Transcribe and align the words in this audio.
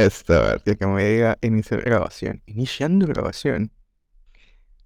Esto, 0.00 0.34
a 0.34 0.56
ver, 0.56 0.78
que 0.78 0.86
me 0.86 1.04
diga 1.04 1.38
iniciar 1.42 1.82
grabación. 1.82 2.42
Iniciando 2.46 3.06
grabación. 3.06 3.70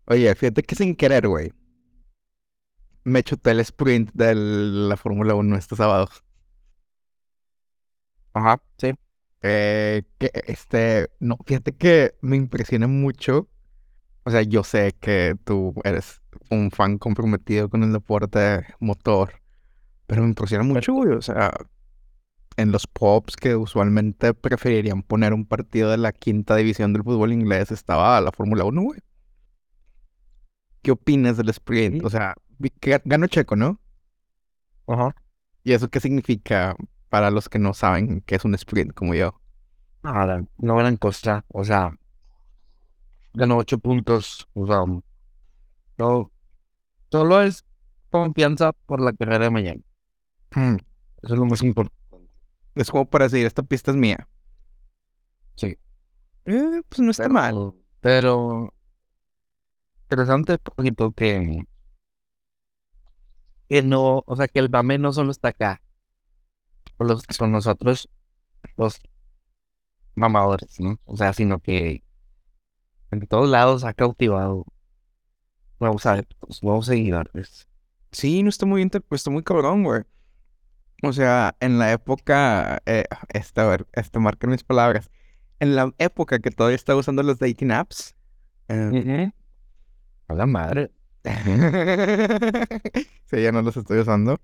Oye, 0.06 0.34
fíjate 0.34 0.62
que 0.62 0.74
sin 0.74 0.96
querer, 0.96 1.28
güey. 1.28 1.52
Me 3.04 3.22
chuté 3.22 3.52
el 3.52 3.60
sprint 3.60 4.10
de 4.12 4.34
la 4.34 4.96
Fórmula 4.96 5.34
1 5.34 5.56
este 5.56 5.76
sábado. 5.76 6.08
Ajá, 8.32 8.60
sí. 8.78 8.92
Eh, 9.42 10.02
que 10.18 10.30
este, 10.46 11.10
no, 11.20 11.38
fíjate 11.46 11.76
que 11.76 12.14
me 12.20 12.36
impresiona 12.36 12.86
mucho. 12.88 13.48
O 14.24 14.30
sea, 14.30 14.42
yo 14.42 14.64
sé 14.64 14.94
que 15.00 15.36
tú 15.44 15.74
eres 15.84 16.22
un 16.50 16.70
fan 16.72 16.98
comprometido 16.98 17.68
con 17.70 17.82
el 17.84 17.92
deporte 17.92 18.66
motor, 18.80 19.42
pero 20.06 20.22
me 20.22 20.28
impresiona 20.28 20.64
mucho, 20.64 20.92
güey. 20.94 21.10
O 21.12 21.22
sea, 21.22 21.52
en 22.56 22.72
los 22.72 22.86
pops 22.86 23.36
que 23.36 23.56
usualmente 23.56 24.34
preferirían 24.34 25.02
poner 25.02 25.32
un 25.32 25.46
partido 25.46 25.90
de 25.90 25.98
la 25.98 26.12
quinta 26.12 26.56
división 26.56 26.92
del 26.92 27.02
fútbol 27.02 27.32
inglés 27.32 27.70
estaba 27.70 28.20
la 28.20 28.32
Fórmula 28.32 28.64
1, 28.64 28.82
güey. 28.82 29.00
¿Qué 30.82 30.90
opinas 30.90 31.36
del 31.36 31.48
sprint? 31.48 32.04
O 32.04 32.10
sea, 32.10 32.34
ganó 33.04 33.26
Checo, 33.26 33.56
¿no? 33.56 33.80
Ajá. 34.86 35.14
¿Y 35.62 35.72
eso 35.72 35.88
qué 35.88 35.98
significa 36.00 36.76
para 37.08 37.30
los 37.30 37.48
que 37.48 37.58
no 37.58 37.74
saben 37.74 38.20
qué 38.26 38.36
es 38.36 38.44
un 38.44 38.54
sprint 38.54 38.92
como 38.92 39.14
yo? 39.14 39.40
Nada, 40.02 40.44
no 40.58 40.76
gran 40.76 40.96
cosa. 40.98 41.44
O 41.48 41.64
sea, 41.64 41.96
ganó 43.32 43.56
ocho 43.56 43.78
puntos. 43.78 44.46
O 44.52 44.66
sea, 44.66 44.84
no, 45.96 46.30
solo 47.10 47.42
es 47.42 47.64
confianza 48.10 48.72
por 48.86 49.00
la 49.00 49.12
carrera 49.14 49.46
de 49.46 49.50
mañana. 49.50 49.80
Hmm. 50.54 50.76
Eso 51.22 51.32
es 51.34 51.38
lo 51.38 51.46
más 51.46 51.62
importante. 51.62 52.03
Es 52.74 52.90
como 52.90 53.08
para 53.08 53.26
decir, 53.26 53.46
esta 53.46 53.62
pista 53.62 53.90
es 53.90 53.96
mía. 53.96 54.28
Sí. 55.56 55.78
Eh, 56.46 56.82
pues 56.88 57.00
no 57.00 57.10
está 57.10 57.28
mal. 57.28 57.74
Pero 58.00 58.74
interesante 60.04 60.58
poquito 60.58 61.12
que 61.12 61.64
que 63.68 63.82
no, 63.82 64.22
o 64.26 64.36
sea, 64.36 64.48
que 64.48 64.58
el 64.58 64.70
mame 64.70 64.98
no 64.98 65.12
solo 65.12 65.30
está 65.30 65.48
acá, 65.48 65.82
con, 66.96 67.08
los, 67.08 67.24
con 67.38 67.50
nosotros, 67.50 68.08
los 68.76 69.00
mamadores, 70.14 70.78
¿no? 70.80 71.00
O 71.04 71.16
sea, 71.16 71.32
sino 71.32 71.60
que 71.60 72.04
en 73.10 73.26
todos 73.26 73.48
lados 73.48 73.84
ha 73.84 73.94
cautivado 73.94 74.66
nuevos 75.80 76.06
adeptos, 76.06 76.62
nuevos 76.62 76.86
seguidores. 76.86 77.68
Sí, 78.12 78.42
no 78.42 78.48
está 78.48 78.66
muy, 78.66 78.82
inter 78.82 79.02
pues, 79.02 79.20
está 79.20 79.30
muy 79.30 79.42
cabrón, 79.42 79.82
güey. 79.82 80.02
O 81.02 81.12
sea, 81.12 81.56
en 81.60 81.78
la 81.78 81.92
época, 81.92 82.82
eh, 82.86 83.04
esta, 83.28 83.62
a 83.62 83.66
ver, 83.66 83.86
esta 83.92 84.20
marca 84.20 84.46
mis 84.46 84.64
palabras, 84.64 85.10
en 85.60 85.76
la 85.76 85.92
época 85.98 86.38
que 86.38 86.50
todavía 86.50 86.76
estaba 86.76 87.00
usando 87.00 87.22
los 87.22 87.38
dating 87.38 87.72
apps, 87.72 88.14
eh, 88.68 89.30
a 90.28 90.34
la 90.34 90.46
madre. 90.46 90.90
sí, 93.24 93.42
ya 93.42 93.52
no 93.52 93.62
los 93.62 93.76
estoy 93.76 93.98
usando. 93.98 94.40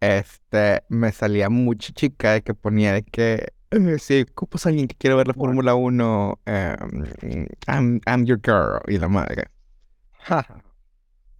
Este, 0.00 0.82
me 0.88 1.12
salía 1.12 1.48
mucha 1.48 1.92
chica 1.92 2.32
de 2.32 2.42
que 2.42 2.54
ponía 2.54 2.92
de 2.92 3.02
que, 3.02 3.52
eh, 3.70 3.98
si 3.98 4.22
ocupas 4.22 4.66
a 4.66 4.70
alguien 4.70 4.88
que 4.88 4.96
quiere 4.96 5.16
ver 5.16 5.28
la 5.28 5.34
Fórmula 5.34 5.74
1, 5.74 6.40
em, 6.46 7.46
I'm, 7.68 8.00
I'm, 8.06 8.24
your 8.24 8.40
girl, 8.42 8.80
y 8.88 8.98
la 8.98 9.08
madre. 9.08 9.44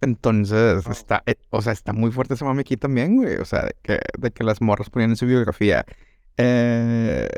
Entonces, 0.03 0.85
está, 0.87 1.23
eh, 1.25 1.35
o 1.49 1.61
sea, 1.61 1.73
está 1.73 1.93
muy 1.93 2.11
fuerte 2.11 2.35
ese 2.35 2.45
mame 2.45 2.61
aquí 2.61 2.77
también, 2.77 3.17
güey. 3.17 3.35
O 3.37 3.45
sea, 3.45 3.63
de 3.63 3.75
que, 3.81 3.99
de 4.17 4.31
que 4.31 4.43
las 4.43 4.61
morras 4.61 4.89
ponían 4.89 5.11
en 5.11 5.17
su 5.17 5.25
biografía. 5.25 5.85
Eh, 6.37 7.29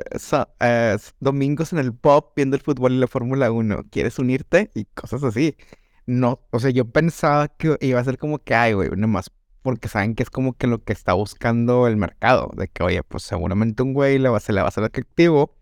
domingos 1.19 1.73
en 1.73 1.79
el 1.79 1.93
pop 1.93 2.31
viendo 2.35 2.55
el 2.55 2.61
fútbol 2.61 2.93
y 2.93 2.97
la 2.99 3.07
Fórmula 3.07 3.51
1. 3.51 3.85
¿Quieres 3.91 4.19
unirte? 4.19 4.71
Y 4.73 4.85
cosas 4.85 5.23
así 5.23 5.55
no, 6.07 6.41
o 6.51 6.59
sea, 6.59 6.69
yo 6.71 6.85
pensaba 6.85 7.47
que 7.47 7.77
iba 7.81 7.99
a 7.99 8.03
ser 8.03 8.17
como 8.17 8.39
que, 8.39 8.53
ay, 8.55 8.73
güey, 8.73 8.89
más 8.91 9.31
porque 9.61 9.87
saben 9.87 10.13
que 10.15 10.21
es 10.23 10.29
como 10.29 10.53
que 10.53 10.67
lo 10.67 10.83
que 10.83 10.93
está 10.93 11.13
buscando 11.13 11.87
el 11.87 11.97
mercado, 11.97 12.51
de 12.55 12.67
que, 12.67 12.83
oye, 12.83 13.01
pues 13.03 13.23
seguramente 13.23 13.81
un 13.81 13.93
güey 13.93 14.19
va, 14.19 14.39
se 14.39 14.53
le 14.53 14.61
va 14.61 14.67
a 14.67 14.69
hacer 14.69 14.83
atractivo, 14.83 15.55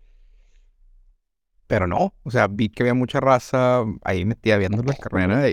pero 1.66 1.86
no, 1.86 2.14
o 2.22 2.30
sea, 2.30 2.46
vi 2.48 2.68
que 2.68 2.82
había 2.82 2.94
mucha 2.94 3.20
raza 3.20 3.84
ahí 4.02 4.26
metida 4.26 4.58
viendo 4.58 4.82
la 4.82 4.94
carrera 4.94 5.48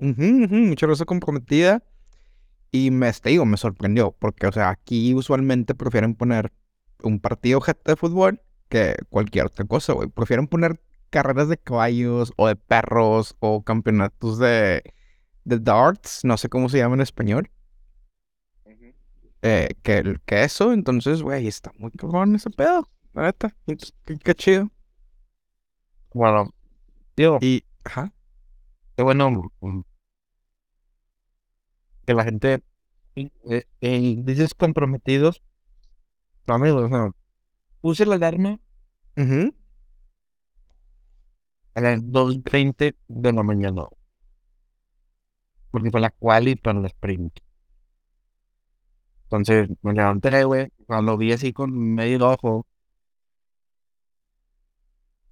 de 0.00 0.66
mucha 0.66 0.86
raza 0.86 1.04
comprometida, 1.04 1.82
y 2.72 2.90
me, 2.90 3.12
te 3.12 3.30
digo, 3.30 3.44
me 3.44 3.56
sorprendió, 3.56 4.12
porque, 4.12 4.46
o 4.46 4.52
sea, 4.52 4.70
aquí 4.70 5.14
usualmente 5.14 5.74
prefieren 5.74 6.14
poner 6.14 6.52
un 7.02 7.20
partido 7.20 7.60
de 7.84 7.96
fútbol 7.96 8.40
que 8.68 8.96
cualquier 9.08 9.46
otra 9.46 9.64
cosa, 9.64 9.92
güey, 9.92 10.08
prefieren 10.08 10.46
poner 10.46 10.80
carreras 11.10 11.48
de 11.48 11.58
caballos 11.58 12.32
o 12.36 12.46
de 12.46 12.56
perros 12.56 13.36
o 13.40 13.62
campeonatos 13.62 14.38
de, 14.38 14.82
de 15.44 15.58
darts, 15.58 16.20
no 16.24 16.36
sé 16.36 16.48
cómo 16.48 16.68
se 16.68 16.78
llama 16.78 16.94
en 16.94 17.00
español. 17.00 17.50
eh, 19.42 19.68
que, 19.82 20.20
que 20.24 20.44
eso, 20.44 20.72
entonces, 20.72 21.22
güey, 21.22 21.48
está 21.48 21.72
muy 21.78 21.90
cabrón 21.90 22.36
ese 22.36 22.50
pedo, 22.50 22.88
la 23.12 23.22
neta, 23.22 23.54
qué, 23.66 24.34
chido. 24.34 24.70
Bueno, 26.14 26.54
tío. 27.14 27.38
Y, 27.40 27.64
ajá. 27.84 28.12
Qué 28.96 29.02
bueno 29.02 29.50
que 32.10 32.14
la 32.14 32.24
gente, 32.24 32.64
eh, 33.14 34.16
dices 34.18 34.54
comprometidos, 34.54 35.42
amigos, 36.48 36.90
no, 36.90 37.14
puse 37.80 38.04
la 38.04 38.16
alarma 38.16 38.58
a 41.74 41.80
las 41.80 42.02
2.20 42.02 42.96
de 43.06 43.32
la 43.32 43.44
mañana. 43.44 43.84
Porque 45.70 45.92
fue 45.92 46.00
la 46.00 46.10
quali 46.10 46.56
para 46.56 46.80
la 46.80 46.88
sprint. 46.88 47.38
Entonces 49.24 49.68
me 49.82 49.92
levanté, 49.92 50.42
güey. 50.42 50.72
Cuando 50.86 51.16
vi 51.16 51.30
así 51.32 51.52
con 51.52 51.72
medio 51.94 52.28
ojo. 52.28 52.66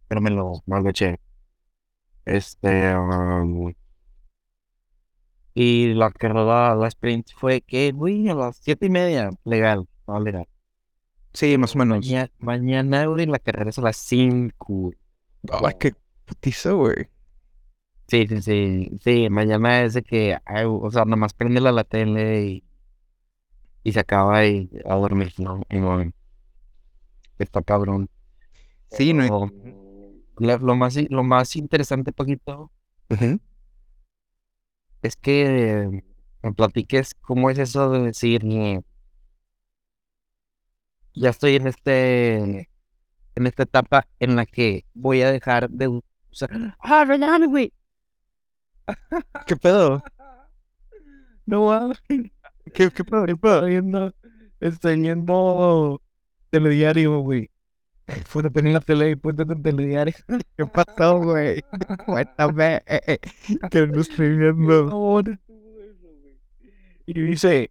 Pero 0.06 0.20
me 0.20 0.30
lo, 0.30 0.62
me 0.66 0.88
eché. 0.90 1.18
Este. 2.24 2.94
Um, 2.96 3.74
y 5.60 5.92
la 5.94 6.12
que 6.12 6.28
rodaba 6.28 6.76
la 6.76 6.86
sprint 6.86 7.30
fue 7.34 7.62
que, 7.62 7.90
güey, 7.90 8.28
a 8.28 8.34
las 8.34 8.58
siete 8.58 8.86
y 8.86 8.90
media. 8.90 9.30
Legal, 9.42 9.88
no 10.06 10.20
legal. 10.20 10.46
Sí, 11.32 11.58
más 11.58 11.74
o 11.74 11.78
menos. 11.80 12.08
Mañana, 12.38 13.06
güey, 13.06 13.26
la 13.26 13.40
carrera 13.40 13.70
es 13.70 13.78
a 13.78 13.82
las 13.82 13.96
5. 13.96 14.92
Ay, 15.50 15.74
qué 15.80 15.94
putiza, 16.26 16.70
güey. 16.74 17.08
Sí, 18.06 18.28
sí, 18.28 18.40
sí. 18.40 18.98
Sí, 19.00 19.28
mañana 19.30 19.82
es 19.82 19.94
de 19.94 20.04
que, 20.04 20.38
o 20.64 20.90
sea, 20.92 21.04
nomás 21.04 21.34
prende 21.34 21.60
la 21.60 21.82
tele 21.82 22.42
y, 22.44 22.64
y 23.82 23.90
se 23.90 23.98
acaba 23.98 24.46
y 24.46 24.70
a 24.84 24.94
dormir, 24.94 25.32
¿no? 25.38 25.60
Y 25.70 26.12
está 27.42 27.62
cabrón. 27.62 28.08
Sí, 28.92 29.12
no. 29.12 29.50
lo, 30.36 30.76
más, 30.76 30.96
lo 31.10 31.24
más 31.24 31.56
interesante, 31.56 32.12
poquito, 32.12 32.70
es 35.02 35.16
que 35.16 36.02
me 36.42 36.52
platiques 36.52 37.14
cómo 37.20 37.50
es 37.50 37.58
eso 37.58 37.90
de 37.90 38.02
decir, 38.02 38.42
ya 41.14 41.30
estoy 41.30 41.56
en 41.56 41.66
este 41.66 42.68
en 43.34 43.46
esta 43.46 43.62
etapa 43.64 44.06
en 44.18 44.36
la 44.36 44.46
que 44.46 44.84
voy 44.94 45.22
a 45.22 45.30
dejar 45.30 45.70
de 45.70 46.00
¡Ah, 46.80 47.04
relájame, 47.04 47.46
güey! 47.46 47.72
¿Qué 49.46 49.56
pedo? 49.56 50.02
No 51.46 51.92
¿Qué, 52.74 52.90
qué 52.90 53.04
pedo? 53.04 53.26
¿Qué 53.26 53.36
pedo? 53.36 53.54
Estoy 53.56 53.72
yendo, 53.72 54.14
estoy 54.60 55.02
yendo 55.02 56.02
telediario, 56.50 57.20
güey. 57.20 57.50
Fue 58.26 58.46
a 58.46 58.50
tener 58.50 58.72
la 58.72 58.80
tele 58.80 59.10
y 59.10 59.16
ponte 59.16 59.42
en 59.42 59.62
telediario. 59.62 60.14
¿Qué 60.56 60.66
pasó, 60.66 61.18
güey? 61.18 61.62
Cuéntame. 62.06 62.82
Que 63.70 63.86
no 63.86 64.00
estoy 64.00 64.36
viendo. 64.36 65.22
Y 67.10 67.22
dice, 67.22 67.70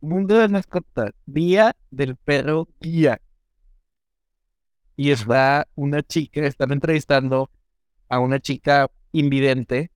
mundo 0.00 0.36
de 0.36 0.48
mascotas, 0.48 1.12
día 1.24 1.76
del 1.92 2.16
perro 2.16 2.66
guía. 2.80 3.20
Y 4.96 5.12
está 5.12 5.68
una 5.76 6.02
chica, 6.02 6.44
están 6.44 6.72
entrevistando 6.72 7.48
a 8.08 8.18
una 8.18 8.40
chica 8.40 8.90
invidente 9.12 9.92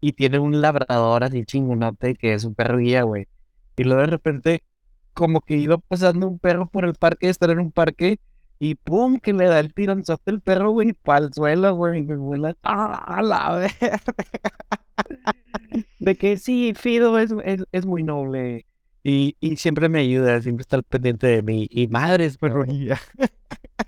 y 0.00 0.12
tiene 0.12 0.38
un 0.38 0.60
labrador 0.60 1.24
así 1.24 1.44
chingonote 1.44 2.14
que 2.14 2.34
es 2.34 2.44
un 2.44 2.54
perro 2.54 2.78
guía, 2.78 3.02
güey. 3.02 3.26
Y 3.76 3.84
luego 3.84 4.02
de 4.02 4.06
repente, 4.06 4.62
como 5.18 5.40
que 5.40 5.56
iba 5.56 5.78
pasando 5.78 6.28
un 6.28 6.38
perro 6.38 6.68
por 6.68 6.84
el 6.84 6.94
parque, 6.94 7.28
estar 7.28 7.50
en 7.50 7.58
un 7.58 7.72
parque, 7.72 8.20
y 8.60 8.76
pum, 8.76 9.18
que 9.18 9.32
le 9.32 9.46
da 9.46 9.58
el 9.58 9.74
tironzote 9.74 10.30
el 10.30 10.40
perro, 10.40 10.70
güey, 10.70 10.92
para 10.92 11.26
el 11.26 11.34
suelo, 11.34 11.74
güey, 11.74 11.98
y 11.98 12.02
me 12.04 12.14
vuela. 12.14 12.56
¡Ah, 12.62 13.20
la 13.20 13.56
verga! 13.56 14.00
de 15.98 16.16
que 16.16 16.36
sí, 16.36 16.72
Fido 16.76 17.18
es, 17.18 17.34
es, 17.72 17.84
muy 17.84 18.04
noble. 18.04 18.64
Y, 19.02 19.36
y, 19.40 19.56
siempre 19.56 19.88
me 19.88 20.00
ayuda, 20.00 20.40
siempre 20.40 20.62
está 20.62 20.76
al 20.76 20.84
pendiente 20.84 21.26
de 21.26 21.42
mí. 21.42 21.66
Y 21.68 21.88
madres. 21.88 22.38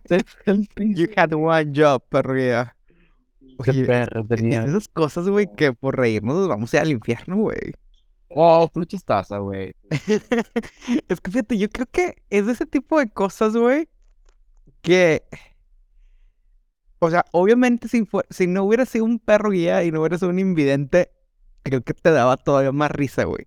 Te- 0.09 0.25
You 0.97 1.06
had 1.17 1.32
one 1.32 1.73
job. 1.73 2.03
Qué 2.11 3.71
Oye, 3.71 3.85
perro 3.85 4.23
es 4.23 4.29
tenía. 4.29 4.65
esas 4.65 4.88
cosas, 4.88 5.29
güey, 5.29 5.47
que 5.56 5.73
por 5.73 5.97
reírnos 5.97 6.35
nos 6.35 6.49
vamos 6.49 6.75
a 6.75 6.79
ir 6.79 6.82
al 6.82 6.91
infierno, 6.91 7.37
güey. 7.37 7.73
Oh, 8.32 8.69
tú 8.73 8.85
chistaza, 8.85 9.38
güey. 9.38 9.75
Es 11.09 11.21
que 11.21 11.31
fíjate, 11.31 11.59
yo 11.59 11.69
creo 11.71 11.87
que 11.87 12.23
es 12.31 12.47
de 12.47 12.53
ese 12.53 12.67
tipo 12.67 12.99
de 12.99 13.11
cosas, 13.11 13.56
güey, 13.56 13.88
que... 14.82 15.25
O 16.99 17.11
sea, 17.11 17.25
obviamente 17.32 17.88
si, 17.88 18.05
fue- 18.05 18.25
si 18.31 18.47
no 18.47 18.65
hubiera 18.65 18.85
sido 18.87 19.05
un 19.05 19.19
perro 19.19 19.50
guía 19.50 19.85
y 19.85 19.91
no 19.91 20.00
hubiera 20.00 20.19
sido 20.19 20.31
un 20.31 20.38
invidente, 20.38 21.11
creo 21.62 21.82
que 21.82 21.94
te 21.94 22.11
daba 22.11 22.37
todavía 22.37 22.73
más 22.73 22.91
risa, 22.91 23.25
güey. 23.25 23.47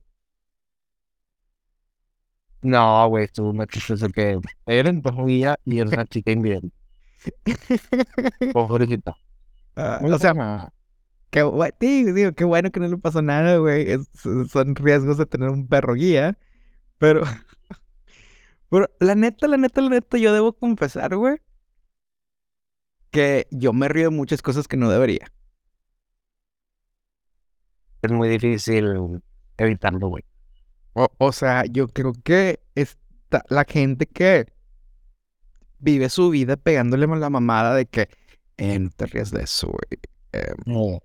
No, 2.62 3.08
güey, 3.10 3.28
tú 3.28 3.54
me 3.54 3.66
dices 3.66 3.90
eso 4.02 4.10
que 4.10 4.40
eres 4.66 4.94
un 5.06 5.26
guía 5.28 5.58
y 5.66 5.80
eres 5.80 5.94
una 5.94 6.06
chica 6.08 6.32
invidente. 6.32 6.74
Pobrecita. 8.52 9.18
Muy 10.00 10.12
o 10.12 10.20
sea. 10.20 10.34
Qué, 11.34 11.44
bu- 11.44 11.74
digo, 11.80 12.14
digo, 12.14 12.34
qué 12.34 12.46
bueno 12.46 12.72
que 12.72 12.80
no 12.80 12.88
le 12.88 12.98
pasó 12.98 13.22
nada, 13.24 13.58
güey. 13.58 13.92
es- 13.92 14.10
son 14.52 14.76
riesgos 14.76 15.18
de 15.18 15.26
tener 15.26 15.50
un 15.50 15.68
perro 15.68 15.96
guía. 15.96 16.38
Pero, 17.00 17.24
pero 18.70 18.90
la 19.00 19.16
neta, 19.16 19.48
la 19.48 19.58
neta, 19.58 19.82
la 19.82 19.90
neta, 19.90 20.18
yo 20.18 20.34
debo 20.34 20.54
confesar, 20.54 21.16
güey, 21.16 21.38
que 23.12 23.48
yo 23.52 23.74
me 23.74 23.88
río 23.88 24.10
de 24.10 24.16
muchas 24.16 24.42
cosas 24.42 24.68
que 24.68 24.78
no 24.78 24.90
debería. 24.90 25.32
es 28.02 28.12
muy 28.12 28.30
difícil 28.30 29.22
evitarlo, 29.58 30.10
güey. 30.10 30.24
O, 30.94 31.10
o 31.18 31.32
sea, 31.32 31.66
yo 31.66 31.88
creo 31.88 32.14
que 32.24 32.62
está 32.76 33.44
la 33.50 33.66
gente 33.66 34.08
que 34.08 34.48
vive 35.80 36.10
su 36.10 36.30
vida 36.30 36.58
pegándole 36.58 37.06
a 37.06 37.16
la 37.16 37.30
mamada 37.30 37.76
de 37.76 37.86
que, 37.86 38.10
eh, 38.58 38.80
no 38.80 38.90
te 38.90 39.06
rías 39.08 39.32
de 39.32 39.44
eso, 39.44 39.68
güey. 39.68 40.00
Eh, 40.34 40.54
No. 40.66 41.00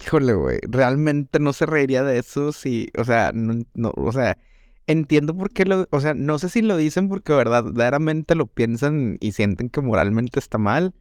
Híjole, 0.00 0.34
güey, 0.34 0.58
realmente 0.68 1.38
no 1.38 1.52
se 1.52 1.66
reiría 1.66 2.02
de 2.02 2.18
eso 2.18 2.52
si, 2.52 2.90
o 2.98 3.04
sea, 3.04 3.32
no, 3.34 3.62
no, 3.74 3.92
o 3.96 4.12
sea, 4.12 4.38
entiendo 4.86 5.36
por 5.36 5.52
qué 5.52 5.64
lo, 5.64 5.86
o 5.90 6.00
sea, 6.00 6.14
no 6.14 6.38
sé 6.38 6.48
si 6.48 6.62
lo 6.62 6.76
dicen 6.76 7.08
porque 7.08 7.32
verdaderamente 7.32 8.34
lo 8.34 8.46
piensan 8.46 9.18
y 9.20 9.32
sienten 9.32 9.70
que 9.70 9.80
moralmente 9.80 10.38
está 10.38 10.58
mal, 10.58 10.94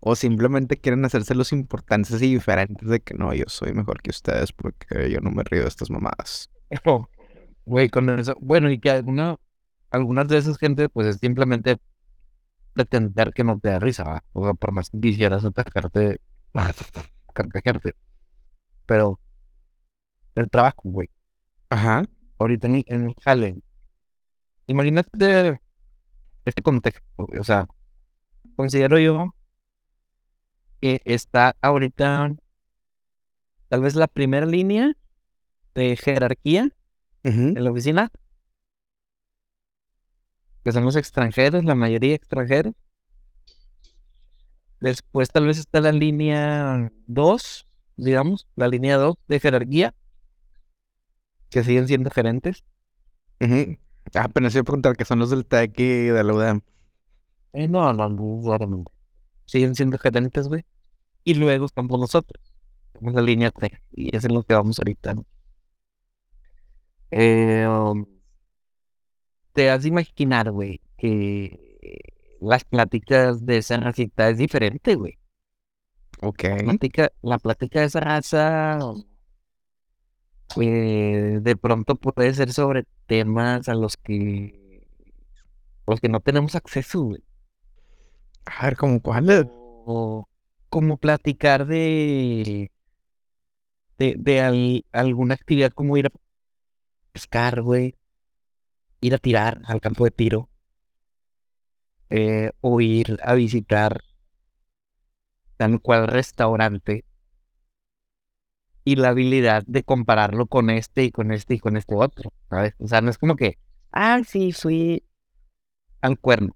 o 0.00 0.14
simplemente 0.14 0.76
quieren 0.76 1.04
hacerse 1.04 1.34
los 1.34 1.52
importantes 1.52 2.20
y 2.22 2.34
diferentes 2.34 2.88
de 2.88 3.00
que 3.00 3.14
no, 3.14 3.34
yo 3.34 3.44
soy 3.48 3.72
mejor 3.72 4.02
que 4.02 4.10
ustedes 4.10 4.52
porque 4.52 5.10
yo 5.10 5.20
no 5.20 5.30
me 5.30 5.42
río 5.42 5.62
de 5.62 5.68
estas 5.68 5.90
mamadas. 5.90 6.50
Güey, 7.64 7.88
con 7.88 8.08
eso. 8.10 8.36
Bueno, 8.40 8.70
y 8.70 8.78
que 8.78 8.90
alguna, 8.90 9.36
algunas 9.90 10.28
de 10.28 10.38
esas 10.38 10.58
gente, 10.58 10.88
pues 10.88 11.08
es 11.08 11.16
simplemente 11.16 11.78
pretender 12.74 13.32
que 13.32 13.42
no 13.44 13.58
te 13.58 13.70
da 13.70 13.80
risa, 13.80 14.04
¿va? 14.04 14.24
O 14.32 14.44
sea, 14.44 14.54
por 14.54 14.72
más 14.72 14.90
que 14.90 15.00
quisieras 15.00 15.44
atacarte, 15.44 16.20
carcajarte. 17.34 17.94
Pero 18.86 19.20
el 20.34 20.50
trabajo, 20.50 20.82
güey. 20.84 21.10
Ajá. 21.70 22.04
Ahorita 22.38 22.66
en, 22.66 22.84
en 22.86 23.06
el 23.08 23.14
jale. 23.22 23.56
Imagínate 24.66 25.60
este 26.44 26.62
contexto, 26.62 27.02
güey, 27.16 27.40
O 27.40 27.44
sea, 27.44 27.66
considero 28.56 28.98
yo 28.98 29.34
que 30.80 31.00
está 31.04 31.56
ahorita 31.60 32.34
tal 33.68 33.80
vez 33.80 33.94
la 33.94 34.06
primera 34.06 34.46
línea 34.46 34.92
de 35.74 35.96
jerarquía 35.96 36.70
en 37.22 37.64
la 37.64 37.70
oficina, 37.72 38.10
que 40.64 40.70
son 40.70 40.84
los 40.84 40.94
extranjeros, 40.94 41.64
la 41.64 41.74
mayoría 41.74 42.14
extranjeros. 42.14 42.74
Después 44.80 45.30
tal 45.30 45.46
vez 45.46 45.58
está 45.58 45.80
la 45.80 45.90
línea 45.90 46.92
2, 47.06 47.66
digamos, 47.96 48.46
la 48.56 48.68
línea 48.68 48.96
2 48.96 49.16
de 49.28 49.40
jerarquía, 49.40 49.94
que 51.50 51.64
siguen 51.64 51.86
siendo 51.86 52.10
gerentes. 52.10 52.64
Ujú. 53.40 53.78
Ah, 54.14 54.24
apenas 54.24 54.54
iba 54.54 54.62
a 54.62 54.64
preguntar 54.64 54.96
que 54.96 55.04
son 55.04 55.18
los 55.18 55.30
del 55.30 55.46
TEC 55.46 55.78
y 55.80 56.06
de 56.06 56.24
la 56.24 56.32
UDEM. 56.32 56.60
Eh, 57.52 57.68
no, 57.68 57.92
no, 57.92 58.08
no. 58.08 58.84
Siguen 59.46 59.74
siendo 59.74 59.98
gerentes, 59.98 60.48
güey. 60.48 60.64
Y 61.24 61.34
luego 61.34 61.66
estamos 61.66 61.98
nosotros. 61.98 62.42
Somos 62.94 63.14
la 63.14 63.22
línea 63.22 63.50
3. 63.50 63.72
Y 63.92 64.14
es 64.14 64.24
en 64.24 64.34
lo 64.34 64.42
que 64.42 64.54
vamos 64.54 64.78
ahorita, 64.78 65.14
¿no? 65.14 65.26
Eh, 67.10 67.66
um, 67.68 68.04
te 69.52 69.70
has 69.70 69.82
de 69.82 69.88
imaginar, 69.88 70.50
güey, 70.50 70.80
que 70.98 71.58
las 72.40 72.64
pláticas 72.64 73.44
de 73.44 73.58
esa 73.58 73.78
racita 73.78 74.28
es 74.28 74.38
diferente, 74.38 74.94
güey. 74.94 75.18
Ok. 76.22 76.44
La 76.48 76.56
plática, 76.56 77.12
la 77.22 77.38
plática 77.38 77.80
de 77.80 77.86
esa 77.86 78.00
raza, 78.00 78.78
eh, 80.60 81.38
de 81.42 81.56
pronto 81.56 81.96
puede 81.96 82.34
ser 82.34 82.52
sobre 82.52 82.84
temas 83.06 83.68
a 83.68 83.74
los 83.74 83.96
que, 83.96 84.86
a 85.86 85.90
los 85.92 86.00
que 86.00 86.08
no 86.08 86.20
tenemos 86.20 86.54
acceso, 86.54 87.02
güey. 87.02 87.22
A 88.44 88.64
ver, 88.66 88.76
¿cómo 88.76 89.00
cuál? 89.00 89.50
o 89.84 90.28
como 90.68 90.96
platicar 90.96 91.66
de 91.66 92.70
de, 93.98 94.14
de 94.18 94.40
al- 94.40 94.84
alguna 94.92 95.34
actividad 95.34 95.70
como 95.72 95.96
ir 95.96 96.06
a 96.06 96.10
pescar, 97.12 97.62
güey, 97.62 97.94
ir 99.00 99.14
a 99.14 99.18
tirar 99.18 99.62
al 99.64 99.80
campo 99.80 100.04
de 100.04 100.10
tiro, 100.10 100.50
eh, 102.10 102.50
o 102.60 102.80
ir 102.80 103.18
a 103.22 103.34
visitar 103.34 104.00
tal 105.56 105.80
cual 105.80 106.08
restaurante 106.08 107.04
y 108.84 108.96
la 108.96 109.08
habilidad 109.08 109.64
de 109.66 109.82
compararlo 109.82 110.46
con 110.46 110.70
este 110.70 111.04
y 111.04 111.10
con 111.10 111.32
este 111.32 111.54
y 111.54 111.58
con 111.58 111.76
este 111.76 111.94
otro, 111.96 112.32
¿sabes? 112.48 112.74
O 112.78 112.86
sea, 112.86 113.00
no 113.00 113.10
es 113.10 113.18
como 113.18 113.34
que, 113.34 113.58
ah, 113.90 114.20
sí, 114.24 114.52
fui 114.52 115.02
al 116.00 116.18
cuerno. 116.20 116.54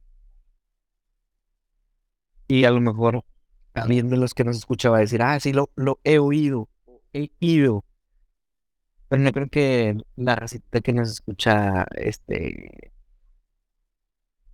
Y 2.47 2.65
a 2.65 2.71
lo 2.71 2.81
mejor 2.81 3.25
alguien 3.75 4.11
de 4.11 4.17
los 4.17 4.35
que 4.35 4.45
nos 4.45 4.57
escucha 4.59 4.91
va 4.91 4.99
a 4.99 5.01
decir, 5.01 5.23
ah, 5.23 5.41
sí, 5.41 5.53
lo, 5.53 5.71
lo 5.75 6.01
he 6.05 6.19
oído, 6.21 6.69
he 7.13 7.31
ido. 7.41 7.85
Pero 9.09 9.23
no 9.23 9.33
creo 9.33 9.49
que 9.49 9.97
la 10.17 10.37
racita 10.37 10.81
que 10.81 10.93
nos 10.93 11.11
escucha, 11.11 11.85
este, 11.97 12.93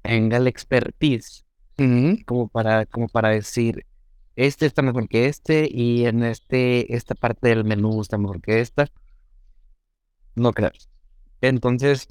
tenga 0.03 0.39
la 0.39 0.49
expertise 0.49 1.45
como 2.27 2.49
para, 2.49 2.87
como 2.87 3.09
para 3.09 3.31
decir, 3.31 3.85
este 4.37 4.67
está 4.67 4.83
mejor 4.83 5.09
que 5.09 5.27
este 5.27 5.69
y 5.71 6.07
en 6.07 6.23
este, 6.25 6.95
esta 6.95 7.15
parte 7.15 7.49
del 7.49 7.65
menú 7.65 8.01
está 8.01 8.19
mejor 8.19 8.41
que 8.41 8.61
esta. 8.61 8.89
No 10.37 10.53
creo. 10.53 10.71
Entonces, 11.41 12.09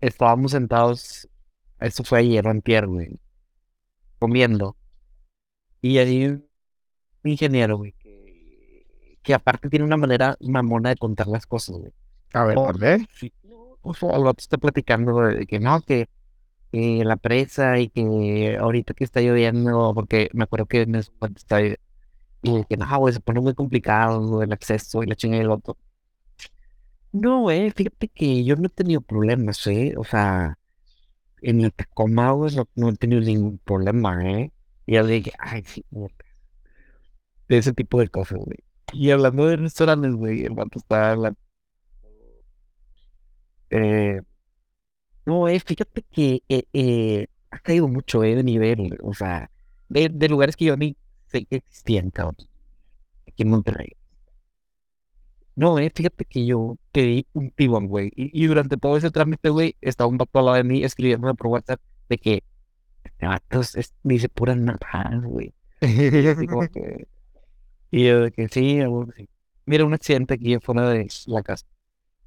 estábamos 0.00 0.52
sentados, 0.52 1.28
eso 1.80 2.04
fue 2.04 2.20
ayer 2.20 2.46
o 2.46 2.50
antier, 2.50 2.86
güey, 2.86 3.18
comiendo. 4.18 4.76
Y 5.80 5.98
hay 5.98 6.26
un 6.26 6.48
ingeniero, 7.24 7.76
güey, 7.78 7.92
que, 7.98 8.86
que 9.22 9.34
aparte 9.34 9.68
tiene 9.68 9.84
una 9.84 9.96
manera 9.96 10.36
mamona 10.40 10.90
de 10.90 10.96
contar 10.96 11.26
las 11.28 11.46
cosas, 11.46 11.76
güey. 11.76 11.92
A 12.32 12.44
ver, 12.44 12.58
Oh, 12.58 12.68
a 12.68 12.72
ver. 12.72 13.00
sí. 13.14 13.32
O 13.82 13.94
sea, 13.94 14.10
el 14.16 14.24
está 14.38 14.58
platicando 14.58 15.20
de 15.22 15.46
que 15.46 15.58
no, 15.58 15.80
que, 15.82 16.08
que 16.72 17.04
la 17.04 17.16
presa 17.16 17.78
y 17.78 17.88
que 17.90 18.56
ahorita 18.58 18.94
que 18.94 19.04
está 19.04 19.20
lloviendo, 19.20 19.92
porque 19.94 20.30
me 20.32 20.44
acuerdo 20.44 20.66
que 20.66 20.82
en 20.82 20.96
ese 20.96 21.12
momento 21.20 21.38
está 21.38 21.60
y 22.42 22.64
que 22.64 22.76
no, 22.76 22.98
güey, 22.98 23.14
se 23.14 23.20
pone 23.20 23.40
muy 23.40 23.54
complicado 23.54 24.42
el 24.42 24.52
acceso 24.52 25.02
y 25.02 25.06
la 25.06 25.14
chinga 25.16 25.36
y 25.38 25.40
el 25.40 25.50
otro. 25.50 25.76
No, 27.12 27.40
güey, 27.42 27.70
fíjate 27.70 28.08
que 28.08 28.44
yo 28.44 28.56
no 28.56 28.66
he 28.66 28.70
tenido 28.70 29.00
problemas, 29.02 29.66
¿eh? 29.66 29.94
O 29.98 30.04
sea, 30.04 30.58
en 31.42 31.60
el 31.62 31.72
Tacoma, 31.72 32.32
güey, 32.32 32.54
no, 32.56 32.68
no 32.74 32.88
he 32.90 32.96
tenido 32.96 33.20
ningún 33.22 33.58
problema, 33.58 34.24
¿eh? 34.30 34.52
Y 34.86 34.94
yo 34.94 35.06
dije, 35.06 35.32
ay, 35.38 35.62
sí. 35.66 35.84
De 37.48 37.58
ese 37.58 37.72
tipo 37.72 38.00
de 38.00 38.08
cosas, 38.08 38.38
güey. 38.38 38.58
Y 38.92 39.10
hablando 39.10 39.46
de 39.46 39.56
restaurantes, 39.56 40.14
güey, 40.14 40.44
el 40.44 40.54
vato 40.54 40.78
está 40.78 41.12
hablando. 41.12 41.38
Eh, 43.70 44.20
no, 45.26 45.48
eh, 45.48 45.60
fíjate 45.60 46.02
que 46.02 46.42
eh, 46.48 46.64
eh, 46.72 47.26
ha 47.50 47.58
caído 47.60 47.88
mucho, 47.88 48.24
eh, 48.24 48.34
de 48.36 48.42
nivel, 48.44 48.98
o 49.02 49.14
sea, 49.14 49.50
de, 49.88 50.08
de 50.08 50.28
lugares 50.28 50.56
que 50.56 50.64
yo 50.66 50.76
ni 50.76 50.96
sé 51.26 51.44
que 51.46 51.56
existían, 51.56 52.10
cabrón, 52.10 52.36
aquí 53.28 53.42
en 53.42 53.50
Monterrey. 53.50 53.92
No, 55.54 55.78
eh, 55.78 55.90
fíjate 55.94 56.24
que 56.24 56.46
yo 56.46 56.78
pedí 56.92 57.26
un 57.34 57.50
tibón, 57.50 57.86
güey, 57.88 58.10
y, 58.16 58.30
y 58.44 58.46
durante 58.46 58.76
todo 58.78 58.96
ese 58.96 59.10
trámite, 59.10 59.50
güey, 59.50 59.76
estaba 59.82 60.08
un 60.08 60.16
vato 60.18 60.38
al 60.38 60.46
lado 60.46 60.56
de 60.56 60.64
mí 60.64 60.82
escribiéndome 60.82 61.34
por 61.34 61.48
WhatsApp 61.48 61.80
de 62.08 62.18
que 62.18 62.44
este 63.04 63.26
vato 63.26 63.60
es- 63.60 63.76
es- 63.76 63.94
dice 64.04 64.28
puras 64.30 64.56
navajas, 64.58 65.22
güey. 65.24 65.54
Y 66.20 66.26
así 66.28 66.46
como 66.48 66.68
que, 66.70 67.08
y 67.90 68.06
yo 68.06 68.20
de 68.22 68.32
que 68.32 68.48
sí, 68.48 68.80
sí. 69.16 69.28
Mira, 69.66 69.84
un 69.86 69.94
accidente 69.94 70.34
aquí 70.34 70.54
afuera 70.54 70.90
de 70.90 71.08
la 71.26 71.42
casa. 71.42 71.66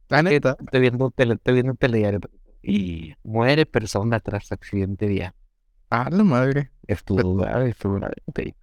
La 0.09 0.23
neta. 0.23 0.57
Estoy 0.59 0.81
viendo 0.81 1.11
tele, 1.11 1.35
estoy 1.35 1.55
viendo 1.55 1.75
telediario. 1.75 2.19
Y 2.67 3.13
muere 3.23 3.65
persona 3.65 4.19
tras 4.19 4.51
accidente 4.51 5.07
día. 5.07 5.35
Ah, 5.89 6.09
la 6.11 6.23
madre. 6.23 6.71
Estuvo 6.87 7.35
grave, 7.35 7.69
estuvo 7.69 7.95
grave. 7.95 8.15
sí. 8.35 8.55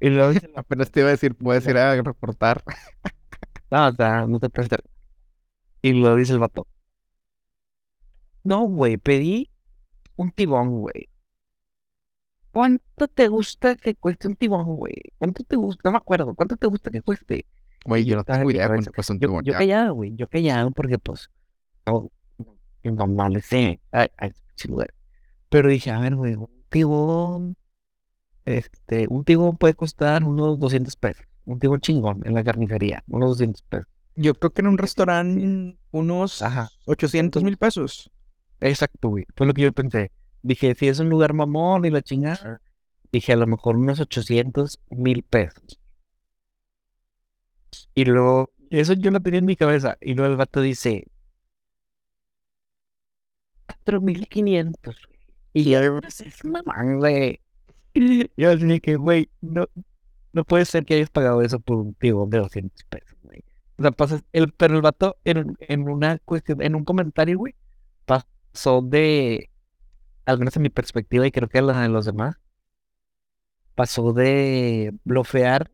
Y- 0.00 0.10
luego 0.10 0.32
dice, 0.32 0.50
Apenas 0.56 0.90
te 0.90 1.00
iba 1.00 1.08
a 1.08 1.12
decir, 1.12 1.34
puedes 1.34 1.66
ir 1.66 1.76
a 1.78 2.00
reportar. 2.02 2.62
no, 3.70 3.88
o 3.88 3.92
sea, 3.92 4.26
no 4.26 4.40
te 4.40 4.50
prestes. 4.50 4.80
Y 5.82 5.92
luego 5.92 6.16
dice 6.16 6.32
el 6.32 6.38
vato. 6.38 6.66
No, 8.42 8.62
güey, 8.66 8.96
pedí 8.96 9.50
un 10.16 10.30
tibón, 10.32 10.80
güey. 10.80 11.08
¿Cuánto 12.52 13.06
te 13.08 13.28
gusta 13.28 13.76
que 13.76 13.94
cueste 13.94 14.26
un 14.28 14.36
tibón, 14.36 14.64
güey? 14.76 14.94
¿Cuánto 15.18 15.44
te 15.44 15.56
gusta? 15.56 15.82
No 15.84 15.92
me 15.92 15.98
acuerdo. 15.98 16.34
¿Cuánto 16.34 16.56
te 16.56 16.66
gusta 16.66 16.90
que 16.90 17.00
cueste? 17.02 17.46
Güey, 17.84 18.04
yo 18.04 18.16
no 18.16 18.24
tengo 18.24 18.50
idea 18.50 18.66
cuánto 18.68 18.92
cuesta 18.92 19.12
un 19.12 19.20
Yo, 19.20 19.28
tibón. 19.28 19.44
yo 19.44 19.52
ya. 19.52 19.58
callado, 19.58 19.94
güey. 19.94 20.14
Yo 20.16 20.28
callado 20.28 20.70
porque, 20.72 20.98
pues, 20.98 21.30
no, 21.86 22.10
no, 22.84 23.06
no 23.06 23.28
le 23.28 23.40
sé. 23.42 23.80
Ay, 23.90 24.08
ay, 24.16 24.32
sí. 24.54 24.68
Pero 25.48 25.68
dije, 25.68 25.90
a 25.90 26.00
ver, 26.00 26.14
güey, 26.14 26.34
un 26.34 26.48
tibón, 26.68 27.56
este, 28.44 29.06
un 29.08 29.24
tibón 29.24 29.56
puede 29.56 29.74
costar 29.74 30.24
unos 30.24 30.58
200 30.58 30.96
pesos. 30.96 31.26
Un 31.44 31.58
tibón 31.58 31.80
chingón 31.80 32.22
en 32.24 32.34
la 32.34 32.44
carnicería, 32.44 33.02
unos 33.08 33.30
200 33.30 33.62
pesos. 33.62 33.88
Yo 34.14 34.34
creo 34.34 34.52
que 34.52 34.60
en 34.60 34.68
un 34.68 34.78
restaurante 34.78 35.78
unos 35.90 36.42
Ajá. 36.42 36.70
800 36.86 37.42
mil 37.42 37.56
pesos. 37.56 38.10
Exacto, 38.60 39.08
güey. 39.08 39.24
Fue 39.34 39.46
lo 39.46 39.54
que 39.54 39.62
yo 39.62 39.72
pensé. 39.72 40.12
Dije, 40.42 40.74
si 40.74 40.88
es 40.88 41.00
un 41.00 41.08
lugar 41.08 41.32
mamón 41.32 41.84
y 41.84 41.90
la 41.90 42.02
chingada, 42.02 42.60
dije, 43.12 43.32
a 43.32 43.36
lo 43.36 43.46
mejor 43.46 43.76
unos 43.76 44.00
800 44.00 44.78
mil 44.90 45.22
pesos. 45.22 45.80
Y 47.94 48.04
luego, 48.04 48.50
eso 48.70 48.92
yo 48.94 49.10
lo 49.10 49.20
tenía 49.20 49.38
en 49.38 49.46
mi 49.46 49.56
cabeza. 49.56 49.96
Y 50.00 50.14
luego 50.14 50.30
el 50.30 50.36
vato 50.36 50.60
dice, 50.60 51.06
4500. 53.84 54.96
Y 55.52 55.64
yo, 55.70 56.00
"Pues 56.00 56.20
es 56.20 56.44
mamón, 56.44 56.98
güey. 56.98 57.40
Yo 58.36 58.50
que, 58.82 58.96
güey, 58.96 59.28
no, 59.40 59.66
no 60.32 60.44
puede 60.44 60.64
ser 60.64 60.84
que 60.84 60.94
hayas 60.94 61.10
pagado 61.10 61.42
eso 61.42 61.60
por 61.60 61.78
un 61.78 61.94
tío 61.94 62.26
de 62.26 62.38
200 62.38 62.84
pesos, 62.84 63.16
güey. 63.22 63.44
O 63.78 63.82
sea, 63.82 63.90
pasa, 63.92 64.20
el, 64.32 64.52
pero 64.52 64.76
el 64.76 64.82
vato 64.82 65.16
en, 65.24 65.56
en 65.60 65.88
una 65.88 66.18
cuestión, 66.18 66.62
en 66.62 66.74
un 66.74 66.84
comentario, 66.84 67.38
güey, 67.38 67.54
pasó 68.04 68.82
de, 68.82 69.50
al 70.26 70.38
menos 70.38 70.56
en 70.56 70.62
mi 70.62 70.70
perspectiva 70.70 71.26
y 71.26 71.32
creo 71.32 71.48
que 71.48 71.62
la 71.62 71.82
de 71.82 71.88
los 71.88 72.06
demás, 72.06 72.36
pasó 73.74 74.12
de 74.12 74.92
blofear 75.04 75.70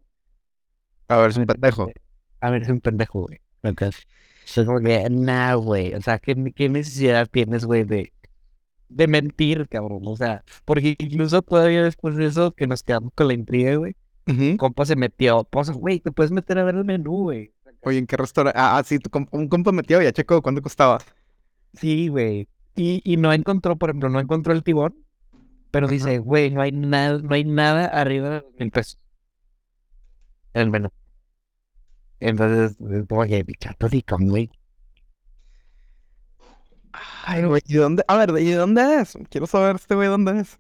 A 1.09 1.17
ver, 1.17 1.31
es 1.31 1.37
un 1.37 1.47
pendejo. 1.47 1.91
a 2.41 2.51
ver, 2.51 2.63
es 2.63 2.69
un 2.69 2.81
pendejo, 2.81 3.23
güey. 3.23 3.41
Entonces, 3.63 4.07
soy 4.47 4.65
como 4.67 4.81
que, 4.81 5.09
nah, 5.11 5.55
güey. 5.55 5.95
O 5.95 6.01
sea, 6.03 6.19
¿qué, 6.19 6.35
qué 6.55 6.69
necesidad 6.69 7.29
tienes, 7.31 7.65
güey, 7.65 7.85
de, 7.85 8.13
de 8.89 9.07
mentir, 9.09 9.69
cabrón? 9.69 10.03
O 10.07 10.17
sea, 10.17 10.45
porque 10.65 10.97
incluso 10.99 11.43
todavía 11.43 11.83
después 11.85 12.17
de 12.17 12.27
eso, 12.27 12.53
que 12.53 12.67
nos 12.67 12.83
quedamos 12.83 13.13
con 13.15 13.29
la 13.29 13.35
intriga, 13.35 13.75
güey, 13.77 13.97
Ujú. 14.27 14.57
compa 14.57 14.87
se 14.87 14.97
metió, 14.97 15.45
pues, 15.45 15.71
güey, 15.71 16.01
te 16.01 16.13
puedes 16.13 16.33
meter 16.33 16.59
a 16.59 16.65
ver 16.65 16.77
el 16.77 16.85
menú, 16.85 17.25
güey. 17.25 17.53
Oye, 17.83 17.99
¿en 17.99 18.07
qué 18.07 18.17
restaurante? 18.17 18.59
Ah, 18.59 18.79
ah, 18.79 18.83
sí, 18.85 18.99
tu 18.99 19.11
comp- 19.11 19.29
un 19.33 19.49
compa 19.49 19.71
metió, 19.73 20.01
ya 20.03 20.13
checo 20.13 20.43
cuánto 20.43 20.63
costaba. 20.63 20.99
Sí, 21.75 22.09
güey. 22.09 22.49
Y, 22.75 23.01
y 23.05 23.17
no 23.17 23.33
encontró, 23.33 23.77
por 23.77 23.91
ejemplo, 23.91 24.09
no 24.09 24.21
encontró 24.21 24.53
el 24.53 24.63
tibón, 24.65 24.95
pero 25.71 25.89
dice, 25.89 26.19
güey, 26.19 26.51
no 26.51 26.63
hay 26.63 26.73
nada, 26.73 27.19
no 27.19 27.35
hay 27.35 27.45
nada 27.45 27.87
arriba 27.87 28.31
de 28.41 28.45
mil 28.59 28.71
pesos. 28.71 28.99
En 30.55 30.63
el 30.63 30.71
menú. 30.71 30.89
Entonces, 32.21 32.77
que, 32.79 33.45
católico, 33.59 34.17
güey. 34.19 34.51
Ay, 37.25 37.45
güey, 37.45 37.63
¿y 37.67 37.75
de 37.75 37.81
dónde? 37.81 38.05
A 38.09 38.17
ver, 38.17 38.31
¿y 38.41 38.51
de 38.51 38.57
dónde 38.57 39.01
es? 39.01 39.19
Quiero 39.31 39.47
saber 39.47 39.77
este 39.77 39.95
güey 39.95 40.09
dónde 40.09 40.41
es. 40.41 40.59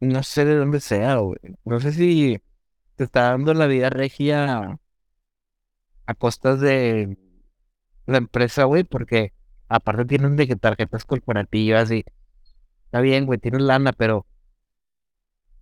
No 0.00 0.22
sé 0.22 0.44
de 0.44 0.56
dónde 0.56 0.80
sea, 0.80 1.16
güey. 1.16 1.38
No 1.64 1.80
sé 1.80 1.92
si 1.92 2.40
te 2.96 3.04
está 3.04 3.30
dando 3.30 3.54
la 3.54 3.66
vida 3.66 3.90
regia 3.90 4.78
a 6.06 6.14
costas 6.14 6.60
de 6.60 7.16
la 8.06 8.18
empresa, 8.18 8.64
güey, 8.64 8.84
porque 8.84 9.32
aparte 9.68 10.04
tienen 10.04 10.36
de 10.36 10.46
que 10.46 10.56
tarjetas 10.56 11.04
corporativas 11.04 11.90
y 11.90 12.04
está 12.84 13.00
bien, 13.00 13.26
güey, 13.26 13.38
tienen 13.38 13.66
lana, 13.66 13.92
pero 13.92 14.26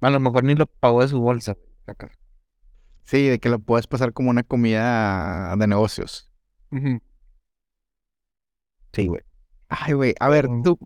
a 0.01 0.11
lo 0.11 0.21
mejor 0.21 0.45
ni 0.45 0.55
lo 0.55 0.67
pagó 0.67 1.03
de 1.03 1.09
su 1.09 1.21
bolsa. 1.21 1.57
Sí, 3.11 3.27
de 3.29 3.41
que 3.41 3.49
lo 3.49 3.59
puedes 3.59 3.87
pasar 3.87 4.13
como 4.13 4.31
una 4.31 4.43
comida 4.45 5.55
de 5.57 5.67
negocios. 5.67 6.31
Sí, 8.93 9.07
güey. 9.07 9.23
Ay, 9.69 9.93
güey, 9.95 10.15
a 10.21 10.29
ver, 10.29 10.49
tú. 10.65 10.79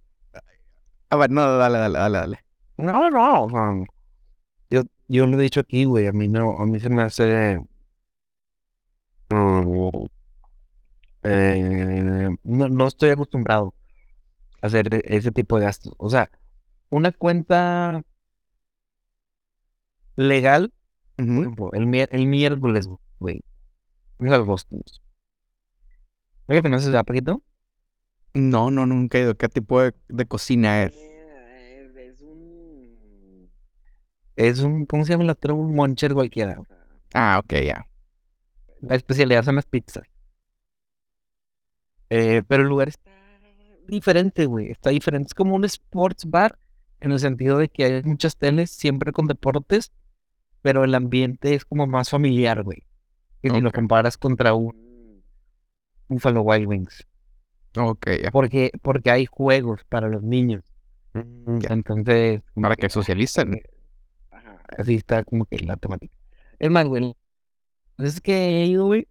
A 1.10 1.16
ver, 1.16 1.30
no, 1.30 1.56
dale, 1.58 1.78
dale, 1.78 1.98
dale, 1.98 2.18
dale. 2.18 2.44
No, 2.76 3.10
no, 3.10 3.46
no. 3.48 3.84
Yo, 4.70 4.84
yo 5.08 5.26
lo 5.26 5.38
he 5.38 5.42
dicho 5.44 5.60
aquí, 5.60 5.84
güey, 5.86 6.06
a 6.08 6.12
mí 6.12 6.28
no, 6.28 6.58
a 6.58 6.66
mí 6.66 6.80
se 6.80 6.90
me 6.90 7.02
hace... 7.02 7.60
mm, 9.30 10.06
eh, 11.22 12.28
no, 12.44 12.68
no 12.68 12.86
estoy 12.86 13.10
acostumbrado 13.10 13.74
a 14.62 14.68
hacer 14.68 14.94
e- 14.94 15.02
ese 15.16 15.32
tipo 15.32 15.58
de 15.58 15.64
gastos. 15.66 15.94
O 15.98 16.10
sea, 16.10 16.30
una 16.90 17.12
cuenta 17.12 18.02
legal, 20.16 20.72
por 21.16 21.24
Ujú. 21.26 21.40
ejemplo, 21.40 21.70
el, 21.72 21.86
mier- 21.86 22.08
el 22.12 22.26
miércoles, 22.26 22.88
güey. 23.18 23.42
Mira 24.18 24.38
los 24.38 24.46
bostons. 24.46 25.02
Oye, 26.46 26.62
¿conoces 26.62 26.94
a 26.94 27.04
Paquito? 27.04 27.42
No, 28.34 28.70
no, 28.70 28.86
nunca 28.86 29.18
he 29.18 29.22
ido. 29.22 29.34
¿Qué 29.36 29.48
tipo 29.48 29.80
de, 29.80 29.94
de 30.08 30.26
cocina 30.26 30.82
es? 30.84 30.94
Es 31.96 32.20
un... 32.20 33.50
Es 34.36 34.60
un, 34.60 34.86
¿cómo 34.86 35.04
se 35.04 35.12
llama 35.12 35.24
el 35.24 35.30
otro? 35.30 35.54
Un 35.54 35.74
moncher 35.74 36.12
cualquiera. 36.14 36.60
Ah, 37.14 37.40
ok, 37.42 37.52
ya. 37.64 37.86
La 38.80 38.96
especialidad 38.96 39.44
son 39.44 39.56
las 39.56 39.66
pizzas. 39.66 40.04
Eh, 42.10 42.42
pero 42.46 42.62
el 42.62 42.68
lugar 42.68 42.88
está 42.88 43.10
diferente, 43.88 44.46
güey. 44.46 44.70
Está 44.70 44.90
diferente. 44.90 45.28
Es 45.28 45.34
como 45.34 45.54
un 45.54 45.64
sports 45.64 46.24
bar 46.28 46.58
en 47.00 47.12
el 47.12 47.20
sentido 47.20 47.58
de 47.58 47.68
que 47.68 47.84
hay 47.84 48.02
muchas 48.02 48.36
teles 48.36 48.70
siempre 48.70 49.12
con 49.12 49.26
deportes, 49.26 49.92
pero 50.64 50.82
el 50.82 50.94
ambiente 50.94 51.54
es 51.54 51.66
como 51.66 51.86
más 51.86 52.08
familiar, 52.08 52.62
güey. 52.62 52.84
Que 53.42 53.50
si 53.50 53.60
lo 53.60 53.70
comparas 53.70 54.16
contra 54.16 54.54
un 54.54 54.74
Buffalo 56.08 56.40
Wild 56.40 56.66
Wings. 56.66 57.06
Ok, 57.76 58.06
ya. 58.22 58.30
Porque, 58.30 58.70
porque 58.80 59.10
hay 59.10 59.26
juegos 59.26 59.84
para 59.90 60.08
los 60.08 60.22
niños. 60.22 60.64
ya. 61.12 61.68
Entonces, 61.74 62.40
Para 62.54 62.76
que 62.76 62.88
socialicen. 62.88 63.60
Ajá, 64.30 64.62
Así 64.78 64.94
está 64.94 65.22
como 65.22 65.44
que 65.44 65.58
la 65.58 65.76
temática. 65.76 66.14
Es 66.58 66.70
más, 66.70 66.86
güey. 66.86 67.14
Es 67.98 68.22
que 68.22 68.62
he 68.62 68.66
ido, 68.66 68.86
güey. 68.86 69.06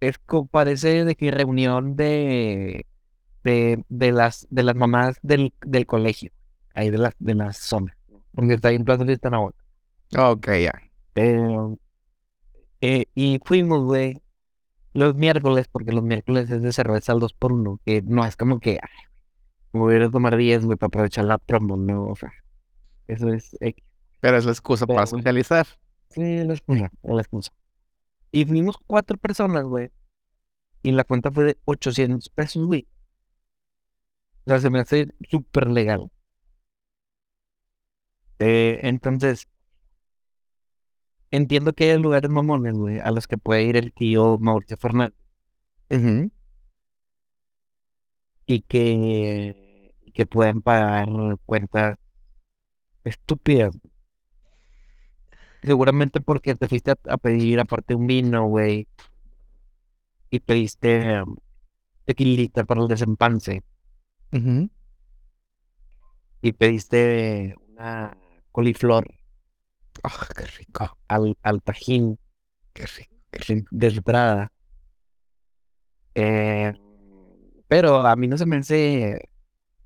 Es 0.00 0.18
como 0.18 0.46
parece 0.48 1.06
de 1.06 1.16
que 1.16 1.30
reunión 1.30 1.96
de, 1.96 2.86
de, 3.42 3.82
de 3.88 4.12
las 4.12 4.46
de 4.50 4.62
las 4.64 4.76
mamás 4.76 5.18
del, 5.22 5.54
del 5.62 5.86
colegio. 5.86 6.30
Ahí 6.74 6.90
de 6.90 6.98
las 6.98 7.14
de 7.18 7.34
la 7.34 7.54
zona. 7.54 7.96
Porque 8.32 8.54
está 8.54 8.68
ahí 8.68 8.76
en 8.76 8.84
Plaza 8.84 9.06
Fiesta 9.06 9.30
Nahuatl. 9.30 9.58
Ok, 10.16 10.48
ya. 10.62 10.72
Pero, 11.12 11.78
eh, 12.80 13.06
y 13.14 13.40
fuimos, 13.44 13.84
güey, 13.84 14.22
los 14.94 15.14
miércoles, 15.14 15.68
porque 15.70 15.92
los 15.92 16.04
miércoles 16.04 16.50
es 16.50 16.62
de 16.62 16.72
cerveza 16.72 17.12
al 17.12 17.20
2 17.20 17.34
por 17.34 17.52
1 17.52 17.80
que 17.84 18.02
no 18.02 18.24
es 18.24 18.36
como 18.36 18.60
que, 18.60 18.80
ay, 18.82 19.04
me 19.72 19.80
voy 19.80 19.94
a 19.94 19.96
ir 19.98 20.02
a 20.04 20.10
tomar 20.10 20.36
10, 20.36 20.64
güey, 20.64 20.78
para 20.78 20.88
aprovechar 20.88 21.24
la 21.24 21.38
promo, 21.38 21.76
no, 21.76 22.04
o 22.06 22.16
sea, 22.16 22.32
eso 23.08 23.32
es 23.32 23.56
X. 23.60 23.84
Pero 24.20 24.38
es 24.38 24.44
la 24.44 24.52
excusa 24.52 24.86
para 24.86 25.06
socializar. 25.06 25.66
Sí, 26.10 26.44
la 26.44 26.54
excusa, 26.54 26.90
la 27.02 27.20
excusa. 27.20 27.52
Y 28.32 28.44
fuimos 28.44 28.78
cuatro 28.86 29.16
personas, 29.18 29.64
güey. 29.64 29.90
Y 30.82 30.92
la 30.92 31.04
cuenta 31.04 31.30
fue 31.30 31.44
de 31.44 31.58
800 31.64 32.28
pesos, 32.30 32.66
güey. 32.66 32.86
O 34.46 34.50
sea, 34.50 34.60
se 34.60 34.70
me 34.70 34.80
hace 34.80 35.08
súper 35.28 35.68
legal. 35.70 36.10
Eh, 38.38 38.80
entonces, 38.82 39.48
entiendo 41.30 41.72
que 41.72 41.92
hay 41.92 41.98
lugares 41.98 42.30
mamones, 42.30 42.74
güey, 42.74 42.98
a 43.00 43.10
los 43.10 43.26
que 43.26 43.38
puede 43.38 43.64
ir 43.64 43.76
el 43.76 43.92
tío 43.92 44.38
Mauricio 44.38 44.76
Fernández. 44.76 45.18
Ujú. 45.90 46.30
Y 48.46 48.62
que, 48.62 49.94
que 50.14 50.26
pueden 50.26 50.62
pagar 50.62 51.08
cuentas 51.44 51.98
estúpidas. 53.04 53.76
Seguramente 55.62 56.20
porque 56.20 56.54
te 56.54 56.68
fuiste 56.68 56.92
a, 56.92 56.96
a 57.08 57.16
pedir 57.18 57.60
aparte 57.60 57.94
un 57.94 58.06
vino, 58.06 58.46
güey. 58.46 58.86
Y 60.30 60.40
pediste 60.40 61.22
um, 61.22 61.36
tequilita 62.04 62.64
para 62.64 62.82
el 62.82 62.88
desempance. 62.88 63.62
Ujú. 64.32 64.70
Y 66.40 66.52
pediste 66.52 67.56
una 67.68 68.16
coliflor 68.52 69.17
Ah, 70.02 70.28
qué 70.36 70.44
rico. 70.46 70.98
al, 71.08 71.62
tajín 71.62 72.18
Qué 72.72 72.86
rico. 72.86 73.14
de 73.30 73.66
de 73.70 73.86
entrada. 73.88 74.52
Eh, 76.14 76.72
pero 77.68 78.06
a 78.06 78.16
mí 78.16 78.26
no 78.26 78.38
se 78.38 78.46
me 78.46 78.56
hace 78.56 79.28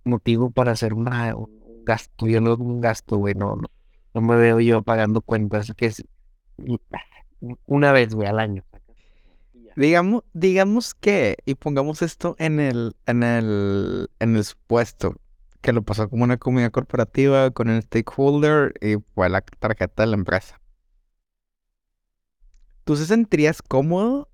motivo 0.05 0.51
para 0.51 0.73
hacer 0.73 0.95
una, 0.95 1.35
un, 1.37 1.85
gasto, 1.85 2.27
yo 2.27 2.41
no 2.41 2.55
un 2.55 2.81
gasto, 2.81 3.17
güey, 3.17 3.35
no, 3.35 3.57
no, 3.57 3.69
no 4.15 4.21
me 4.21 4.37
veo 4.37 4.61
yo 4.61 4.83
pagando 4.83 5.21
cuentas, 5.21 5.73
que 5.77 5.93
una 7.67 7.93
vez, 7.93 8.15
güey, 8.15 8.29
al 8.29 8.39
año. 8.39 8.65
Digamos, 9.75 10.23
digamos 10.33 10.95
que, 10.95 11.39
y 11.45 11.55
pongamos 11.55 12.03
esto 12.03 12.37
en 12.39 12.61
el, 12.61 12.95
en 13.07 13.23
el, 13.23 14.11
en 14.21 14.37
el 14.37 14.45
supuesto, 14.45 15.17
que 15.63 15.73
lo 15.73 15.83
pasó 15.83 16.09
como 16.11 16.25
una 16.25 16.39
comida 16.39 16.71
corporativa 16.71 17.51
con 17.53 17.71
el 17.71 17.83
stakeholder 17.83 18.75
y 18.83 18.97
fue 19.15 19.29
la 19.31 19.41
tarjeta 19.43 20.03
de 20.05 20.09
la 20.09 20.17
empresa. 20.17 20.61
¿Tú 22.85 22.97
se 22.97 23.07
sentirías 23.07 23.63
cómodo 23.63 24.29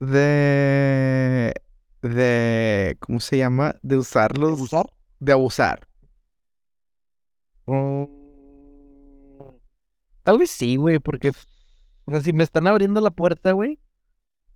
de, 0.00 1.54
de, 2.02 2.96
¿cómo 3.00 3.20
se 3.20 3.38
llama? 3.38 3.76
De 3.82 3.96
usarlos, 3.96 4.60
¿Usar? 4.60 4.86
de 5.20 5.32
abusar. 5.32 5.86
Mm, 7.66 8.04
Tal 10.22 10.38
vez 10.38 10.50
sí, 10.50 10.76
güey, 10.76 10.98
porque, 10.98 11.30
o 12.06 12.10
sea, 12.12 12.20
si 12.20 12.32
me 12.32 12.44
están 12.44 12.66
abriendo 12.66 13.00
la 13.00 13.10
puerta, 13.10 13.52
güey, 13.52 13.78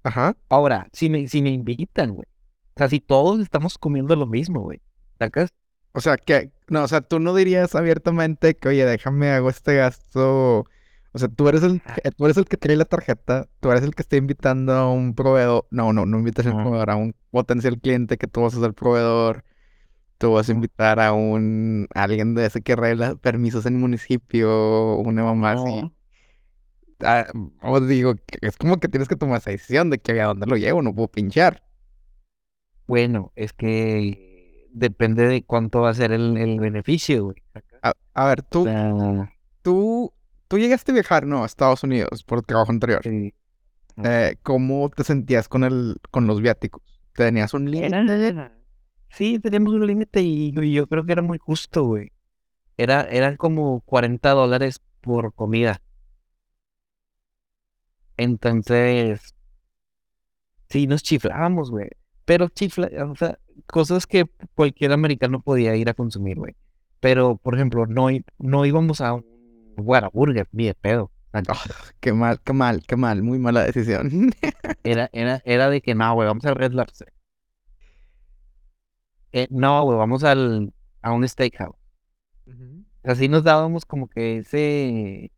Ajá. 0.04 0.34
ahora, 0.48 0.88
si 0.92 1.08
me, 1.10 1.28
si 1.28 1.42
me 1.42 1.50
invitan, 1.50 2.12
güey, 2.14 2.26
o 2.74 2.78
sea, 2.78 2.88
si 2.88 3.00
todos 3.00 3.40
estamos 3.40 3.78
comiendo 3.78 4.16
lo 4.16 4.26
mismo, 4.26 4.62
güey, 4.62 4.80
¿sacas? 5.18 5.50
O 5.96 6.00
sea, 6.00 6.16
que, 6.18 6.52
no, 6.68 6.84
o 6.84 6.88
sea, 6.88 7.00
tú 7.00 7.20
no 7.20 7.34
dirías 7.34 7.74
abiertamente 7.74 8.54
que, 8.56 8.68
oye, 8.68 8.84
déjame, 8.84 9.30
hago 9.30 9.48
este 9.50 9.76
gasto. 9.76 10.66
O 11.12 11.18
sea, 11.18 11.28
tú 11.28 11.48
eres 11.48 11.62
el, 11.62 11.82
Ah. 11.86 11.94
que- 12.02 12.10
tú 12.12 12.26
eres 12.26 12.36
el 12.36 12.44
que 12.46 12.58
trae 12.58 12.76
la 12.76 12.84
tarjeta, 12.84 13.48
tú 13.60 13.70
eres 13.70 13.82
el 13.82 13.94
que 13.94 14.02
está 14.02 14.16
invitando 14.16 14.72
a 14.74 14.92
un 14.92 15.14
proveedor. 15.14 15.66
No, 15.70 15.92
no, 15.94 16.04
no 16.06 16.18
invitas 16.18 16.46
al 16.46 16.52
Ajá. 16.52 16.62
proveedor, 16.62 16.90
a 16.90 16.96
un 16.96 17.14
potencial 17.30 17.80
cliente 17.80 18.18
que 18.18 18.26
tú 18.26 18.42
vas 18.42 18.54
a 18.56 18.60
ser 18.60 18.74
proveedor. 18.74 19.44
Tú 20.18 20.32
vas 20.32 20.48
a 20.48 20.52
invitar 20.52 21.00
a 21.00 21.12
un 21.14 21.88
a 21.94 22.04
alguien 22.04 22.34
de 22.34 22.46
ese 22.46 22.62
que 22.62 22.74
arregla 22.74 23.16
permisos 23.16 23.66
en 23.66 23.74
el 23.74 23.80
municipio, 23.80 24.96
una 24.96 25.24
mamá 25.24 25.52
así. 25.52 25.92
Ah, 27.00 27.26
os 27.62 27.86
digo, 27.88 28.14
es 28.40 28.56
como 28.56 28.78
que 28.80 28.88
tienes 28.88 29.08
que 29.08 29.16
tomar 29.16 29.38
esa 29.38 29.50
decisión 29.50 29.90
de 29.90 29.98
que 29.98 30.20
a 30.20 30.26
dónde 30.28 30.46
lo 30.46 30.56
llevo, 30.56 30.82
no 30.82 30.94
puedo 30.94 31.08
pinchar. 31.08 31.62
Bueno, 32.86 33.32
es 33.36 33.52
que 33.52 34.25
depende 34.76 35.26
de 35.26 35.42
cuánto 35.44 35.80
va 35.82 35.90
a 35.90 35.94
ser 35.94 36.12
el, 36.12 36.36
el 36.36 36.60
beneficio, 36.60 37.24
güey. 37.24 37.36
A, 37.82 37.92
a 38.14 38.26
ver, 38.26 38.40
O 38.40 38.42
tú, 38.42 38.64
sea, 38.64 39.32
tú, 39.62 40.12
tú 40.48 40.58
llegaste 40.58 40.92
a 40.92 40.94
viajar, 40.94 41.26
¿no? 41.26 41.42
A 41.42 41.46
Estados 41.46 41.82
Unidos 41.82 42.22
por 42.24 42.42
trabajo 42.42 42.72
anterior. 42.72 43.02
sí. 43.02 43.34
Eh, 44.04 44.36
¿cómo 44.42 44.90
te 44.90 45.04
sentías 45.04 45.48
con 45.48 45.64
el, 45.64 45.96
con 46.10 46.26
los 46.26 46.42
viáticos? 46.42 46.82
¿Tenías 47.14 47.54
un 47.54 47.70
límite? 47.70 47.96
Sí, 49.10 49.38
teníamos 49.38 49.72
un 49.72 49.86
límite 49.86 50.20
y, 50.20 50.52
y 50.54 50.72
yo 50.72 50.86
creo 50.86 51.04
que 51.06 51.12
era 51.12 51.22
muy 51.22 51.38
justo, 51.38 51.84
güey. 51.84 52.12
Era, 52.76 53.02
eran 53.02 53.36
como 53.36 53.80
40 53.82 54.30
dólares 54.32 54.82
por 55.00 55.34
comida. 55.34 55.80
Entonces, 58.18 59.34
sí, 60.68 60.86
nos 60.86 61.02
chiflábamos, 61.02 61.70
güey. 61.70 61.88
Pero 62.26 62.48
chifla, 62.48 62.90
o 63.10 63.16
sea, 63.16 63.38
cosas 63.66 64.06
que 64.06 64.26
cualquier 64.54 64.92
americano 64.92 65.40
podía 65.40 65.74
ir 65.76 65.88
a 65.88 65.94
consumir, 65.94 66.36
güey. 66.36 66.54
Pero, 67.00 67.36
por 67.36 67.54
ejemplo, 67.54 67.86
no, 67.86 68.08
no 68.38 68.66
íbamos 68.66 69.00
a 69.00 69.14
un 69.14 69.24
Whataburger, 69.78 70.48
ni 70.52 70.66
de 70.66 70.74
pedo. 70.74 71.10
Ah, 71.32 71.42
qué 72.00 72.12
mal, 72.12 72.40
qué 72.42 72.52
mal, 72.52 72.82
qué 72.86 72.96
mal, 72.96 73.22
muy 73.22 73.38
mala 73.38 73.64
decisión. 73.64 74.32
Era, 74.84 75.10
era, 75.12 75.42
era 75.44 75.68
de 75.68 75.80
que 75.80 75.94
no, 75.96 76.14
güey, 76.14 76.28
vamos 76.28 76.44
al 76.44 76.54
Red 76.54 76.72
Lobster. 76.72 77.12
Eh, 79.32 79.48
no, 79.50 79.82
güey, 79.82 79.98
vamos 79.98 80.22
al, 80.22 80.72
a 81.02 81.12
un 81.12 81.26
steakhouse. 81.28 81.76
Así 83.02 83.28
nos 83.28 83.42
dábamos 83.44 83.84
como 83.84 84.08
que 84.08 84.38
ese, 84.38 85.32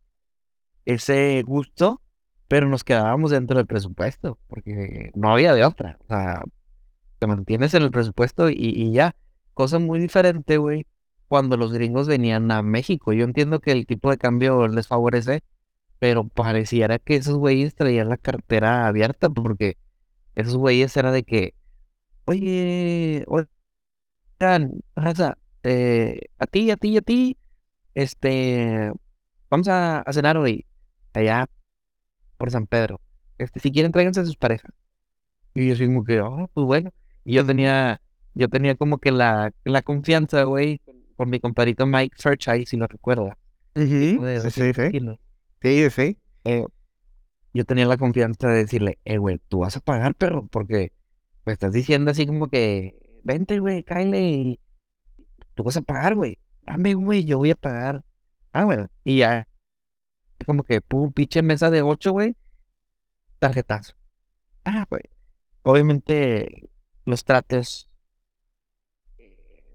ese 0.85 1.43
gusto, 1.45 2.01
pero 2.47 2.67
nos 2.67 2.83
quedábamos 2.83 3.31
dentro 3.31 3.57
del 3.57 3.65
presupuesto, 3.65 4.39
porque 4.47 5.11
no 5.15 5.31
había 5.31 5.53
de 5.53 5.65
otra. 5.65 5.97
O 6.01 6.07
sea, 6.07 6.43
te 7.19 7.27
mantienes 7.27 7.73
en 7.73 7.83
el 7.83 7.91
presupuesto 7.91 8.49
y, 8.49 8.91
ya. 8.93 9.15
Cosa 9.53 9.79
muy 9.79 9.99
diferente, 9.99 10.57
güey, 10.57 10.87
cuando 11.27 11.57
los 11.57 11.73
gringos 11.73 12.07
venían 12.07 12.51
a 12.51 12.61
México. 12.63 13.13
Yo 13.13 13.25
entiendo 13.25 13.59
que 13.59 13.71
el 13.73 13.85
tipo 13.85 14.09
de 14.09 14.17
cambio 14.17 14.67
les 14.67 14.87
favorece, 14.87 15.43
pero 15.99 16.27
pareciera 16.29 16.99
que 16.99 17.15
esos 17.17 17.37
güeyes 17.37 17.75
traían 17.75 18.09
la 18.09 18.17
cartera 18.17 18.87
abierta, 18.87 19.29
porque 19.29 19.77
esos 20.35 20.55
güeyes 20.57 20.95
era 20.97 21.11
de 21.11 21.23
que, 21.23 21.55
oye, 22.25 23.25
oigan, 23.27 24.81
raza, 24.95 25.37
eh, 25.63 26.21
a 26.39 26.47
ti, 26.47 26.71
a 26.71 26.77
ti, 26.77 26.97
a 26.97 27.01
ti, 27.01 27.37
este, 27.95 28.91
vamos 29.49 29.67
a, 29.67 30.03
cenar 30.11 30.37
hoy, 30.37 30.65
allá 31.13 31.49
por 32.37 32.51
San 32.51 32.67
Pedro. 32.67 33.01
Este, 33.37 33.59
si 33.59 33.71
quieren, 33.71 33.91
tráiganse 33.91 34.21
a 34.21 34.25
sus 34.25 34.37
parejas. 34.37 34.71
Y 35.53 35.67
yo 35.67 35.73
así 35.73 35.85
como 35.85 36.03
que, 36.03 36.21
oh, 36.21 36.49
pues 36.53 36.65
bueno. 36.65 36.91
Y 37.23 37.33
yo 37.33 37.45
tenía, 37.45 38.01
yo 38.33 38.49
tenía 38.49 38.75
como 38.75 38.97
que 38.99 39.11
la, 39.11 39.51
la 39.63 39.81
confianza, 39.81 40.43
güey, 40.43 40.79
con, 40.79 40.95
con 41.15 41.29
mi 41.29 41.39
compadrito 41.39 41.85
Mike 41.85 42.15
Fairchild, 42.17 42.65
si 42.65 42.77
lo 42.77 42.87
recuerda. 42.87 43.37
Sí, 43.75 43.87
sí, 43.87 44.15
200 44.15 44.91
sí. 44.91 45.19
Sí, 45.61 45.89
sí. 45.89 46.17
Eh, 46.45 46.65
yo 47.53 47.65
tenía 47.65 47.85
la 47.85 47.97
confianza 47.97 48.47
de 48.49 48.57
decirle, 48.59 48.99
eh, 49.05 49.17
güey, 49.17 49.39
tú 49.47 49.59
vas 49.59 49.75
a 49.77 49.79
pagar, 49.81 50.15
perro, 50.15 50.47
porque 50.47 50.91
me 51.45 51.53
estás 51.53 51.73
diciendo 51.73 52.11
así 52.11 52.25
como 52.25 52.47
que, 52.47 52.95
vente, 53.23 53.59
güey, 53.59 53.83
cáele, 53.83 54.21
y 54.21 54.59
tú 55.55 55.63
vas 55.63 55.77
a 55.77 55.81
pagar, 55.81 56.15
güey. 56.15 56.37
Dame, 56.61 56.93
güey, 56.93 57.25
yo 57.25 57.37
voy 57.37 57.51
a 57.51 57.55
pagar. 57.55 58.03
Ah, 58.51 58.65
bueno, 58.65 58.87
y 59.03 59.17
ya, 59.17 59.47
como 60.45 60.63
que, 60.63 60.81
pum, 60.81 61.11
pinche 61.11 61.41
mesa 61.41 61.69
de 61.69 61.81
ocho, 61.81 62.11
güey, 62.11 62.35
tarjetazo. 63.39 63.93
Ah, 64.63 64.85
güey. 64.89 65.03
Obviamente, 65.63 66.69
los 67.09 67.23
tratos 67.25 67.89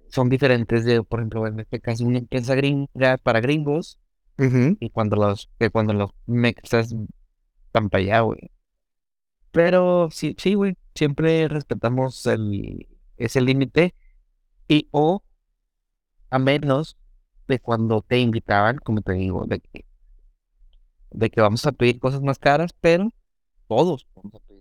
son 0.09 0.29
diferentes 0.29 0.85
de, 0.85 1.03
por 1.03 1.21
ejemplo, 1.21 1.47
en 1.47 1.61
este 1.61 1.81
caso, 1.81 2.05
una 2.05 2.19
empresa 2.19 2.55
gringa 2.55 3.19
para 3.19 3.41
gringos, 3.41 3.99
y 4.81 4.91
cuando 4.91 5.17
los, 5.17 5.51
que 5.59 5.71
cuando 5.71 5.93
los 5.93 6.11
mexas 6.27 6.95
están 7.67 7.91
para 7.91 8.03
allá, 8.03 8.21
güey. 8.21 8.51
Pero 9.51 10.09
sí, 10.11 10.35
sí, 10.39 10.55
güey, 10.55 10.77
siempre 10.95 11.49
respetamos 11.49 12.27
el, 12.27 12.89
ese 13.17 13.41
límite 13.41 13.95
y 14.69 14.89
o 14.91 15.23
a 16.31 16.39
menos 16.39 16.97
de 17.49 17.59
cuando 17.61 18.03
te 18.03 18.19
invitaban, 18.19 18.79
como 18.79 19.01
te 19.03 19.13
digo, 19.13 19.47
de 19.47 19.61
que, 19.61 19.87
de 21.11 21.31
que 21.31 21.41
vamos 21.41 21.65
a 21.67 21.73
pedir 21.73 21.99
cosas 21.99 22.23
más 22.23 22.39
caras, 22.39 22.73
pero 22.81 23.11
todos 23.69 24.07
vamos 24.15 24.35
a 24.35 24.39
pedir 24.41 24.54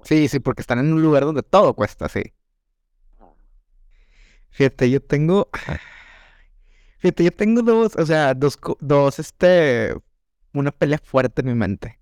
güey. 0.00 0.08
Sí, 0.08 0.28
sí, 0.28 0.40
porque 0.40 0.62
están 0.62 0.78
en 0.78 0.92
un 0.92 1.02
lugar 1.02 1.24
donde 1.24 1.42
todo 1.42 1.74
cuesta, 1.74 2.08
sí. 2.08 2.22
Fíjate, 4.50 4.90
yo 4.90 5.00
tengo. 5.00 5.48
Fíjate, 6.98 7.24
yo 7.24 7.32
tengo 7.32 7.62
dos, 7.62 7.96
o 7.96 8.06
sea, 8.06 8.34
dos, 8.34 8.58
dos, 8.80 9.18
este. 9.18 9.94
Una 10.52 10.72
pelea 10.72 10.98
fuerte 11.02 11.42
en 11.42 11.48
mi 11.48 11.54
mente. 11.54 11.98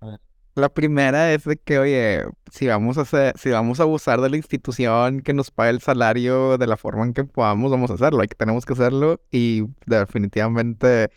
A 0.00 0.06
ver. 0.06 0.20
La 0.54 0.68
primera 0.68 1.32
es 1.32 1.44
de 1.44 1.56
que, 1.56 1.78
oye, 1.78 2.24
si 2.50 2.66
vamos 2.66 2.98
a 2.98 3.02
hacer, 3.02 3.34
si 3.38 3.48
vamos 3.48 3.80
a 3.80 3.84
abusar 3.84 4.20
de 4.20 4.28
la 4.28 4.36
institución 4.36 5.22
que 5.22 5.32
nos 5.32 5.50
pague 5.50 5.70
el 5.70 5.80
salario 5.80 6.58
de 6.58 6.66
la 6.66 6.76
forma 6.76 7.04
en 7.04 7.14
que 7.14 7.24
podamos, 7.24 7.70
vamos 7.70 7.90
a 7.90 7.94
hacerlo. 7.94 8.20
Hay 8.20 8.28
que 8.28 8.34
tenemos 8.34 8.66
que 8.66 8.74
hacerlo 8.74 9.22
y 9.30 9.64
definitivamente 9.86 11.10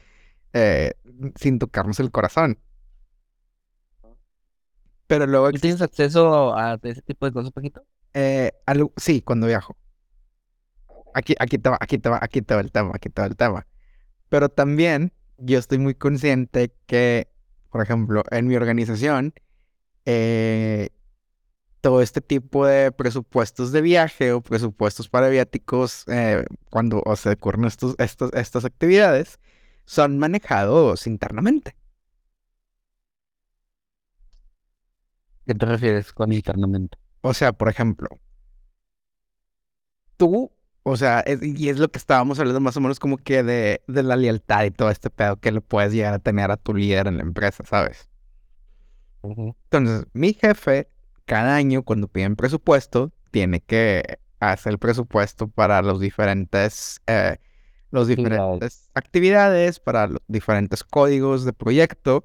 eh, 0.54 0.94
sin 1.36 1.60
tocarnos 1.60 2.00
el 2.00 2.12
corazón. 2.12 2.60
Pero 5.08 5.28
luego 5.28 5.52
¿Tú 5.52 5.60
tienes 5.60 5.82
acceso 5.82 6.56
a 6.56 6.80
ese 6.84 7.02
tipo 7.02 7.26
de 7.26 7.32
cosas, 7.32 7.52
Paquito? 7.52 7.84
Eh, 8.14 8.52
algo- 8.66 8.92
sí, 8.98 9.22
cuando 9.22 9.48
viajo. 9.48 9.76
Aquí, 11.14 11.34
aquí 11.40 11.58
te 11.58 11.70
va, 11.70 11.78
aquí 11.80 11.98
te 11.98 12.10
va, 12.10 12.20
aquí 12.22 12.42
te 12.42 12.56
va 12.56 12.62
el 12.62 12.72
tema, 12.72 12.92
aquí 12.94 13.10
te 13.10 13.22
va 13.22 13.28
el 13.28 13.36
tema. 13.38 13.68
Pero 14.30 14.50
también 14.50 15.14
yo 15.38 15.60
estoy 15.60 15.80
muy 15.80 15.96
consciente 15.96 16.74
que, 16.88 17.28
por 17.72 17.82
ejemplo, 17.84 18.24
en 18.32 18.48
mi 18.48 18.56
organización, 18.56 19.34
eh, 20.06 20.90
todo 21.82 22.02
este 22.02 22.22
tipo 22.22 22.66
de 22.66 22.92
presupuestos 22.92 23.72
de 23.72 23.82
viaje 23.82 24.34
o 24.34 24.42
presupuestos 24.42 25.10
para 25.10 25.30
viáticos, 25.30 26.06
eh, 26.08 26.46
cuando 26.72 27.02
o 27.06 27.16
se 27.16 27.30
ocurren 27.32 27.66
estos, 27.66 27.96
estos, 28.00 28.32
estas 28.34 28.66
actividades, 28.66 29.40
son 29.86 30.18
manejados 30.20 31.08
internamente. 31.08 31.76
¿Qué 35.46 35.56
te 35.56 35.66
refieres 35.66 36.14
con 36.14 36.32
internamente? 36.32 36.98
O 37.22 37.34
sea, 37.34 37.52
por 37.54 37.70
ejemplo, 37.70 38.08
tú, 40.18 40.52
o 40.84 40.98
sea, 40.98 41.20
es- 41.22 41.42
y 41.44 41.70
es 41.70 41.80
lo 41.80 41.90
que 41.90 41.98
estábamos 42.00 42.40
hablando 42.40 42.60
más 42.62 42.78
o 42.78 42.82
menos 42.82 43.00
como 43.00 43.18
que 43.18 43.44
de, 43.44 43.82
de 43.88 44.04
la 44.04 44.16
lealtad 44.16 44.64
y 44.66 44.72
todo 44.72 44.90
este 44.90 45.10
pedo 45.10 45.38
que 45.40 45.52
le 45.52 45.62
puedes 45.62 45.94
llegar 45.94 46.14
a 46.14 46.20
tener 46.20 46.52
a 46.52 46.58
tu 46.58 46.74
líder 46.74 47.08
en 47.08 47.18
la 47.18 47.24
empresa, 47.24 47.64
¿sabes? 47.66 48.10
Entonces, 49.72 50.08
mi 50.14 50.34
jefe, 50.34 50.90
cada 51.26 51.56
año 51.56 51.84
cuando 51.84 52.08
piden 52.08 52.36
presupuesto, 52.36 53.12
tiene 53.32 53.62
que 53.62 54.20
hace 54.40 54.70
el 54.70 54.80
presupuesto 54.80 55.48
para 55.50 55.82
los 55.82 56.00
diferentes, 56.00 57.02
eh, 57.08 57.38
los 57.92 58.08
diferentes 58.08 58.90
actividades, 58.94 59.80
para 59.80 60.08
los 60.08 60.20
diferentes 60.28 60.84
códigos 60.84 61.46
de 61.46 61.54
proyecto. 61.54 62.24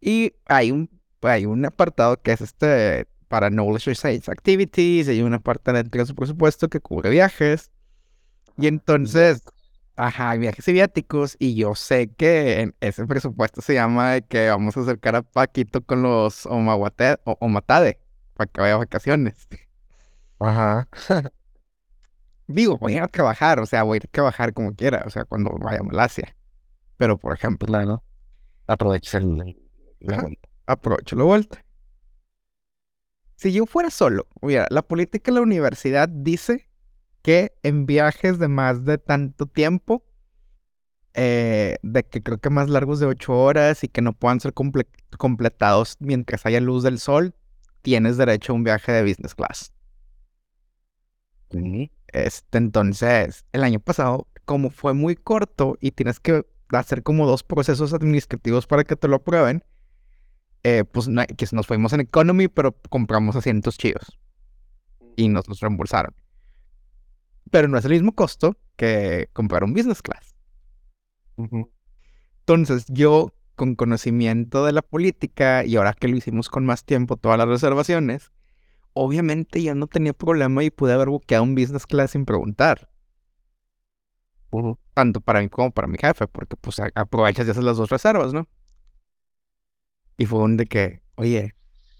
Y 0.00 0.34
hay 0.46 0.72
un, 0.72 0.90
hay 1.22 1.46
un 1.46 1.64
apartado 1.64 2.20
que 2.20 2.32
es 2.32 2.40
este 2.40 3.06
para 3.28 3.50
Knowledge 3.50 3.90
Research 3.90 4.28
Activities, 4.28 5.08
hay 5.08 5.22
una 5.22 5.38
parte 5.38 5.72
dentro 5.72 6.00
de 6.00 6.06
su 6.06 6.14
presupuesto 6.14 6.68
que 6.68 6.80
cubre 6.80 7.10
viajes. 7.10 7.70
Y 8.56 8.66
entonces, 8.66 9.42
ajá, 9.96 10.34
viajes 10.36 10.66
y 10.68 10.72
viáticos, 10.72 11.36
y 11.38 11.54
yo 11.54 11.74
sé 11.74 12.08
que 12.14 12.60
en 12.60 12.74
ese 12.80 13.06
presupuesto 13.06 13.60
se 13.60 13.74
llama 13.74 14.12
de 14.12 14.22
que 14.22 14.48
vamos 14.48 14.76
a 14.76 14.80
acercar 14.80 15.16
a 15.16 15.22
Paquito 15.22 15.82
con 15.84 16.02
los 16.02 16.46
Omaguate, 16.46 17.18
o 17.24 17.36
Omatade, 17.40 18.00
para 18.34 18.50
que 18.50 18.60
vaya 18.60 18.74
a 18.74 18.78
vacaciones. 18.78 19.46
Ajá. 20.40 20.88
Digo, 22.46 22.78
voy 22.78 22.96
a 22.96 23.06
trabajar, 23.08 23.60
o 23.60 23.66
sea, 23.66 23.82
voy 23.82 23.96
a 23.96 23.98
ir 23.98 24.04
a 24.06 24.10
trabajar 24.10 24.54
como 24.54 24.74
quiera, 24.74 25.04
o 25.06 25.10
sea, 25.10 25.24
cuando 25.26 25.50
vaya 25.58 25.80
a 25.80 25.82
Malasia. 25.82 26.34
Pero, 26.96 27.18
por 27.18 27.34
ejemplo, 27.34 27.66
Claro. 27.66 28.02
Aproveches 28.66 29.14
el, 29.14 29.56
la 30.00 30.20
vuelta. 30.22 30.47
Aprovecho 30.68 31.16
la 31.16 31.24
vuelta. 31.24 31.64
Si 33.36 33.52
yo 33.52 33.64
fuera 33.66 33.88
solo, 33.90 34.26
mira, 34.42 34.66
la 34.70 34.82
política 34.82 35.30
de 35.30 35.36
la 35.36 35.42
universidad 35.42 36.08
dice 36.10 36.68
que 37.22 37.52
en 37.62 37.86
viajes 37.86 38.38
de 38.38 38.48
más 38.48 38.84
de 38.84 38.98
tanto 38.98 39.46
tiempo, 39.46 40.04
eh, 41.14 41.78
de 41.82 42.04
que 42.04 42.22
creo 42.22 42.38
que 42.38 42.50
más 42.50 42.68
largos 42.68 43.00
de 43.00 43.06
ocho 43.06 43.32
horas 43.34 43.82
y 43.84 43.88
que 43.88 44.02
no 44.02 44.12
puedan 44.12 44.40
ser 44.40 44.54
comple- 44.54 44.86
completados 45.18 45.96
mientras 46.00 46.46
haya 46.46 46.60
luz 46.60 46.82
del 46.82 46.98
sol, 46.98 47.34
tienes 47.82 48.16
derecho 48.16 48.52
a 48.52 48.56
un 48.56 48.64
viaje 48.64 48.92
de 48.92 49.02
business 49.02 49.34
class. 49.34 49.72
Sí. 51.50 51.90
Este, 52.08 52.58
entonces, 52.58 53.44
el 53.52 53.64
año 53.64 53.80
pasado, 53.80 54.26
como 54.44 54.70
fue 54.70 54.94
muy 54.94 55.16
corto 55.16 55.76
y 55.80 55.92
tienes 55.92 56.20
que 56.20 56.44
hacer 56.70 57.02
como 57.02 57.26
dos 57.26 57.42
procesos 57.42 57.92
administrativos 57.94 58.66
para 58.66 58.84
que 58.84 58.96
te 58.96 59.08
lo 59.08 59.16
aprueben, 59.16 59.64
eh, 60.62 60.84
pues 60.84 61.08
no- 61.08 61.24
que 61.26 61.46
nos 61.52 61.66
fuimos 61.66 61.92
en 61.92 62.00
economy, 62.00 62.48
pero 62.48 62.76
compramos 62.90 63.36
asientos 63.36 63.78
chidos 63.78 64.18
y 65.16 65.28
nos 65.28 65.46
los 65.48 65.60
reembolsaron. 65.60 66.14
Pero 67.50 67.68
no 67.68 67.78
es 67.78 67.84
el 67.84 67.92
mismo 67.92 68.12
costo 68.14 68.56
que 68.76 69.28
comprar 69.32 69.64
un 69.64 69.72
business 69.72 70.02
class. 70.02 70.34
Entonces, 72.40 72.84
yo, 72.88 73.32
con 73.54 73.74
conocimiento 73.74 74.64
de 74.64 74.72
la 74.72 74.82
política 74.82 75.64
y 75.64 75.76
ahora 75.76 75.92
que 75.92 76.08
lo 76.08 76.16
hicimos 76.16 76.48
con 76.48 76.64
más 76.66 76.84
tiempo, 76.84 77.16
todas 77.16 77.38
las 77.38 77.48
reservaciones, 77.48 78.32
obviamente 78.94 79.62
ya 79.62 79.74
no 79.74 79.86
tenía 79.88 80.14
problema 80.14 80.64
y 80.64 80.70
pude 80.70 80.94
haber 80.94 81.08
buqueado 81.10 81.44
un 81.44 81.54
business 81.54 81.86
class 81.86 82.12
sin 82.12 82.24
preguntar. 82.26 82.88
Tanto 84.94 85.20
para 85.20 85.40
mí 85.40 85.48
como 85.48 85.70
para 85.70 85.86
mi 85.88 85.96
jefe, 85.98 86.26
porque 86.26 86.56
pues 86.56 86.80
aprovechas 86.94 87.46
y 87.46 87.50
haces 87.50 87.64
las 87.64 87.76
dos 87.76 87.90
reservas, 87.90 88.32
¿no? 88.32 88.46
Y 90.18 90.26
fue 90.26 90.40
un 90.40 90.58
de 90.58 90.66
que, 90.66 91.02
oye, 91.16 91.54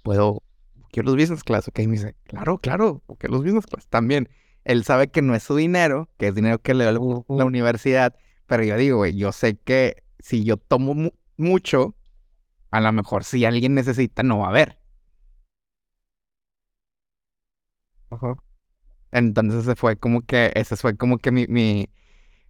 ¿puedo 0.04 0.44
quiero 0.92 1.08
los 1.08 1.16
business 1.16 1.44
class? 1.44 1.68
Ok, 1.68 1.80
me 1.80 1.92
dice, 1.92 2.16
claro, 2.24 2.58
claro, 2.60 3.02
que 3.20 3.28
los 3.28 3.42
business 3.44 3.66
class 3.66 3.86
también. 3.88 4.28
Él 4.64 4.84
sabe 4.84 5.10
que 5.10 5.22
no 5.22 5.34
es 5.36 5.44
su 5.44 5.56
dinero, 5.56 6.10
que 6.18 6.28
es 6.28 6.34
dinero 6.34 6.60
que 6.62 6.74
le 6.74 6.84
da 6.84 6.92
la 6.92 7.44
universidad, 7.46 8.16
pero 8.46 8.64
yo 8.64 8.76
digo, 8.76 8.98
güey, 8.98 9.16
yo 9.16 9.32
sé 9.32 9.56
que 9.58 10.02
si 10.20 10.44
yo 10.44 10.56
tomo 10.58 10.94
mu- 10.94 11.12
mucho, 11.38 11.96
a 12.72 12.80
lo 12.80 12.92
mejor 12.92 13.24
si 13.24 13.44
alguien 13.46 13.74
necesita, 13.74 14.22
no 14.24 14.40
va 14.40 14.46
a 14.48 14.50
haber. 14.50 14.78
Ajá. 18.10 18.34
Entonces 19.12 19.66
se 19.66 19.76
fue 19.76 19.98
como 19.98 20.22
que, 20.22 20.52
esa 20.56 20.76
fue 20.76 20.96
como 20.98 21.18
que 21.18 21.32
mi, 21.32 21.46
mi, 21.48 21.90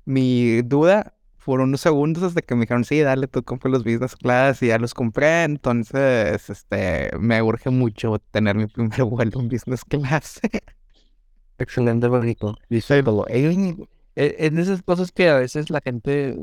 mi 0.06 0.62
duda. 0.62 1.16
Fueron 1.38 1.68
unos 1.68 1.80
segundos 1.80 2.22
hasta 2.22 2.42
que 2.42 2.54
me 2.54 2.62
dijeron, 2.62 2.84
sí, 2.84 3.00
dale, 3.00 3.26
tú 3.28 3.42
compra 3.42 3.70
los 3.70 3.84
business 3.84 4.16
class 4.16 4.62
y 4.62 4.66
ya 4.68 4.78
los 4.78 4.92
compré. 4.92 5.44
Entonces, 5.44 6.50
este, 6.50 7.10
me 7.18 7.40
urge 7.42 7.70
mucho 7.70 8.18
tener 8.30 8.56
mi 8.56 8.66
primer 8.66 9.02
vuelo 9.04 9.40
en 9.40 9.48
business 9.48 9.84
class. 9.84 10.40
Excelente. 11.58 12.08
Díselo. 12.68 13.26
En 13.28 13.86
en 14.14 14.58
esas 14.58 14.82
cosas 14.82 15.12
que 15.12 15.28
a 15.28 15.38
veces 15.38 15.70
la 15.70 15.80
gente 15.80 16.36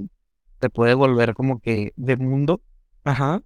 te 0.59 0.69
puede 0.69 0.93
volver 0.93 1.33
como 1.33 1.59
que 1.59 1.91
de 1.97 2.15
mundo 2.15 2.61
Ajá. 3.03 3.41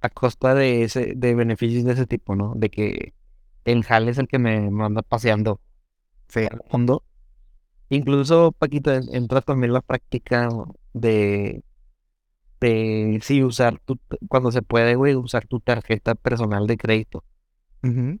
a 0.00 0.08
costa 0.08 0.54
de 0.54 0.82
ese, 0.84 1.12
de 1.16 1.34
beneficios 1.34 1.84
de 1.84 1.92
ese 1.92 2.06
tipo, 2.06 2.34
¿no? 2.34 2.54
De 2.56 2.70
que 2.70 3.12
el 3.66 3.84
jale 3.84 4.10
es 4.10 4.18
el 4.18 4.26
que 4.26 4.38
me 4.38 4.70
manda 4.70 5.02
paseando 5.02 5.60
Sí. 6.28 6.40
al 6.50 6.62
mundo. 6.72 7.04
Incluso, 7.90 8.52
Paquito, 8.52 8.92
en- 8.94 9.14
entra 9.14 9.40
también 9.42 9.72
la 9.72 9.80
práctica 9.82 10.48
de, 10.94 11.62
de 12.60 13.20
sí 13.22 13.42
usar 13.42 13.78
tu, 13.84 13.98
cuando 14.28 14.50
se 14.52 14.62
puede, 14.62 14.94
güey, 14.94 15.14
usar 15.14 15.46
tu 15.46 15.60
tarjeta 15.60 16.14
personal 16.14 16.66
de 16.66 16.76
crédito 16.76 17.24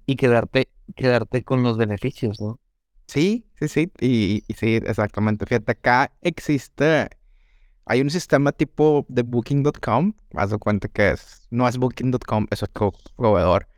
y 0.06 0.16
quedarte, 0.16 0.68
quedarte 0.96 1.44
con 1.44 1.62
los 1.62 1.76
beneficios, 1.76 2.40
¿no? 2.40 2.58
Sí, 3.06 3.44
sí, 3.58 3.68
sí. 3.68 3.92
Y, 4.00 4.42
y 4.48 4.54
sí, 4.54 4.76
exactamente. 4.76 5.44
Fíjate, 5.46 5.72
acá 5.72 6.12
existe, 6.22 7.10
hay 7.84 8.00
un 8.00 8.10
sistema 8.10 8.52
tipo 8.52 9.04
de 9.08 9.22
Booking.com. 9.22 10.14
Haz 10.34 10.50
de 10.50 10.58
cuenta 10.58 10.88
que 10.88 11.10
es, 11.10 11.46
no 11.50 11.68
es 11.68 11.76
Booking.com, 11.78 12.46
es 12.50 12.62
otro 12.62 12.92
proveedor. 13.16 13.68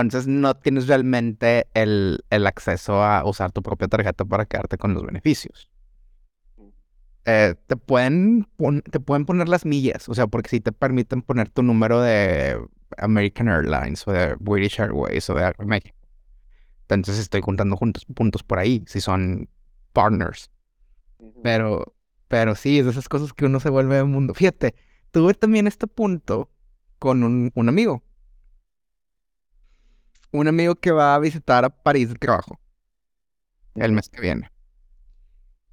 Entonces 0.00 0.26
no 0.26 0.54
tienes 0.54 0.86
realmente 0.86 1.66
el, 1.74 2.24
el 2.30 2.46
acceso 2.46 3.02
a 3.02 3.24
usar 3.24 3.52
tu 3.52 3.62
propia 3.62 3.88
tarjeta 3.88 4.24
para 4.24 4.46
quedarte 4.46 4.78
con 4.78 4.94
los 4.94 5.04
beneficios. 5.04 5.70
Eh, 7.26 7.54
te 7.66 7.76
pueden 7.76 8.46
te 8.90 9.00
pueden 9.00 9.24
poner 9.24 9.48
las 9.48 9.64
millas, 9.64 10.08
o 10.10 10.14
sea, 10.14 10.26
porque 10.26 10.50
si 10.50 10.60
te 10.60 10.72
permiten 10.72 11.22
poner 11.22 11.48
tu 11.48 11.62
número 11.62 12.02
de 12.02 12.60
American 12.98 13.48
Airlines 13.48 14.06
o 14.06 14.12
de 14.12 14.36
British 14.40 14.78
Airways 14.78 15.28
o 15.30 15.34
de 15.34 15.44
Aeroméxico. 15.44 15.96
Entonces 16.82 17.18
estoy 17.18 17.40
juntando 17.40 17.76
juntos, 17.76 18.04
puntos 18.04 18.42
por 18.42 18.58
ahí, 18.58 18.84
si 18.86 19.00
son 19.00 19.48
partners. 19.92 20.50
Pero, 21.42 21.94
pero 22.28 22.54
sí, 22.54 22.78
es 22.78 22.84
de 22.84 22.90
esas 22.90 23.08
cosas 23.08 23.32
que 23.32 23.46
uno 23.46 23.58
se 23.58 23.70
vuelve 23.70 23.96
de 23.96 24.04
mundo. 24.04 24.34
Fíjate, 24.34 24.74
tuve 25.10 25.32
también 25.32 25.66
este 25.66 25.86
punto 25.86 26.50
con 26.98 27.22
un, 27.22 27.50
un 27.54 27.68
amigo. 27.68 28.02
Un 30.34 30.48
amigo 30.48 30.74
que 30.74 30.90
va 30.90 31.14
a 31.14 31.18
visitar 31.20 31.64
a 31.64 31.70
París 31.70 32.08
de 32.08 32.16
trabajo 32.16 32.58
el 33.76 33.92
mes 33.92 34.08
que 34.08 34.20
viene. 34.20 34.50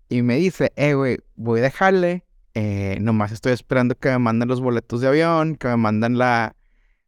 Y 0.08 0.22
me 0.22 0.36
dice, 0.36 0.72
eh, 0.76 0.94
güey, 0.94 1.18
voy 1.36 1.62
a 1.62 1.64
dejarle. 1.64 2.26
eh, 2.54 2.98
nomás 3.02 3.32
estoy 3.32 3.54
esperando 3.54 3.96
que 3.96 4.10
me 4.10 4.20
manden 4.20 4.50
los 4.50 4.62
boletos 4.62 5.02
de 5.02 5.08
avión, 5.08 5.56
que 5.56 5.68
me 5.70 5.78
manden 5.78 6.18
la, 6.18 6.56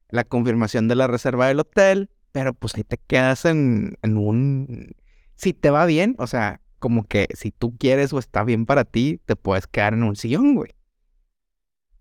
la 0.09 0.23
confirmación 0.23 0.87
de 0.87 0.95
la 0.95 1.07
reserva 1.07 1.47
del 1.47 1.59
hotel. 1.59 2.09
Pero 2.31 2.53
pues 2.55 2.75
ahí 2.75 2.83
te 2.83 2.97
quedas 2.97 3.45
en, 3.45 3.97
en 4.01 4.17
un... 4.17 4.95
Si 5.35 5.53
te 5.53 5.69
va 5.69 5.85
bien, 5.85 6.15
o 6.17 6.25
sea, 6.27 6.61
como 6.79 7.05
que 7.07 7.27
si 7.35 7.51
tú 7.51 7.77
quieres 7.77 8.13
o 8.13 8.19
está 8.19 8.43
bien 8.43 8.65
para 8.65 8.83
ti, 8.85 9.21
te 9.25 9.35
puedes 9.35 9.67
quedar 9.67 9.93
en 9.93 10.03
un 10.03 10.15
sillón, 10.15 10.55
güey. 10.55 10.71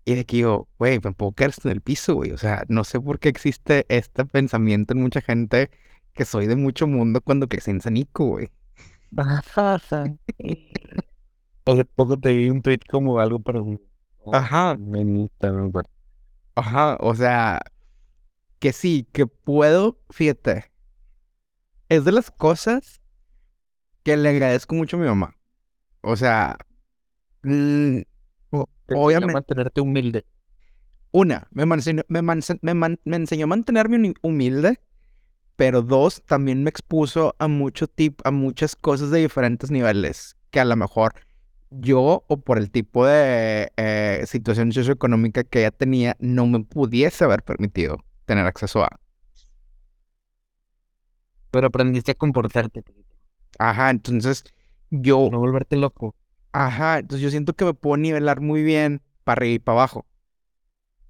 Y 0.05 0.15
de 0.15 0.25
que 0.25 0.37
yo, 0.39 0.67
güey, 0.77 0.99
me 1.03 1.13
puedo 1.13 1.31
quedar 1.31 1.53
en 1.63 1.71
el 1.71 1.81
piso, 1.81 2.15
güey. 2.15 2.31
O 2.31 2.37
sea, 2.37 2.63
no 2.67 2.83
sé 2.83 2.99
por 2.99 3.19
qué 3.19 3.29
existe 3.29 3.85
este 3.89 4.25
pensamiento 4.25 4.93
en 4.93 5.01
mucha 5.01 5.21
gente 5.21 5.69
que 6.13 6.25
soy 6.25 6.47
de 6.47 6.55
mucho 6.55 6.87
mundo 6.87 7.21
cuando 7.21 7.47
crecí 7.47 7.71
en 7.71 7.81
Sanico, 7.81 8.25
güey. 8.25 8.49
Hace 11.65 11.85
poco 11.85 12.17
te 12.19 12.33
vi 12.33 12.49
un 12.49 12.61
tweet 12.61 12.79
como 12.89 13.19
algo 13.19 13.39
para 13.39 13.61
un... 13.61 13.81
Ajá. 14.31 14.77
Ajá, 16.55 16.97
o 16.99 17.15
sea, 17.15 17.61
que 18.59 18.73
sí, 18.73 19.07
que 19.11 19.25
puedo, 19.27 19.99
fíjate, 20.09 20.71
es 21.89 22.05
de 22.05 22.11
las 22.11 22.31
cosas 22.31 23.01
que 24.03 24.17
le 24.17 24.29
agradezco 24.29 24.75
mucho 24.75 24.97
a 24.97 24.99
mi 24.99 25.05
mamá. 25.07 25.35
O 26.01 26.15
sea, 26.15 26.57
obviamente, 28.87 29.33
mantenerte 29.33 29.81
humilde. 29.81 30.25
una, 31.11 31.47
me, 31.51 31.65
manse- 31.65 32.05
me, 32.07 32.21
manse- 32.21 32.59
me 32.61 32.73
man- 32.73 32.99
me 33.05 33.17
enseñó 33.17 33.45
a 33.45 33.47
mantenerme 33.47 33.97
humi- 33.97 34.15
humilde, 34.21 34.79
pero 35.55 35.81
dos, 35.81 36.23
también 36.25 36.63
me 36.63 36.69
expuso 36.69 37.35
a 37.39 37.47
mucho 37.47 37.87
tip, 37.87 38.21
a 38.25 38.31
muchas 38.31 38.75
cosas 38.75 39.11
de 39.11 39.19
diferentes 39.21 39.71
niveles, 39.71 40.35
que 40.51 40.59
a 40.59 40.65
lo 40.65 40.75
mejor 40.75 41.13
yo 41.71 42.23
o 42.27 42.37
por 42.37 42.57
el 42.57 42.71
tipo 42.71 43.05
de 43.05 43.71
eh, 43.77 44.23
situación 44.27 44.71
socioeconómica 44.71 45.43
que 45.43 45.59
ella 45.59 45.71
tenía, 45.71 46.15
no 46.19 46.47
me 46.47 46.59
pudiese 46.63 47.23
haber 47.23 47.43
permitido 47.43 47.97
tener 48.25 48.45
acceso 48.45 48.83
a. 48.83 48.99
Pero 51.51 51.67
aprendiste 51.67 52.11
a 52.11 52.15
comportarte. 52.15 52.83
Ajá, 53.59 53.89
entonces 53.89 54.43
yo, 54.89 55.29
no 55.31 55.39
volverte 55.39 55.75
loco. 55.77 56.15
Ajá, 56.53 56.99
entonces 56.99 57.21
yo 57.21 57.29
siento 57.29 57.53
que 57.53 57.65
me 57.65 57.73
puedo 57.73 57.97
nivelar 57.97 58.39
muy 58.41 58.63
bien 58.63 59.01
para 59.23 59.39
arriba 59.39 59.55
y 59.55 59.59
para 59.59 59.79
abajo. 59.79 60.05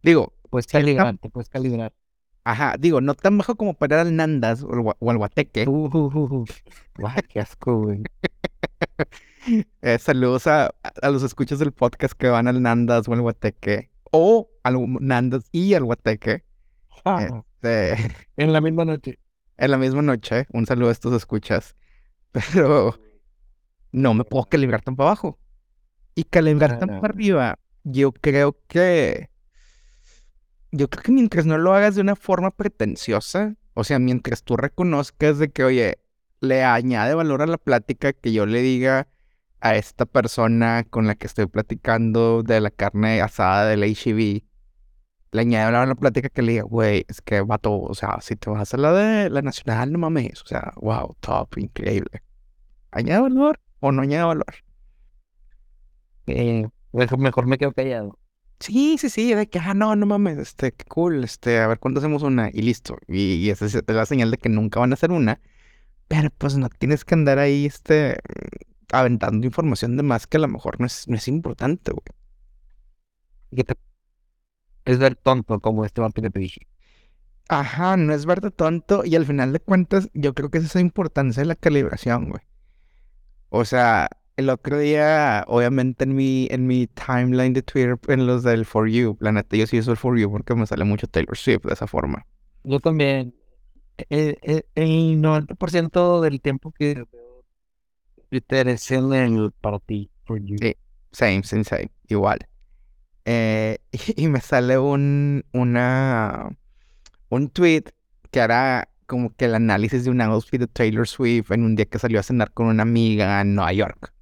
Digo, 0.01 0.33
Puedes 0.49 0.67
calibrar, 0.67 1.17
te 1.17 1.29
puedes 1.29 1.49
calibrar. 1.49 1.93
Ajá, 2.43 2.75
digo, 2.77 3.01
no 3.01 3.15
tan 3.15 3.37
bajo 3.37 3.55
como 3.55 3.73
para 3.73 3.95
ir 4.01 4.07
al 4.07 4.15
Nandas 4.15 4.63
o 4.63 4.71
al, 4.73 4.95
o 4.99 5.11
al 5.11 5.17
Guateque. 5.17 5.65
Uh, 5.67 5.85
uh, 5.87 6.11
uh, 6.13 6.35
uh. 6.41 6.45
Guau, 6.97 7.15
qué 7.29 7.39
asco, 7.39 7.79
güey. 7.81 8.03
Eh, 9.81 9.99
saludos 9.99 10.47
a, 10.47 10.73
a 11.01 11.09
los 11.09 11.21
escuchas 11.21 11.59
del 11.59 11.73
podcast 11.73 12.13
que 12.13 12.29
van 12.29 12.47
al 12.47 12.61
Nandas 12.61 13.07
o 13.09 13.13
al 13.13 13.19
Guateque. 13.21 13.89
O 14.11 14.49
al 14.63 14.77
Nandas 15.01 15.49
y 15.51 15.73
al 15.73 15.83
Guateque. 15.83 16.45
Ah, 17.03 17.43
Este, 17.61 17.95
en 18.37 18.53
la 18.53 18.61
misma 18.61 18.85
noche. 18.85 19.19
en 19.57 19.71
la 19.71 19.77
misma 19.77 20.01
noche. 20.01 20.45
Un 20.53 20.65
saludo 20.65 20.89
a 20.89 20.91
estos 20.93 21.13
escuchas. 21.13 21.75
Pero 22.31 22.97
no 23.93 24.13
me 24.13 24.25
puedo 24.25 24.43
calibrar 24.45 24.81
tan 24.81 24.97
para 24.97 25.11
abajo. 25.11 25.39
Y 26.15 26.25
calibrar 26.25 26.77
tan 26.79 26.89
para 26.99 27.13
arriba, 27.13 27.59
yo 27.83 28.11
creo 28.11 28.57
que. 28.67 29.29
Yo 30.71 30.89
creo 30.89 31.03
que 31.03 31.11
mientras 31.11 31.45
no 31.45 31.57
lo 31.57 31.73
hagas 31.73 31.95
de 31.95 32.01
una 32.01 32.15
forma 32.15 32.51
pretenciosa, 32.51 33.55
o 33.75 33.83
sea, 33.83 33.99
mientras 33.99 34.43
tú 34.43 34.57
reconozcas 34.57 35.37
de 35.37 35.51
que, 35.51 35.63
oye, 35.63 35.99
le 36.41 36.63
añade 36.63 37.13
valor 37.13 37.43
a 37.43 37.47
la 37.47 37.57
plática 37.57 38.11
que 38.11 38.33
yo 38.33 38.45
le 38.47 38.61
diga 38.61 39.07
a 39.61 39.75
esta 39.75 40.05
persona 40.05 40.83
con 40.89 41.05
la 41.07 41.15
que 41.15 41.27
estoy 41.27 41.45
platicando 41.45 42.41
de 42.41 42.59
la 42.59 42.71
carne 42.71 43.21
asada 43.21 43.67
del 43.67 43.83
HEB, 43.83 44.43
le 45.31 45.41
añade 45.41 45.65
valor 45.65 45.81
a 45.81 45.85
la 45.85 45.95
plática 45.95 46.29
que 46.29 46.41
le 46.41 46.53
diga, 46.53 46.63
güey, 46.63 47.05
es 47.07 47.21
que 47.21 47.41
vato, 47.41 47.79
o 47.79 47.93
sea, 47.93 48.19
si 48.21 48.35
te 48.35 48.49
vas 48.49 48.73
a 48.73 48.77
la 48.77 48.93
de 48.93 49.29
la 49.29 49.43
nacional, 49.43 49.91
no 49.91 49.99
mames, 49.99 50.41
o 50.41 50.47
sea, 50.47 50.73
wow, 50.77 51.15
top, 51.19 51.57
increíble. 51.57 52.23
¿Añade 52.91 53.21
valor 53.21 53.59
o 53.87 53.91
no 53.91 54.01
añade 54.03 54.25
valor? 54.31 54.53
Eh, 56.27 56.67
mejor, 56.91 57.19
mejor 57.19 57.47
me 57.47 57.57
quedo 57.57 57.73
callado. 57.73 58.17
Sí, 58.59 58.97
sí, 58.97 59.09
sí, 59.09 59.33
de 59.33 59.47
que, 59.49 59.59
ah, 59.59 59.73
no, 59.73 59.95
no 59.95 60.05
mames, 60.05 60.37
este, 60.37 60.71
qué 60.71 60.85
cool, 60.85 61.23
este, 61.23 61.59
a 61.59 61.67
ver 61.67 61.79
cuándo 61.79 61.99
hacemos 61.99 62.23
una 62.23 62.49
y 62.53 62.61
listo. 62.61 62.97
Y, 63.07 63.35
y 63.35 63.49
esa 63.49 63.65
es 63.65 63.77
la 63.87 64.05
señal 64.05 64.31
de 64.31 64.37
que 64.37 64.47
nunca 64.49 64.79
van 64.79 64.91
a 64.91 64.93
hacer 64.95 65.11
una, 65.11 65.41
pero 66.07 66.29
pues 66.37 66.57
no 66.57 66.69
tienes 66.69 67.05
que 67.05 67.15
andar 67.15 67.39
ahí, 67.39 67.65
este, 67.67 68.19
aventando 68.93 69.47
información 69.47 69.97
de 69.97 70.03
más 70.03 70.27
que 70.27 70.37
a 70.37 70.41
lo 70.41 70.49
mejor 70.49 70.79
no 70.79 70.87
es, 70.87 71.07
no 71.09 71.15
es 71.17 71.27
importante, 71.29 71.91
güey. 71.93 72.03
Que 73.55 73.63
te- 73.63 73.77
Es 74.85 74.97
ver 74.97 75.17
tonto 75.17 75.59
como 75.59 75.83
este 75.83 76.01
que 76.15 76.29
te 76.29 76.39
dije. 76.39 76.67
Ajá, 77.49 77.97
no 77.97 78.13
es 78.13 78.25
verte 78.25 78.51
tonto 78.51 79.05
y 79.05 79.15
al 79.15 79.25
final 79.25 79.53
de 79.53 79.59
cuentas 79.61 80.09
yo 80.13 80.33
creo 80.35 80.51
que 80.51 80.59
es 80.59 80.65
esa 80.65 80.81
importancia 80.81 81.41
de 81.41 81.47
la 81.47 81.55
calibración, 81.55 82.29
güey. 82.29 82.41
O 83.55 83.65
sea, 83.65 84.09
el 84.35 84.49
otro 84.49 84.79
día, 84.79 85.45
obviamente 85.47 86.05
en 86.05 86.15
mi, 86.15 86.47
en 86.49 86.65
mi 86.65 86.87
timeline 86.87 87.53
de 87.53 87.61
Twitter, 87.61 87.99
en 88.07 88.25
los 88.25 88.41
del 88.41 88.65
For 88.65 88.89
You, 88.89 89.15
la 89.19 89.31
neta, 89.31 89.55
yo 89.55 89.67
sí 89.67 89.77
uso 89.77 89.91
el 89.91 89.97
For 89.97 90.17
You 90.17 90.31
porque 90.31 90.55
me 90.55 90.65
sale 90.65 90.83
mucho 90.85 91.05
Taylor 91.05 91.37
Swift 91.37 91.61
de 91.65 91.73
esa 91.73 91.85
forma. 91.85 92.25
Yo 92.63 92.79
también. 92.79 93.35
El, 94.09 94.39
el, 94.41 94.65
el 94.73 95.21
90% 95.21 96.21
del 96.21 96.41
tiempo 96.41 96.71
que 96.71 97.05
veo 97.11 97.45
Twitter 98.31 98.69
es 98.69 98.89
en 98.89 99.13
el 99.13 99.51
para 99.51 99.77
ti. 99.77 100.09
For 100.25 100.39
you. 100.39 100.57
Sí. 100.59 100.75
Same, 101.11 101.43
same, 101.43 101.63
same, 101.63 101.91
igual. 102.07 102.39
Eh, 103.25 103.77
y, 104.15 104.27
me 104.29 104.41
sale 104.41 104.79
un, 104.79 105.45
una, 105.53 106.49
un 107.29 107.49
tweet 107.49 107.83
que 108.31 108.39
era 108.39 108.89
como 109.05 109.35
que 109.35 109.45
el 109.45 109.55
análisis 109.55 110.03
de 110.03 110.11
un 110.11 110.21
outfit 110.21 110.59
de 110.59 110.67
Taylor 110.67 111.07
Swift 111.07 111.51
en 111.51 111.63
un 111.63 111.75
día 111.75 111.85
que 111.85 111.99
salió 111.99 112.19
a 112.19 112.23
cenar 112.23 112.51
con 112.51 112.67
una 112.67 112.83
amiga 112.83 113.41
en 113.41 113.55
Nueva 113.55 113.73
York. 113.73 114.13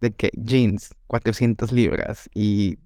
De 0.00 0.12
que 0.12 0.30
jeans, 0.34 0.94
400 1.06 1.72
libras 1.72 2.28
y 2.34 2.78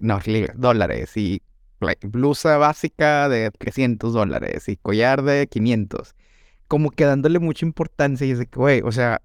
no, 0.00 0.18
libras, 0.26 0.58
dólares 0.58 1.16
y 1.16 1.42
like, 1.80 2.06
blusa 2.08 2.58
básica 2.58 3.28
de 3.28 3.50
300 3.50 4.12
dólares 4.12 4.68
y 4.68 4.76
collar 4.76 5.22
de 5.22 5.46
500. 5.46 6.14
Como 6.68 6.90
que 6.90 7.04
dándole 7.04 7.38
mucha 7.38 7.64
importancia 7.64 8.26
y 8.26 8.32
es 8.32 8.38
de 8.38 8.46
que, 8.46 8.58
güey, 8.58 8.82
o 8.82 8.90
sea, 8.92 9.22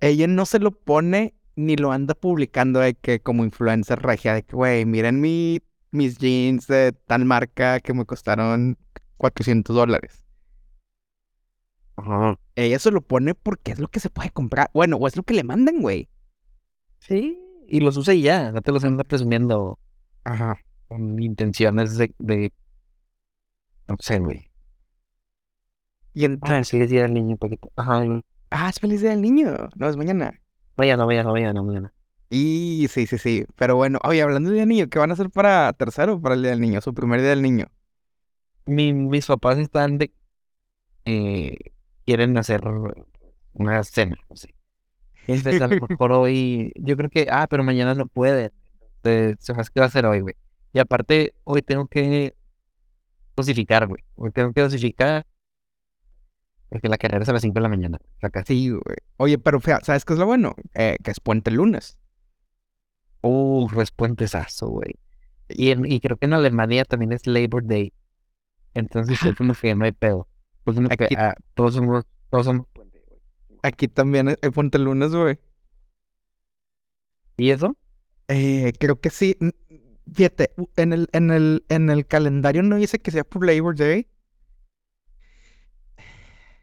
ella 0.00 0.26
no 0.26 0.44
se 0.46 0.58
lo 0.58 0.72
pone 0.72 1.34
ni 1.54 1.76
lo 1.76 1.92
anda 1.92 2.14
publicando 2.14 2.80
de 2.80 2.94
que 2.94 3.20
como 3.20 3.44
influencer 3.44 4.00
regia 4.00 4.34
de 4.34 4.42
que, 4.42 4.56
güey, 4.56 4.84
miren 4.84 5.20
mi, 5.20 5.60
mis 5.90 6.18
jeans 6.18 6.66
de 6.66 6.92
tal 6.92 7.24
marca 7.24 7.80
que 7.80 7.94
me 7.94 8.04
costaron 8.04 8.78
400 9.16 9.74
dólares. 9.74 10.24
Ajá. 11.96 12.38
Ella 12.54 12.78
se 12.78 12.90
lo 12.90 13.00
pone 13.00 13.34
porque 13.34 13.72
es 13.72 13.78
lo 13.78 13.88
que 13.88 14.00
se 14.00 14.10
puede 14.10 14.30
comprar. 14.30 14.70
Bueno, 14.74 14.96
o 14.96 15.06
es 15.06 15.16
lo 15.16 15.22
que 15.22 15.34
le 15.34 15.44
mandan, 15.44 15.80
güey. 15.80 16.08
Sí. 16.98 17.38
Y 17.68 17.80
los 17.80 17.96
usa 17.96 18.14
y 18.14 18.22
ya. 18.22 18.52
No 18.52 18.60
te 18.62 18.72
los 18.72 18.84
anda 18.84 19.04
presumiendo 19.04 19.78
Ajá. 20.24 20.58
con 20.88 21.20
intenciones 21.22 21.96
de. 21.96 22.14
de... 22.18 22.52
No 23.88 23.96
sé, 24.00 24.18
güey. 24.18 24.50
Y 26.12 26.24
en... 26.24 26.38
Ah, 26.42 26.64
sí, 26.64 26.78
decía 26.78 27.04
el 27.04 27.14
niño 27.14 27.32
un 27.32 27.38
poquito. 27.38 27.70
Ajá. 27.76 28.02
Ah, 28.50 28.68
es 28.68 28.80
feliz 28.80 29.00
día 29.00 29.10
del 29.10 29.22
niño. 29.22 29.68
No, 29.76 29.88
es 29.88 29.96
mañana. 29.96 30.40
Mañana, 30.76 31.06
mañana, 31.06 31.30
mañana, 31.30 31.62
mañana. 31.62 31.92
Y 32.30 32.86
sí, 32.90 33.06
sí, 33.06 33.18
sí. 33.18 33.46
Pero 33.56 33.76
bueno, 33.76 33.98
oye, 34.04 34.22
hablando 34.22 34.48
del 34.50 34.56
día 34.56 34.62
del 34.62 34.68
niño, 34.68 34.88
¿qué 34.88 34.98
van 34.98 35.10
a 35.10 35.14
hacer 35.14 35.30
para 35.30 35.72
tercero 35.72 36.20
para 36.20 36.34
el 36.34 36.42
día 36.42 36.50
del 36.50 36.60
niño? 36.60 36.80
Su 36.80 36.94
primer 36.94 37.20
día 37.20 37.30
del 37.30 37.42
niño. 37.42 37.66
Mi, 38.66 38.92
mis 38.92 39.26
papás 39.26 39.58
están 39.58 39.98
de. 39.98 40.12
eh, 41.04 41.56
quieren 42.04 42.36
hacer 42.38 42.62
una 43.54 43.82
cena. 43.84 44.16
Entonces, 45.26 45.60
a 45.62 45.68
lo 45.68 45.86
mejor 45.88 46.12
hoy. 46.12 46.72
Yo 46.76 46.96
creo 46.96 47.10
que. 47.10 47.28
Ah, 47.30 47.46
pero 47.48 47.64
mañana 47.64 47.94
no 47.94 48.06
pueden. 48.06 48.52
Entonces, 49.02 49.36
se 49.40 49.72
que 49.72 49.80
va 49.80 49.86
a 49.86 49.90
ser 49.90 50.06
hoy, 50.06 50.20
güey. 50.20 50.34
Y 50.72 50.78
aparte, 50.78 51.34
hoy 51.44 51.62
tengo 51.62 51.86
que 51.86 52.34
dosificar, 53.36 53.86
güey. 53.86 54.02
Hoy 54.16 54.30
tengo 54.32 54.52
que 54.52 54.62
dosificar. 54.62 55.26
Porque 56.68 56.88
la 56.88 56.98
carrera 56.98 57.22
es 57.22 57.28
a 57.28 57.32
las 57.32 57.42
5 57.42 57.54
de 57.54 57.60
la 57.60 57.68
mañana. 57.68 57.98
Acá 58.20 58.44
sí. 58.44 58.54
Sí, 58.54 58.70
güey. 58.70 58.96
Oye, 59.18 59.38
pero 59.38 59.60
fea, 59.60 59.80
¿sabes 59.82 60.04
qué 60.04 60.12
es 60.14 60.18
lo 60.18 60.26
bueno? 60.26 60.54
Eh, 60.74 60.96
que 61.02 61.10
es 61.10 61.20
puente 61.20 61.50
el 61.50 61.56
lunes. 61.56 61.96
Uh, 63.26 63.80
es 63.80 63.90
puentesazo, 63.90 64.68
güey. 64.68 64.94
Y, 65.48 65.70
en- 65.70 65.90
y 65.90 66.00
creo 66.00 66.16
que 66.16 66.26
en 66.26 66.32
Alemania 66.34 66.84
también 66.84 67.12
es 67.12 67.26
Labor 67.26 67.64
Day. 67.66 67.92
Entonces, 68.74 69.22
es 69.22 69.34
como 69.36 69.54
que 69.54 69.74
no 69.74 69.84
hay 69.84 69.92
pedo. 69.92 70.28
Pues 70.64 70.78
que 70.78 71.04
Aquí- 71.04 71.14
ah, 71.16 71.34
todos 71.54 71.74
somos. 71.74 72.04
Todos 72.30 72.46
somos 72.46 72.66
puente, 72.72 73.02
güey. 73.06 73.20
Aquí 73.62 73.88
también 73.88 74.28
hay 74.28 74.50
puente 74.50 74.78
el 74.78 74.84
lunes, 74.84 75.12
güey. 75.14 75.38
¿Y 77.36 77.50
eso? 77.50 77.76
Eh, 78.28 78.72
creo 78.78 79.00
que 79.00 79.10
sí. 79.10 79.36
Fíjate, 80.12 80.52
en 80.76 80.92
el, 80.92 81.08
en 81.12 81.30
el, 81.30 81.64
en 81.68 81.90
el 81.90 82.06
calendario 82.06 82.62
no 82.62 82.76
dice 82.76 82.98
que 82.98 83.10
sea 83.10 83.24
por 83.24 83.44
Labor 83.46 83.76
Day. 83.76 84.08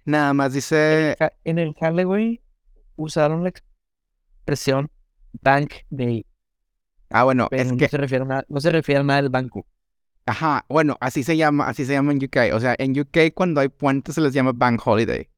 Nada 0.06 0.34
más 0.34 0.54
dice. 0.54 1.16
En 1.44 1.60
el 1.60 1.74
jale, 1.76 2.04
güey, 2.04 2.42
usaron 2.96 3.44
la 3.44 3.50
expresión 3.50 4.90
Bank 5.42 5.74
Day. 5.90 6.26
Ah, 7.14 7.24
bueno, 7.24 7.48
Pero 7.50 7.62
es 7.64 7.72
no 7.72 7.78
que. 7.78 7.88
se 7.88 7.98
refiere 7.98 8.24
a 8.24 8.28
nada, 8.28 8.46
no 8.50 8.60
se 8.60 8.72
refiere 8.72 9.00
a 9.00 9.04
nada 9.04 9.22
del 9.22 9.30
banco. 9.32 9.66
Ajá, 10.26 10.66
bueno, 10.70 10.98
así 11.00 11.24
se 11.24 11.36
llama, 11.38 11.68
así 11.68 11.86
se 11.86 11.94
llama 11.94 12.12
en 12.12 12.18
UK. 12.24 12.54
O 12.54 12.60
sea, 12.60 12.76
en 12.78 13.00
UK 13.00 13.34
cuando 13.34 13.62
hay 13.62 13.70
puentes 13.70 14.16
se 14.16 14.22
les 14.22 14.34
llama 14.34 14.52
Bank 14.54 14.82
Holiday. 14.86 15.30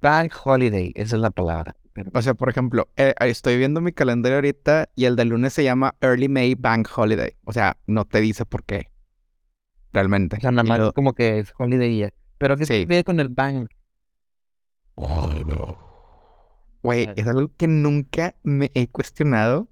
Bank 0.00 0.32
Holiday, 0.44 0.92
esa 0.96 1.16
es 1.16 1.22
la 1.22 1.30
palabra. 1.30 1.76
Pero, 1.92 2.10
O 2.14 2.22
sea, 2.22 2.34
por 2.34 2.48
ejemplo, 2.48 2.88
eh, 2.96 3.14
estoy 3.20 3.58
viendo 3.58 3.80
mi 3.80 3.92
calendario 3.92 4.36
ahorita 4.36 4.88
y 4.94 5.04
el 5.04 5.16
de 5.16 5.24
lunes 5.26 5.52
se 5.52 5.64
llama 5.64 5.94
Early 6.00 6.28
May 6.28 6.54
Bank 6.54 6.88
Holiday. 6.96 7.36
O 7.44 7.52
sea, 7.52 7.76
no 7.86 8.04
te 8.04 8.20
dice 8.20 8.44
por 8.46 8.64
qué. 8.64 8.90
Realmente. 9.92 10.36
o 10.36 10.40
sea, 10.40 10.50
nada 10.52 10.62
más 10.68 10.78
lo- 10.78 10.92
como 10.94 11.14
que 11.14 11.40
es 11.40 11.52
Holiday 11.58 11.98
ya. 11.98 12.10
Pero 12.38 12.56
¿qué 12.56 12.64
Sí. 12.64 12.72
se 12.74 12.86
ve 12.86 13.04
con 13.04 13.18
el 13.20 13.28
bank? 13.28 13.68
Güey, 16.82 17.04
Claro. 17.04 17.20
es 17.20 17.26
algo 17.26 17.50
que 17.56 17.66
nunca 17.66 18.34
me 18.42 18.70
he 18.74 18.88
cuestionado. 18.88 19.68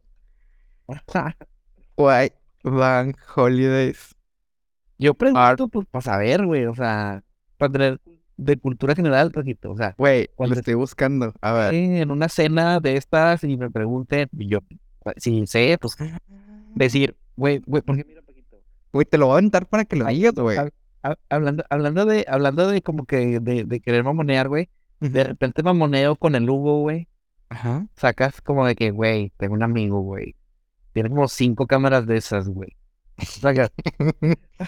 Why 1.96 2.32
Bank 2.64 3.16
Holidays? 3.36 4.14
Yo 4.98 5.14
pregunto, 5.14 5.68
pues, 5.68 5.86
para 5.90 6.02
saber, 6.02 6.44
güey, 6.46 6.66
o 6.66 6.74
sea, 6.74 7.22
para 7.56 7.72
tener 7.72 8.00
de 8.36 8.56
cultura 8.56 8.94
general, 8.94 9.30
poquito. 9.30 9.70
O 9.72 9.76
sea, 9.76 9.94
Güey, 9.98 10.22
lo 10.24 10.34
Cuando- 10.34 10.56
estoy 10.56 10.74
buscando. 10.74 11.32
A 11.40 11.52
ver. 11.52 11.74
en 11.74 12.10
una 12.10 12.28
cena 12.28 12.80
de 12.80 12.96
estas 12.96 13.44
y 13.44 13.56
me 13.56 13.70
pregunten, 13.70 14.28
y 14.36 14.48
yo, 14.48 14.60
si 15.16 15.46
sé, 15.46 15.76
pues, 15.80 15.96
decir, 16.74 17.16
güey, 17.36 17.62
güey, 17.66 17.82
¿por 17.82 17.96
qué 17.96 18.04
mira 18.04 18.22
poquito? 18.22 18.60
Güey, 18.92 19.06
te 19.06 19.18
lo 19.18 19.26
voy 19.26 19.34
a 19.34 19.38
aventar 19.38 19.66
para 19.66 19.84
que 19.84 19.96
lo 19.96 20.06
digas, 20.06 20.34
güey. 20.34 20.56
hab- 20.58 20.72
hab- 21.02 21.18
Hablando, 21.30 21.64
hablando 21.70 22.04
de, 22.06 22.24
hablando 22.28 22.68
de 22.68 22.82
como 22.82 23.06
que 23.06 23.38
de, 23.40 23.64
de 23.64 23.80
querer 23.80 24.02
mamonear, 24.04 24.48
güey. 24.48 24.68
De 25.00 25.22
repente 25.22 25.62
mamoneo 25.62 26.16
con 26.16 26.34
el 26.34 26.48
Hugo, 26.50 26.80
güey. 26.80 27.06
Ajá. 27.50 27.86
Sacas 27.96 28.40
como 28.40 28.66
de 28.66 28.74
que, 28.74 28.90
güey, 28.90 29.32
tengo 29.36 29.54
un 29.54 29.62
amigo, 29.62 30.00
güey. 30.00 30.34
Tiene 30.98 31.10
como 31.10 31.28
cinco 31.28 31.66
cámaras 31.68 32.06
de 32.06 32.16
esas, 32.16 32.48
güey. 32.48 32.76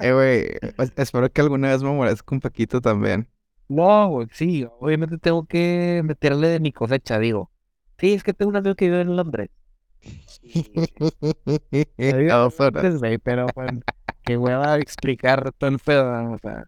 Eh, 0.00 0.12
güey, 0.12 0.46
es- 0.78 0.92
espero 0.96 1.30
que 1.32 1.40
alguna 1.40 1.68
vez 1.70 1.82
me 1.82 1.90
moleste 1.92 2.22
un 2.34 2.40
poquito 2.40 2.80
también. 2.80 3.28
no, 3.68 4.08
güey, 4.08 4.28
sí, 4.32 4.66
obviamente 4.80 5.18
tengo 5.18 5.46
que 5.46 6.02
meterle 6.04 6.48
de 6.48 6.60
mi 6.60 6.72
cosecha, 6.72 7.18
digo. 7.18 7.50
Sí, 7.98 8.14
es 8.14 8.22
que 8.24 8.32
tengo 8.34 8.50
un 8.50 8.56
amigo 8.56 8.74
que 8.76 8.86
vive 8.86 9.00
en 9.02 9.16
Londres. 9.16 9.50
A 12.30 12.34
dos 12.36 12.60
horas. 12.60 12.88
pero 13.24 13.46
pues, 13.54 13.70
que 14.24 14.36
hueva 14.36 14.78
explicar 14.78 15.52
el 15.60 15.78
pedo, 15.78 16.32
o 16.34 16.38
sea, 16.38 16.64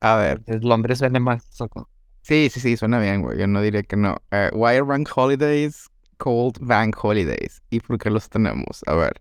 A 0.00 0.16
ver, 0.16 0.42
Londres 0.46 0.98
suena 0.98 1.20
más 1.20 1.44
soco. 1.50 1.88
sí, 2.22 2.48
sí, 2.50 2.60
sí, 2.60 2.76
suena 2.76 3.00
bien, 3.00 3.22
güey. 3.22 3.38
Yo 3.38 3.46
no 3.46 3.62
diría 3.62 3.82
que 3.82 3.96
no. 3.96 4.16
Eh, 4.30 4.50
why 4.54 4.70
are 4.76 4.82
bank 4.82 5.08
holidays 5.14 5.89
called 6.22 6.58
bank 6.60 6.96
holidays? 7.02 7.62
¿Y 7.70 7.80
por 7.80 7.98
qué 7.98 8.10
los 8.10 8.28
tenemos? 8.28 8.82
A 8.86 8.94
ver. 8.94 9.12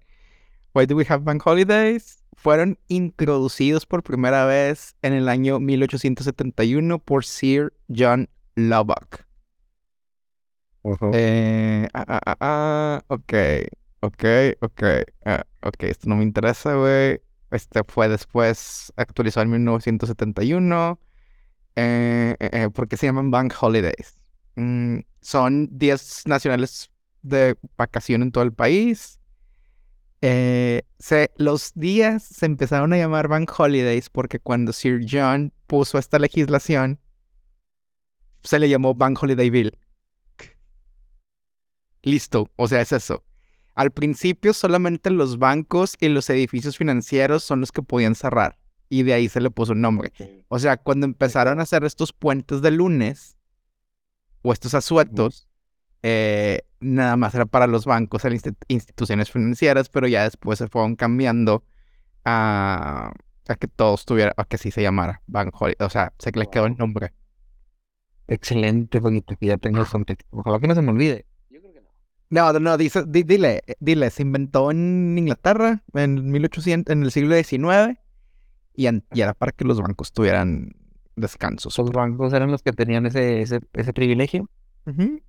Why 0.73 0.85
do 0.85 0.95
we 0.95 1.05
have 1.09 1.23
bank 1.23 1.41
holidays? 1.45 2.23
Fueron 2.35 2.77
introducidos 2.87 3.85
por 3.85 4.03
primera 4.03 4.45
vez 4.45 4.95
en 5.01 5.13
el 5.13 5.27
año 5.29 5.59
1871 5.59 6.99
por 6.99 7.25
Sir 7.25 7.73
John 7.89 8.29
Lubbock. 8.55 9.25
Eh, 11.13 11.87
ah, 11.93 12.05
ah, 12.07 12.37
ah, 12.39 13.03
ok, 13.07 13.33
ok, 14.01 14.23
ok, 14.61 14.83
ah, 15.25 15.43
ok, 15.61 15.83
esto 15.83 16.07
no 16.09 16.15
me 16.15 16.23
interesa, 16.23 16.75
güey. 16.75 17.21
Este 17.51 17.83
fue 17.83 18.07
después 18.09 18.93
actualizado 18.95 19.43
en 19.43 19.51
1971. 19.51 20.99
Eh, 21.75 22.35
eh, 22.39 22.49
eh, 22.53 22.69
¿por 22.69 22.87
qué 22.87 22.97
se 22.97 23.07
llaman 23.07 23.31
Bank 23.31 23.53
Holidays? 23.59 24.15
Mm, 24.55 24.99
son 25.21 25.69
días 25.77 26.23
nacionales 26.25 26.88
de 27.21 27.55
vacación 27.77 28.21
en 28.21 28.31
todo 28.31 28.43
el 28.43 28.53
país. 28.53 29.19
Eh, 30.21 30.83
se, 30.99 31.31
los 31.37 31.71
días 31.75 32.23
se 32.23 32.45
empezaron 32.45 32.91
a 32.93 32.97
llamar 32.97 33.27
Bank 33.27 33.51
Holidays 33.57 34.09
porque 34.09 34.39
cuando 34.39 34.73
Sir 34.73 35.05
John 35.09 35.53
puso 35.67 35.97
esta 35.97 36.19
legislación, 36.19 36.99
se 38.43 38.59
le 38.59 38.69
llamó 38.69 38.95
Bank 38.95 39.21
Holiday 39.21 39.49
Bill. 39.49 39.77
Listo, 42.01 42.49
o 42.55 42.67
sea, 42.67 42.81
es 42.81 42.91
eso. 42.91 43.23
Al 43.75 43.91
principio 43.91 44.53
solamente 44.53 45.09
los 45.09 45.37
bancos 45.37 45.95
y 45.99 46.09
los 46.09 46.29
edificios 46.29 46.77
financieros 46.77 47.43
son 47.43 47.61
los 47.61 47.71
que 47.71 47.81
podían 47.81 48.15
cerrar 48.15 48.57
y 48.89 49.03
de 49.03 49.13
ahí 49.13 49.29
se 49.29 49.39
le 49.39 49.51
puso 49.51 49.73
un 49.73 49.81
nombre. 49.81 50.11
O 50.47 50.59
sea, 50.59 50.77
cuando 50.77 51.05
empezaron 51.05 51.59
a 51.59 51.63
hacer 51.63 51.83
estos 51.83 52.11
puentes 52.11 52.61
de 52.61 52.71
lunes 52.71 53.37
o 54.41 54.51
estos 54.51 54.73
asuetos, 54.73 55.48
eh, 56.03 56.61
nada 56.79 57.17
más 57.17 57.35
era 57.35 57.45
para 57.45 57.67
los 57.67 57.85
bancos, 57.85 58.23
las 58.23 58.33
insti- 58.33 58.55
instituciones 58.67 59.31
financieras, 59.31 59.89
pero 59.89 60.07
ya 60.07 60.23
después 60.23 60.59
se 60.59 60.67
fueron 60.67 60.95
cambiando 60.95 61.63
a, 62.25 63.11
a 63.47 63.55
que 63.55 63.67
todos 63.67 64.05
tuvieran, 64.05 64.33
a 64.37 64.45
que 64.45 64.57
sí 64.57 64.71
se 64.71 64.81
llamara 64.81 65.21
Bank 65.27 65.53
Holiday. 65.59 65.85
O 65.85 65.89
sea, 65.89 66.13
se 66.19 66.31
le 66.31 66.47
quedó 66.49 66.65
el 66.67 66.77
nombre. 66.77 67.13
Excelente, 68.27 69.01
poquito, 69.01 69.35
que 69.37 69.47
ya 69.47 69.57
tengo 69.57 69.79
el 69.81 69.87
contexto. 69.87 70.25
Ojalá 70.31 70.59
que 70.59 70.67
no 70.67 70.75
se 70.75 70.81
me 70.83 70.91
olvide. 70.91 71.25
Yo 71.49 71.59
creo 71.61 71.73
que 71.73 71.81
no. 71.81 71.89
No, 72.29 72.53
no, 72.53 72.59
no, 72.59 72.77
dice, 72.77 73.03
di- 73.07 73.23
dile, 73.23 73.63
dile, 73.79 74.09
se 74.11 74.21
inventó 74.21 74.69
en 74.69 75.17
Inglaterra 75.17 75.83
en 75.93 76.29
1800, 76.31 76.93
en 76.93 77.03
el 77.03 77.11
siglo 77.11 77.35
XIX 77.35 77.97
y, 78.75 78.87
y 78.87 79.21
era 79.21 79.33
para 79.33 79.51
que 79.51 79.65
los 79.65 79.81
bancos 79.81 80.13
tuvieran 80.13 80.75
descansos. 81.15 81.77
Los 81.79 81.91
bancos 81.91 82.31
eran 82.33 82.51
los 82.51 82.61
que 82.61 82.71
tenían 82.71 83.07
ese, 83.07 83.41
ese, 83.41 83.61
ese 83.73 83.93
privilegio, 83.93 84.47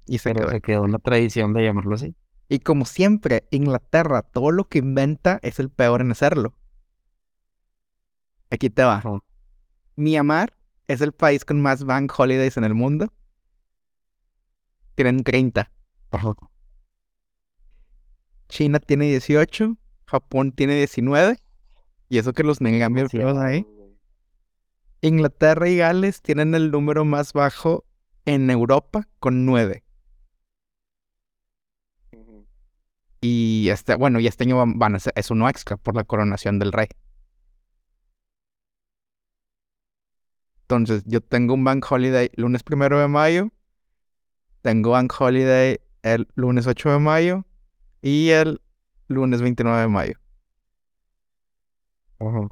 Y 0.06 0.18
se 0.18 0.32
pero 0.32 0.46
quedó. 0.46 0.50
se 0.50 0.60
quedó 0.60 0.82
una 0.82 0.98
tradición 0.98 1.52
de 1.52 1.64
llamarlo 1.64 1.94
así. 1.94 2.14
Y 2.48 2.60
como 2.60 2.84
siempre, 2.84 3.46
Inglaterra, 3.50 4.22
todo 4.22 4.50
lo 4.50 4.64
que 4.64 4.78
inventa 4.78 5.38
es 5.42 5.60
el 5.60 5.70
peor 5.70 6.00
en 6.00 6.10
hacerlo. 6.10 6.54
Aquí 8.50 8.70
te 8.70 8.82
va. 8.82 9.02
Myanmar 9.96 10.56
es 10.88 11.00
el 11.00 11.12
país 11.12 11.44
con 11.44 11.60
más 11.60 11.84
bank 11.84 12.12
holidays 12.18 12.56
en 12.56 12.64
el 12.64 12.74
mundo. 12.74 13.12
Tienen 14.96 15.22
30. 15.22 15.70
Ajá. 16.10 16.34
China 18.48 18.80
tiene 18.80 19.06
18. 19.06 19.76
Japón 20.06 20.50
tiene 20.50 20.74
19. 20.74 21.38
Y 22.08 22.18
eso 22.18 22.32
que 22.32 22.42
los 22.42 22.60
negan 22.60 22.92
bien 22.92 23.08
feos 23.08 23.38
ahí. 23.38 23.64
Inglaterra 25.02 25.68
y 25.68 25.76
Gales 25.76 26.20
tienen 26.20 26.54
el 26.56 26.72
número 26.72 27.04
más 27.04 27.32
bajo 27.32 27.84
en 28.24 28.50
Europa 28.50 29.08
con 29.18 29.46
9. 29.46 29.84
Ujú. 32.12 32.46
Y 33.20 33.68
este, 33.70 33.94
bueno, 33.94 34.20
y 34.20 34.26
este 34.26 34.44
año 34.44 34.56
van, 34.58 34.78
van 34.78 34.94
a 34.94 34.98
ser, 35.00 35.12
es 35.16 35.30
uno 35.30 35.48
extra 35.48 35.76
por 35.76 35.94
la 35.96 36.04
coronación 36.04 36.58
del 36.58 36.72
rey. 36.72 36.88
Entonces, 40.62 41.02
yo 41.04 41.20
tengo 41.20 41.54
un 41.54 41.64
bank 41.64 41.84
holiday 41.90 42.30
lunes 42.36 42.62
primero 42.62 43.00
de 43.00 43.08
mayo. 43.08 43.50
Tengo 44.62 44.90
bank 44.90 45.12
holiday 45.18 45.80
el 46.02 46.28
lunes 46.36 46.66
8 46.66 46.90
de 46.92 46.98
mayo. 47.00 47.44
Y 48.02 48.30
el 48.30 48.60
lunes 49.08 49.42
29 49.42 49.80
de 49.80 49.88
mayo. 49.88 50.14
Ajá. 52.20 52.48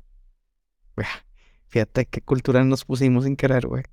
Fíjate 1.69 2.07
qué 2.07 2.21
cultura 2.21 2.65
nos 2.65 2.85
pusimos 2.85 3.25
sin 3.25 3.37
querer, 3.37 3.67
güey. 3.67 3.85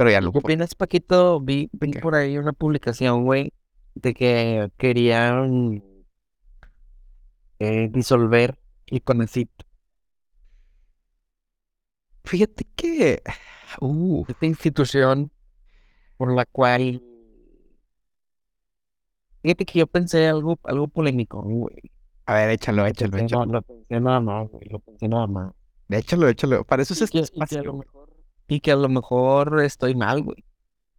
Pero 0.00 0.12
ya 0.12 0.22
lo 0.22 0.32
¿Qué 0.32 0.38
opinas, 0.38 0.74
Paquito? 0.74 1.40
Vi, 1.40 1.68
vi 1.72 1.92
por 1.92 2.14
ahí 2.14 2.38
una 2.38 2.54
publicación, 2.54 3.26
güey, 3.26 3.52
de 3.94 4.14
que 4.14 4.72
querían 4.78 5.84
eh, 7.58 7.90
disolver 7.92 8.58
el 8.86 9.02
CONACYT. 9.02 9.50
Fíjate 12.24 12.64
que. 12.74 13.22
Uh, 13.78 14.24
esta 14.26 14.46
institución 14.46 15.30
por 16.16 16.34
la 16.34 16.46
cual 16.46 17.02
fíjate 19.42 19.66
que 19.66 19.78
yo 19.80 19.86
pensé 19.86 20.26
algo 20.26 20.58
algo 20.64 20.88
polémico 20.88 21.40
güey 21.40 21.92
a 22.26 22.34
ver, 22.34 22.50
échalo, 22.50 22.82
lo 22.82 22.88
échalo, 22.88 23.16
échalo. 23.16 23.46
no, 23.46 23.52
lo 23.52 23.62
pensé 23.62 24.00
nada 24.00 24.18
más 24.18 24.48
güey 24.50 24.68
lo 24.70 24.80
pensé 24.80 25.06
nada 25.06 25.28
más 25.28 25.52
Échalo, 25.90 26.28
échalo. 26.28 26.64
Para 26.64 26.82
eso 26.82 26.94
es 26.94 27.02
este 27.02 27.18
espacio. 27.18 27.84
Y 28.50 28.60
que 28.60 28.72
a 28.72 28.76
lo 28.76 28.88
mejor 28.88 29.62
estoy 29.62 29.94
mal 29.94 30.22
güey 30.22 30.44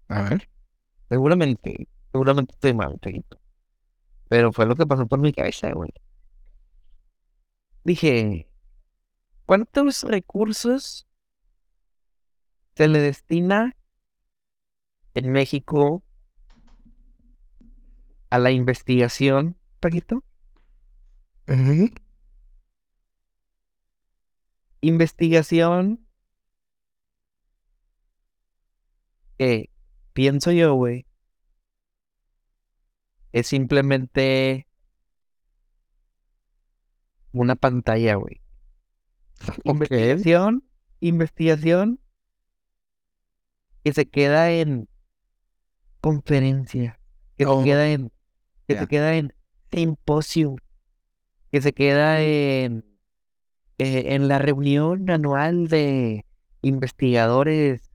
A 0.07 0.21
ver. 0.23 0.49
seguramente 1.09 1.87
seguramente 2.11 2.53
estoy 2.53 2.73
mal 2.73 2.97
Chaguito. 2.99 3.39
pero 4.29 4.51
fue 4.51 4.65
lo 4.65 4.75
que 4.75 4.85
pasó 4.87 5.05
por 5.05 5.19
mi 5.19 5.33
cabeza 5.33 5.71
güey 5.73 5.91
dije 7.83 8.47
¿cuántos 9.45 10.03
recursos 10.03 11.07
se 12.75 12.87
le 12.87 12.99
destina 12.99 13.75
en 15.13 15.29
México 15.31 16.03
a 18.29 18.39
la 18.39 18.51
investigación, 18.51 19.57
Paquito? 19.81 20.23
Ujú. 21.49 21.89
Investigación 24.79 26.07
que 29.41 29.71
pienso 30.13 30.51
yo, 30.51 30.75
güey, 30.75 31.07
es 33.31 33.47
simplemente 33.47 34.67
una 37.31 37.55
pantalla, 37.55 38.13
güey. 38.17 38.39
Investigación, 39.63 40.63
investigación 40.99 41.99
que 43.83 43.93
se 43.93 44.07
queda 44.07 44.51
en 44.51 44.87
conferencia, 46.01 46.99
que 47.35 47.47
Oh, 47.47 47.61
se 47.61 47.65
queda 47.65 47.91
en, 47.91 48.11
que 48.67 48.77
se 48.77 48.85
queda 48.85 49.15
en 49.15 49.33
simposio, 49.71 50.55
que 51.51 51.63
se 51.63 51.73
queda 51.73 52.21
en, 52.21 52.85
eh, 53.79 54.13
en 54.13 54.27
la 54.27 54.37
reunión 54.37 55.09
anual 55.09 55.67
de 55.67 56.27
investigadores 56.61 57.90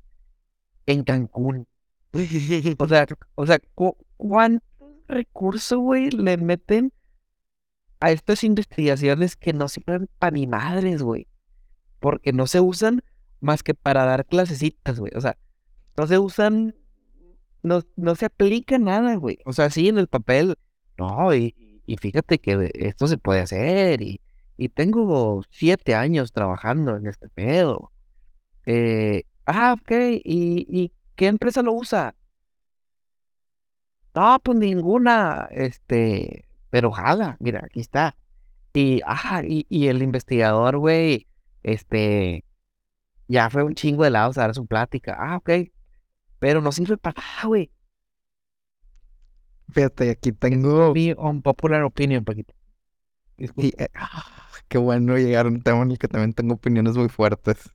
en 0.87 1.05
Cancún. 1.05 1.67
O 2.79 2.89
sea, 2.89 3.07
o 3.35 3.47
sea, 3.47 3.59
cu- 3.75 3.97
¿cuántos 4.17 4.63
recursos, 5.09 5.79
güey, 5.79 6.11
le 6.11 6.37
meten 6.37 6.93
a 8.01 8.11
estas 8.11 8.45
investigaciones 8.45 9.37
que 9.37 9.53
no 9.53 9.69
sirven 9.69 10.09
para 10.19 10.33
ni 10.33 10.47
madres, 10.47 11.03
güey? 11.03 11.27
Porque 12.01 12.33
no 12.33 12.47
se 12.47 12.61
usan 12.61 13.03
más 13.41 13.63
que 13.63 13.75
para 13.75 14.05
dar 14.05 14.27
clasecitas, 14.27 14.99
güey. 14.99 15.13
O 15.15 15.21
sea, 15.21 15.37
no 15.97 16.07
se 16.07 16.19
usan, 16.19 16.75
no, 17.63 17.83
no 17.97 18.15
se 18.15 18.27
aplica 18.27 18.79
nada, 18.79 19.17
güey. 19.17 19.39
O 19.45 19.53
sea, 19.53 19.71
sí 19.71 19.89
en 19.89 19.99
el 19.99 20.09
papel, 20.09 20.57
no, 20.99 21.35
y, 21.35 21.55
y 21.87 21.97
fíjate 21.97 22.39
que 22.39 22.71
esto 22.75 23.07
se 23.07 23.19
puede 23.19 23.41
hacer, 23.41 24.03
y, 24.03 24.21
y 24.57 24.69
tengo 24.71 25.43
siete 25.51 25.95
años 25.95 26.33
trabajando 26.33 26.97
en 26.97 27.07
este 27.07 27.29
pedo. 27.29 27.93
Eh, 28.67 29.25
ah, 29.47 29.75
ok, 29.81 29.91
¿y, 30.25 30.67
y 30.69 30.93
qué 31.15 31.27
empresa 31.29 31.63
lo 31.63 31.73
usa? 31.73 32.15
No, 34.15 34.39
pues 34.43 34.59
ninguna, 34.59 35.47
este, 35.51 36.49
pero 36.71 36.91
jala, 36.91 37.37
mira, 37.39 37.63
aquí 37.65 37.81
está. 37.81 38.17
Y, 38.73 39.01
ah, 39.07 39.43
y, 39.47 39.67
y 39.69 39.89
el 39.89 40.03
investigador, 40.03 40.79
güey, 40.79 41.27
este, 41.63 42.45
ya 43.29 43.51
fue 43.51 43.63
un 43.63 43.75
chingo 43.75 44.05
de 44.05 44.11
lados 44.11 44.39
a 44.39 44.43
dar 44.43 44.55
su 44.55 44.67
plática. 44.67 45.17
Ah, 45.19 45.37
ok, 45.37 45.51
pero 46.39 46.61
no 46.61 46.73
sirve 46.73 46.97
para 46.97 47.21
nada, 47.21 47.47
güey. 47.47 47.71
Fíjate, 49.73 50.11
aquí 50.11 50.33
tengo... 50.33 50.95
Mi 50.95 51.13
unpopular 51.13 51.83
opinion, 51.83 52.25
Paquito. 52.25 52.55
y, 53.37 53.69
eh, 53.83 53.89
ah, 53.95 54.25
qué 54.69 54.79
bueno 54.79 55.17
llegar 55.19 55.47
a 55.47 55.49
un 55.49 55.61
tema 55.63 55.83
en 55.83 55.91
el 55.91 55.99
que 55.99 56.09
también 56.09 56.33
tengo 56.33 56.55
opiniones 56.55 56.97
muy 56.97 57.09
fuertes. 57.09 57.71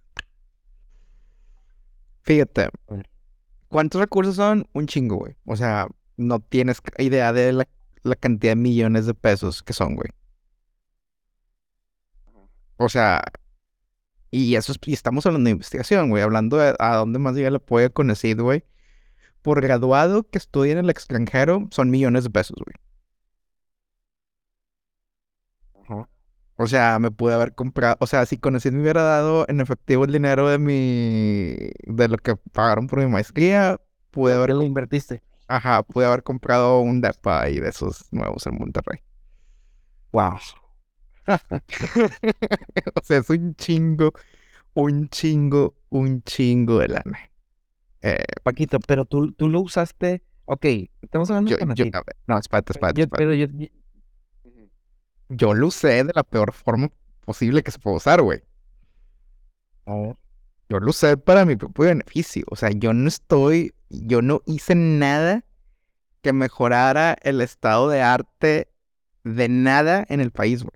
Fíjate. 2.23 2.69
¿cuántos 3.67 4.01
recursos 4.01 4.35
son? 4.35 4.67
Un 4.73 4.87
chingo, 4.87 5.17
güey. 5.17 5.35
O 5.45 5.55
sea, 5.55 5.87
no 6.17 6.39
tienes 6.39 6.81
idea 6.97 7.33
de 7.33 7.53
la, 7.53 7.67
la 8.03 8.15
cantidad 8.15 8.51
de 8.51 8.57
millones 8.57 9.05
de 9.05 9.13
pesos 9.13 9.63
que 9.63 9.73
son, 9.73 9.95
güey. 9.95 10.09
O 12.77 12.89
sea, 12.89 13.21
y 14.31 14.55
eso 14.55 14.71
es, 14.71 14.79
y 14.85 14.93
estamos 14.93 15.25
hablando 15.25 15.47
de 15.47 15.51
investigación, 15.51 16.09
güey, 16.09 16.23
hablando 16.23 16.57
de 16.57 16.75
a 16.79 16.95
dónde 16.95 17.19
más 17.19 17.35
llega 17.35 17.49
el 17.49 17.55
apoyo 17.57 17.91
con 17.93 18.07
CONACYT, 18.07 18.39
güey. 18.39 18.63
Por 19.41 19.61
graduado 19.61 20.23
que 20.29 20.37
estudie 20.37 20.71
en 20.73 20.79
el 20.79 20.89
extranjero, 20.89 21.67
son 21.71 21.89
millones 21.91 22.23
de 22.23 22.29
pesos, 22.31 22.57
güey. 22.63 22.75
Ajá. 25.83 26.09
O 26.57 26.67
sea, 26.67 26.99
me 26.99 27.09
pude 27.11 27.33
haber 27.33 27.55
comprado, 27.55 27.97
o 27.99 28.07
sea, 28.07 28.25
si 28.25 28.37
CONACYT 28.37 28.73
me 28.73 28.81
hubiera 28.81 29.01
dado 29.03 29.45
en 29.49 29.61
efectivo 29.61 30.05
el 30.05 30.11
dinero 30.11 30.47
de 30.49 30.59
mi, 30.59 31.71
de 31.91 32.07
lo 32.07 32.17
que 32.17 32.35
pagaron 32.51 32.87
por 32.87 32.99
mi 32.99 33.07
maestría, 33.07 33.79
pude 34.11 34.33
haber, 34.33 34.49
¿Qué 34.49 34.53
lo 34.53 34.63
invertiste? 34.63 35.23
ajá, 35.47 35.83
pude 35.83 36.05
haber 36.05 36.23
comprado 36.23 36.79
un 36.81 37.01
depa 37.01 37.41
ahí 37.41 37.59
de 37.59 37.69
esos 37.69 38.05
nuevos 38.11 38.45
en 38.47 38.55
Monterrey. 38.57 38.99
Wow. 40.11 40.39
O 42.95 43.01
sea, 43.03 43.17
es 43.19 43.29
un 43.29 43.55
chingo, 43.55 44.13
un 44.73 45.09
chingo, 45.09 45.75
un 45.89 46.23
chingo 46.23 46.79
de 46.79 46.87
lana. 46.89 47.19
Eh, 48.01 48.23
Paquito, 48.43 48.79
pero 48.79 49.05
tú, 49.05 49.31
tú 49.33 49.49
lo 49.49 49.61
usaste. 49.61 50.23
Ok, 50.45 50.65
estamos 51.01 51.29
hablando 51.29 51.51
yo, 51.51 51.57
de 51.57 51.75
yo, 51.75 51.85
no, 52.27 52.37
espérate, 52.37 52.73
espérate, 52.73 53.01
Yo- 53.01 53.07
pero 53.09 53.33
yo, 53.33 53.47
yo- 55.35 55.53
lo 55.53 55.67
usé 55.67 56.03
de 56.03 56.11
la 56.13 56.23
peor 56.23 56.53
forma 56.53 56.89
posible 57.25 57.63
que 57.63 57.71
se 57.71 57.79
puede 57.79 57.97
usar, 57.97 58.21
güey. 58.21 58.41
Ver. 59.85 60.15
Yo 60.69 60.79
lo 60.79 60.89
usé 60.89 61.17
para 61.17 61.43
mi 61.45 61.55
propio 61.55 61.85
beneficio. 61.85 62.45
O 62.49 62.55
sea, 62.55 62.69
yo 62.71 62.93
no 62.93 63.07
estoy, 63.07 63.73
yo 63.89 64.21
no 64.21 64.41
hice 64.45 64.73
nada 64.75 65.43
que 66.21 66.33
mejorara 66.33 67.17
el 67.23 67.41
estado 67.41 67.89
de 67.89 68.01
arte 68.01 68.69
de 69.23 69.49
nada 69.49 70.05
en 70.07 70.21
el 70.21 70.31
país, 70.31 70.63
güey. 70.63 70.73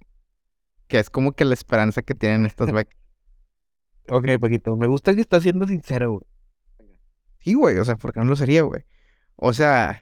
Que 0.87 0.99
es 0.99 1.09
como 1.09 1.31
que 1.33 1.45
la 1.45 1.53
esperanza 1.53 2.01
que 2.01 2.15
tienen 2.15 2.45
estas 2.45 2.71
becas. 2.73 2.97
Ok, 4.09 4.27
Paquito, 4.39 4.75
me 4.75 4.87
gusta 4.87 5.15
que 5.15 5.21
estás 5.21 5.43
siendo 5.43 5.65
sincero, 5.65 6.11
güey. 6.11 6.23
Sí, 7.39 7.53
güey, 7.53 7.77
o 7.77 7.85
sea, 7.85 7.95
¿por 7.95 8.11
qué 8.11 8.19
no 8.19 8.25
lo 8.25 8.35
sería, 8.35 8.63
güey? 8.63 8.83
O 9.35 9.53
sea, 9.53 10.01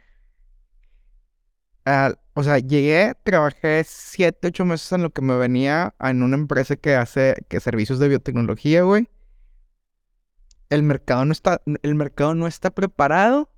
ah, 1.85 2.13
o 2.35 2.43
sea, 2.43 2.57
llegué, 2.57 3.13
trabajé 3.23 3.83
siete, 3.85 4.47
ocho 4.47 4.65
meses 4.65 4.91
en 4.91 5.03
lo 5.03 5.11
que 5.11 5.21
me 5.21 5.35
venía 5.35 5.93
en 5.99 6.23
una 6.23 6.35
empresa 6.35 6.75
que 6.75 6.95
hace 6.95 7.35
que 7.47 7.59
servicios 7.59 7.99
de 7.99 8.09
biotecnología, 8.09 8.81
güey. 8.81 9.07
El 10.69 10.81
mercado 10.81 11.25
no 11.25 11.31
está, 11.31 11.61
el 11.83 11.95
mercado 11.95 12.33
no 12.33 12.47
está 12.47 12.71
preparado. 12.71 13.49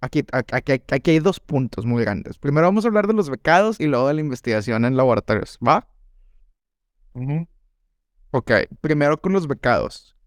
Aquí, 0.00 0.24
aquí, 0.32 1.10
hay 1.10 1.18
dos 1.20 1.38
puntos 1.38 1.86
muy 1.86 2.02
grandes. 2.02 2.38
Primero 2.38 2.66
vamos 2.66 2.84
a 2.84 2.88
hablar 2.88 3.06
de 3.06 3.14
los 3.14 3.30
becados 3.30 3.80
y 3.80 3.86
luego 3.86 4.08
de 4.08 4.14
la 4.14 4.20
investigación 4.20 4.84
en 4.84 4.96
laboratorios, 4.96 5.58
¿va? 5.66 5.88
Ujú. 7.14 7.46
Ok, 8.32 8.52
primero 8.80 9.20
con 9.20 9.32
los 9.32 9.46
becados. 9.46 10.17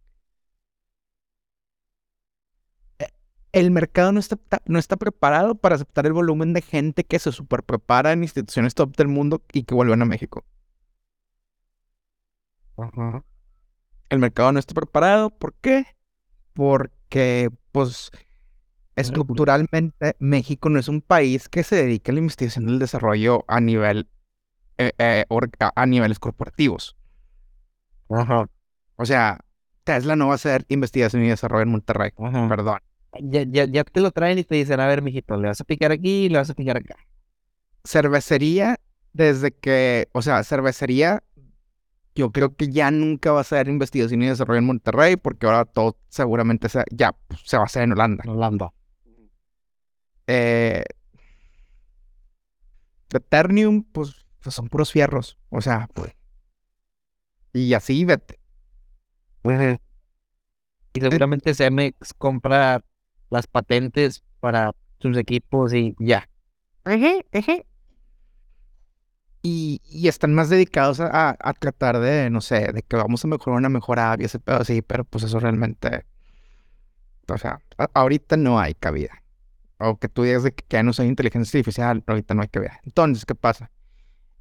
El 3.53 3.71
mercado 3.71 4.11
no 4.11 4.19
está, 4.19 4.37
no 4.65 4.79
está 4.79 4.97
preparado 4.97 5.55
para 5.55 5.75
aceptar 5.75 6.05
el 6.05 6.13
volumen 6.13 6.53
de 6.53 6.61
gente 6.61 7.03
que 7.05 7.19
se 7.19 7.31
super 7.31 7.63
prepara 7.63 8.11
en 8.13 8.23
instituciones 8.23 8.75
top 8.75 8.95
del 8.97 9.07
mundo 9.07 9.41
y 9.53 9.63
que 9.63 9.73
vuelven 9.75 10.01
a 10.01 10.05
México. 10.05 10.43
El 14.09 14.19
mercado 14.19 14.51
no 14.51 14.59
está 14.59 14.73
preparado. 14.73 15.29
¿Por 15.29 15.53
qué? 15.55 15.85
Porque, 16.53 17.49
pues, 17.71 18.11
estructuralmente 18.95 20.15
México 20.19 20.69
no 20.69 20.79
es 20.79 20.87
un 20.87 21.01
país 21.01 21.49
que 21.49 21.63
se 21.63 21.75
dedique 21.77 22.11
a 22.11 22.13
la 22.15 22.19
investigación 22.21 22.69
y 22.69 22.73
el 22.73 22.79
desarrollo 22.79 23.45
a 23.47 23.61
nivel, 23.61 24.09
eh, 24.77 24.93
eh, 24.99 25.25
a- 25.75 25.85
niveles 25.85 26.19
corporativos. 26.19 26.97
O 28.95 29.05
sea, 29.05 29.39
Tesla 29.83 30.15
no 30.15 30.27
va 30.27 30.33
a 30.33 30.35
hacer 30.35 30.65
investigación 30.69 31.23
y 31.23 31.29
desarrollo 31.29 31.63
en 31.63 31.69
Monterrey. 31.71 32.11
Perdón. 32.47 32.79
Ya, 33.19 33.43
ya, 33.43 33.65
ya 33.65 33.83
te 33.83 33.99
lo 33.99 34.11
traen 34.11 34.37
y 34.39 34.43
te 34.43 34.55
dicen, 34.55 34.79
a 34.79 34.87
ver, 34.87 35.01
mijito, 35.01 35.35
le 35.37 35.47
vas 35.47 35.59
a 35.59 35.65
picar 35.65 35.91
aquí 35.91 36.25
y 36.25 36.29
le 36.29 36.37
vas 36.37 36.49
a 36.49 36.53
picar 36.53 36.77
acá. 36.77 36.95
Cervecería, 37.83 38.79
desde 39.11 39.51
que, 39.51 40.07
o 40.13 40.21
sea, 40.21 40.43
cervecería, 40.43 41.23
yo 42.15 42.31
creo 42.31 42.55
que 42.55 42.69
ya 42.69 42.89
nunca 42.91 43.31
va 43.31 43.41
a 43.41 43.45
ser 43.45 43.67
investigación 43.67 44.21
y 44.21 44.27
desarrollo 44.27 44.59
en 44.59 44.65
Monterrey, 44.65 45.17
porque 45.17 45.45
ahora 45.45 45.65
todo 45.65 45.97
seguramente 46.09 46.69
se, 46.69 46.83
ya 46.91 47.13
pues, 47.27 47.41
se 47.45 47.57
va 47.57 47.63
a 47.63 47.65
hacer 47.65 47.83
en 47.83 47.93
Holanda. 47.93 48.23
Holanda. 48.27 48.73
Eh, 50.27 50.83
Eternium, 53.13 53.83
pues, 53.91 54.25
pues 54.41 54.55
son 54.55 54.69
puros 54.69 54.91
fierros. 54.91 55.37
O 55.49 55.61
sea, 55.61 55.89
pues. 55.93 56.13
Y 57.53 57.73
así, 57.73 58.05
vete. 58.05 58.39
Ujú. 59.43 59.77
Y 60.93 60.99
seguramente 60.99 61.53
Cemex 61.53 62.13
compra 62.13 62.83
las 63.31 63.47
patentes 63.47 64.23
para 64.39 64.73
sus 64.99 65.17
equipos 65.17 65.73
y 65.73 65.95
ya. 65.99 66.29
Y, 69.43 69.81
y 69.85 70.07
están 70.07 70.33
más 70.35 70.49
dedicados 70.49 70.99
a, 70.99 71.31
a- 71.39 71.53
tratar 71.53 71.99
de, 71.99 72.29
no 72.29 72.41
sé, 72.41 72.71
de 72.73 72.83
que 72.83 72.95
vamos 72.95 73.23
a 73.25 73.27
mejorar 73.27 73.57
una 73.57 73.69
mejora 73.69 74.15
y 74.19 74.25
ese 74.25 74.39
pedo 74.39 74.57
así, 74.57 74.81
pero 74.83 75.03
pues 75.03 75.23
eso 75.23 75.39
realmente, 75.39 76.05
o 77.27 77.37
sea, 77.37 77.61
a- 77.77 77.89
ahorita 77.93 78.37
no 78.37 78.59
hay 78.59 78.73
cabida. 78.73 79.23
O 79.79 79.97
que 79.99 80.09
tú 80.09 80.23
digas 80.23 80.43
de 80.43 80.53
que 80.53 80.65
ya 80.69 80.83
no 80.83 80.93
soy 80.93 81.07
inteligencia 81.07 81.59
artificial, 81.59 82.03
ahorita 82.07 82.35
no 82.35 82.43
hay 82.43 82.49
cabida. 82.49 82.79
Entonces, 82.85 83.25
¿qué 83.25 83.35
pasa? 83.35 83.71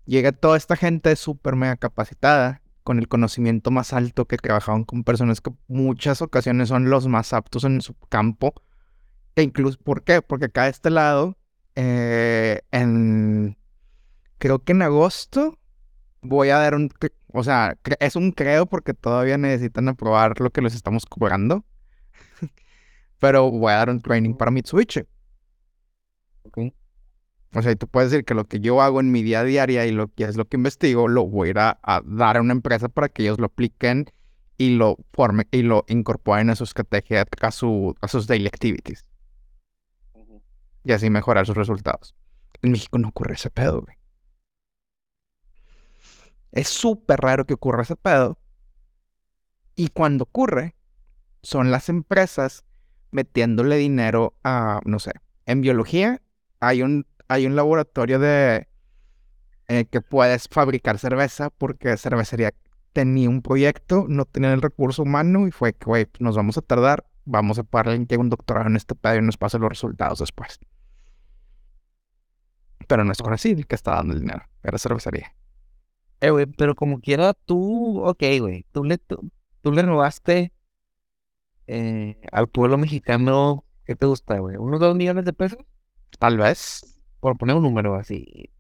Llega 0.07 0.33
toda 0.33 0.57
esta 0.59 0.77
gente 0.77 1.17
súper 1.17 1.57
mega 1.57 1.77
capacitada, 1.77 2.63
con 2.85 2.99
el 2.99 3.09
conocimiento 3.09 3.71
más 3.71 3.93
alto, 3.93 4.27
que 4.27 4.39
trabajaban 4.39 4.85
con 4.85 5.05
personas 5.05 5.41
que 5.41 5.53
muchas 5.69 6.23
ocasiones 6.23 6.69
son 6.71 6.91
los 6.91 7.09
más 7.09 7.33
aptos 7.35 7.65
en 7.65 7.81
su 7.83 7.95
campo. 8.11 8.55
E 9.37 9.43
incluso, 9.43 9.79
¿por 9.79 10.03
qué? 10.03 10.23
Porque 10.23 10.47
acá 10.47 10.65
de 10.65 10.71
este 10.71 10.91
lado, 10.91 11.37
eh, 11.77 12.61
en, 12.71 13.57
creo 14.39 14.63
que 14.63 14.73
en 14.73 14.83
agosto 14.83 15.59
voy 16.23 16.51
a 16.51 16.59
dar 16.59 16.75
un, 16.75 16.91
o 17.33 17.45
sea, 17.45 17.77
es 18.01 18.17
un 18.17 18.33
creo 18.33 18.67
porque 18.67 18.95
todavía 18.95 19.39
necesitan 19.39 19.89
aprobar 19.89 20.41
lo 20.41 20.51
que 20.51 20.63
les 20.63 20.75
estamos 20.75 21.07
cobrando. 21.07 21.65
Pero 23.19 23.51
voy 23.51 23.73
a 23.73 23.77
dar 23.77 23.91
un 23.91 24.01
training 24.01 24.35
para 24.35 24.51
Mitsubishi. 24.51 25.05
Ok. 26.45 26.59
O 27.53 27.63
sea, 27.63 27.73
y 27.73 27.77
tú 27.77 27.89
puedes 27.89 28.11
decir 28.11 28.25
que 28.25 28.35
lo 28.35 28.47
que 28.47 28.61
yo 28.61 28.81
hago 28.81 29.01
en 29.01 29.11
mi 29.11 29.23
día 29.23 29.41
a 29.41 29.45
diaria 29.45 29.87
y 29.87 29.91
lo 29.91 30.09
que 30.09 30.25
es 30.25 30.37
lo 30.37 30.47
que 30.47 30.57
investigo, 30.57 31.09
lo 31.09 31.27
voy 31.27 31.49
a 31.49 31.51
ir 31.51 31.59
a, 31.59 31.81
a 31.83 32.01
dar 32.05 32.37
a 32.37 32.41
una 32.41 32.53
empresa 32.53 32.89
para 32.89 33.09
que 33.09 33.23
ellos 33.23 33.41
lo 33.41 33.47
apliquen 33.47 34.07
y 34.57 34.77
lo 34.77 34.99
formen 35.15 35.49
y 35.51 35.63
lo 35.63 35.85
incorporen 35.89 36.51
a 36.51 36.55
sus 36.55 36.69
estrategias, 36.71 37.25
a, 37.41 37.51
su, 37.51 37.95
a 38.03 38.09
sus 38.09 38.27
daily 38.27 38.47
activities. 38.47 39.05
Y 40.85 40.93
así 40.93 41.11
mejorar 41.11 41.47
sus 41.47 41.57
resultados. 41.57 42.15
En 42.63 42.73
México 42.73 42.99
no 42.99 43.09
ocurre 43.09 43.35
ese 43.35 43.51
pedo, 43.51 43.83
güey. 43.83 43.97
Es 46.53 46.69
súper 46.69 47.21
raro 47.21 47.47
que 47.47 47.55
ocurra 47.55 47.83
ese 47.83 47.97
pedo. 47.97 48.39
Y 49.77 49.89
cuando 49.89 50.25
ocurre, 50.25 50.75
son 51.43 51.71
las 51.71 51.89
empresas 51.89 52.65
metiéndole 53.13 53.77
dinero 53.77 54.35
a, 54.45 54.81
no 54.85 54.99
sé, 54.99 55.13
en 55.47 55.61
biología 55.61 56.21
hay 56.61 56.83
un, 56.83 57.07
hay 57.29 57.47
un 57.47 57.57
laboratorio 57.57 58.19
de 58.19 58.69
eh, 59.69 59.87
que 59.87 60.01
puedes 60.01 60.49
fabricar 60.49 60.99
cerveza 60.99 61.51
porque 61.51 61.97
cervecería 61.97 62.53
tenía 62.93 63.29
un 63.29 63.43
proyecto, 63.43 64.07
no 64.09 64.25
tenía 64.25 64.53
el 64.53 64.63
recurso 64.63 65.03
humano 65.03 65.47
y 65.47 65.53
fue 65.53 65.73
que, 65.73 65.85
güey, 65.87 66.07
nos 66.19 66.37
vamos 66.37 66.59
a 66.59 66.63
tardar, 66.63 67.07
vamos 67.31 67.59
a 67.59 67.65
pagar 67.65 68.07
que 68.07 68.17
un 68.17 68.29
doctorado 68.29 68.67
en 68.67 68.77
este 68.77 68.95
pedo 68.95 69.17
y 69.17 69.23
nos 69.23 69.37
pase 69.37 69.59
los 69.59 69.69
resultados 69.69 70.19
después. 70.19 70.59
Pero 72.87 73.05
no 73.05 73.13
es 73.13 73.19
con 73.19 73.33
así 73.33 73.51
el 73.51 73.67
que 73.67 73.77
está 73.77 73.95
dando 73.97 74.15
el 74.15 74.21
dinero, 74.21 74.43
era 74.63 74.79
cervecería. 74.79 75.35
Eh, 76.21 76.31
güey, 76.31 76.47
pero 76.47 76.75
como 76.75 77.01
quiera, 77.01 77.33
tú, 77.35 78.03
ok, 78.05 78.23
güey, 78.41 78.67
tú 78.73 78.85
le, 78.85 78.99
tú, 78.99 79.31
tú 79.63 79.73
le 79.73 79.83
robaste 79.83 80.53
eh, 81.67 82.21
al 82.33 82.49
pueblo 82.49 82.77
mexicano, 82.77 83.65
¿qué 83.85 83.95
te 83.95 84.07
gusta, 84.07 84.39
güey? 84.39 84.57
¿Unos 84.57 84.81
dos 84.81 84.95
millones 84.97 85.25
de 85.25 85.33
pesos? 85.33 85.59
Tal 86.19 86.37
vez, 86.37 87.01
Por 87.21 87.39
poner 87.39 87.57
un 87.57 87.63
número 87.63 87.95
así. 87.95 88.51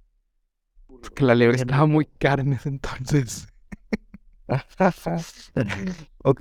porque 0.86 1.24
la 1.24 1.34
liebre 1.34 1.56
estaba 1.56 1.86
muy 1.86 2.06
cara 2.06 2.42
en 2.42 2.52
ese 2.52 2.68
entonces. 2.68 3.46
Ok, 6.24 6.40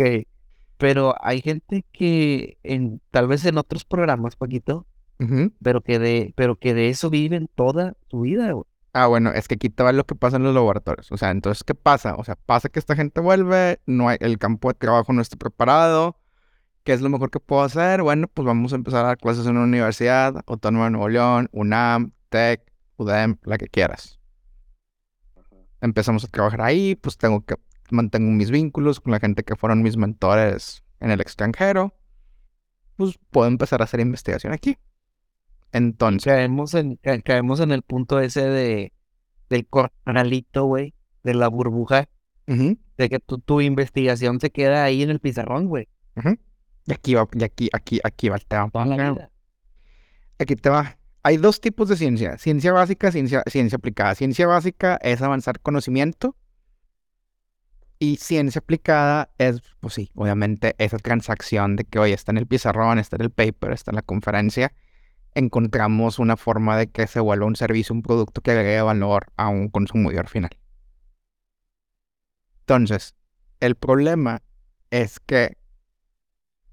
pero 0.79 1.13
hay 1.19 1.41
gente 1.41 1.85
que 1.91 2.57
en, 2.63 3.01
tal 3.11 3.27
vez 3.27 3.43
en 3.45 3.57
otros 3.57 3.83
programas, 3.83 4.37
Paquito, 4.37 4.87
pero 5.61 5.81
que 5.81 5.99
de, 5.99 6.33
pero 6.37 6.55
que 6.55 6.73
de 6.73 6.87
eso 6.87 7.09
viven 7.09 7.49
toda 7.53 7.97
su 8.07 8.21
vida, 8.21 8.53
güey. 8.53 8.63
Ah, 8.93 9.07
bueno, 9.07 9.31
es 9.31 9.49
que 9.49 9.55
aquí 9.55 9.69
te 9.69 9.83
va 9.83 9.91
lo 9.91 10.05
que 10.05 10.15
pasa 10.15 10.37
en 10.37 10.43
los 10.43 10.55
laboratorios. 10.55 11.11
O 11.11 11.17
sea, 11.17 11.31
entonces, 11.31 11.65
¿qué 11.65 11.75
pasa? 11.75 12.15
O 12.15 12.23
sea, 12.23 12.35
pasa 12.35 12.69
que 12.69 12.79
esta 12.79 12.95
gente 12.95 13.19
vuelve, 13.19 13.81
no 13.85 14.07
hay, 14.07 14.17
el 14.21 14.39
campo 14.39 14.69
de 14.69 14.75
trabajo 14.75 15.11
no 15.11 15.21
está 15.21 15.35
preparado. 15.35 16.15
¿Qué 16.85 16.93
es 16.93 17.01
lo 17.01 17.09
mejor 17.09 17.29
que 17.29 17.41
puedo 17.41 17.61
hacer? 17.61 18.01
Bueno, 18.01 18.29
pues 18.33 18.45
vamos 18.45 18.71
a 18.71 18.77
empezar 18.77 19.03
a 19.03 19.09
dar 19.09 19.17
clases 19.17 19.45
en 19.45 19.57
una 19.57 19.65
universidad, 19.65 20.41
Autónoma 20.47 20.85
de 20.85 20.91
Nuevo 20.91 21.09
León, 21.09 21.49
UNAM, 21.51 22.13
TEC, 22.29 22.63
UDEM, 22.95 23.35
la 23.43 23.57
que 23.57 23.67
quieras. 23.67 24.17
Empezamos 25.81 26.23
a 26.23 26.29
trabajar 26.29 26.61
ahí, 26.61 26.95
pues 26.95 27.17
tengo 27.17 27.43
que 27.43 27.55
mantengo 27.91 28.31
mis 28.31 28.51
vínculos 28.51 28.99
con 28.99 29.11
la 29.11 29.19
gente 29.19 29.43
que 29.43 29.55
fueron 29.55 29.81
mis 29.81 29.97
mentores 29.97 30.83
en 30.99 31.11
el 31.11 31.21
extranjero. 31.21 31.93
Pues 32.95 33.17
puedo 33.29 33.47
empezar 33.47 33.81
a 33.81 33.85
hacer 33.85 33.99
investigación 34.01 34.51
aquí. 34.53 34.77
Entonces, 35.71 36.25
Caemos 36.33 36.73
en, 36.73 36.95
ca- 36.97 37.21
caemos 37.21 37.59
en 37.59 37.71
el 37.71 37.81
punto 37.83 38.19
ese 38.19 38.41
de, 38.45 38.91
del 39.49 39.67
corralito, 39.67 40.65
güey, 40.65 40.93
de 41.23 41.33
la 41.35 41.47
burbuja, 41.47 42.09
de 42.97 43.09
que 43.09 43.19
tu, 43.19 43.37
tu 43.37 43.61
investigación 43.61 44.39
se 44.39 44.49
queda 44.49 44.83
ahí 44.83 45.03
en 45.03 45.11
el 45.11 45.19
pizarrón, 45.19 45.67
güey. 45.67 45.87
Y 46.87 46.91
aquí 46.93 47.13
va, 47.13 47.27
y 47.31 47.43
aquí, 47.43 47.69
aquí, 47.71 47.99
aquí 48.03 48.29
va 48.29 48.37
el 48.37 48.45
tema. 48.45 48.69
Aquí 50.39 50.55
te 50.55 50.69
va. 50.69 50.97
Hay 51.21 51.37
dos 51.37 51.61
tipos 51.61 51.87
de 51.89 51.97
ciencia. 51.97 52.37
Ciencia 52.39 52.71
básica, 52.73 53.11
ciencia, 53.11 53.43
ciencia 53.45 53.75
aplicada. 53.75 54.15
Ciencia 54.15 54.47
básica 54.47 54.97
es 55.03 55.21
avanzar 55.21 55.59
conocimiento. 55.59 56.35
Y 58.01 58.15
ciencia 58.15 58.59
aplicada 58.59 59.29
es, 59.37 59.61
pues 59.81 59.93
sí, 59.95 60.09
obviamente 60.15 60.73
esa 60.77 60.97
transacción 60.97 61.75
de 61.75 61.83
que, 61.83 61.99
oye, 61.99 62.13
está 62.13 62.31
en 62.31 62.37
el 62.37 62.47
pizarrón, 62.47 62.97
está 62.97 63.17
en 63.17 63.23
el 63.23 63.29
paper, 63.29 63.73
está 63.73 63.91
en 63.91 63.95
la 63.95 64.01
conferencia. 64.01 64.73
Encontramos 65.35 66.17
una 66.17 66.37
forma 66.37 66.77
de 66.77 66.87
que 66.87 67.07
se 67.07 67.19
vuelva 67.19 67.45
un 67.45 67.57
servicio, 67.57 67.93
un 67.93 68.01
producto 68.01 68.39
que 68.41 68.51
agregue 68.51 68.81
valor 68.81 69.27
a 69.35 69.49
un 69.49 69.67
consumidor 69.67 70.29
final. 70.29 70.51
Entonces, 72.61 73.15
el 73.59 73.75
problema 73.75 74.41
es 74.91 75.19
que 75.19 75.57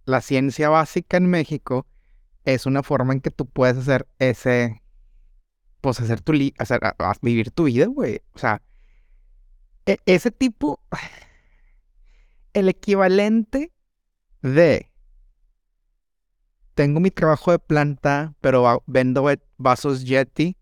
la 0.04 0.20
ciencia 0.20 0.68
básica 0.68 1.16
en 1.16 1.26
México 1.26 1.86
es 2.44 2.66
una 2.66 2.84
forma 2.84 3.12
en 3.12 3.20
que 3.20 3.32
tú 3.32 3.46
puedes 3.46 3.76
hacer 3.76 4.06
ese, 4.20 4.80
pues 5.80 6.00
hacer 6.00 6.20
tu, 6.20 6.32
li- 6.32 6.54
hacer, 6.58 6.80
vivir 7.20 7.50
tu 7.50 7.64
vida, 7.64 7.86
güey. 7.86 8.22
O 8.32 8.38
sea, 8.38 8.62
e- 9.86 10.00
ese 10.06 10.30
tipo, 10.30 10.80
el 12.52 12.68
equivalente 12.68 13.72
de, 14.42 14.90
tengo 16.74 17.00
mi 17.00 17.10
trabajo 17.10 17.52
de 17.52 17.58
planta, 17.58 18.34
pero 18.40 18.82
vendo 18.86 19.22
ve- 19.22 19.40
vasos 19.56 20.04
Yeti, 20.04 20.56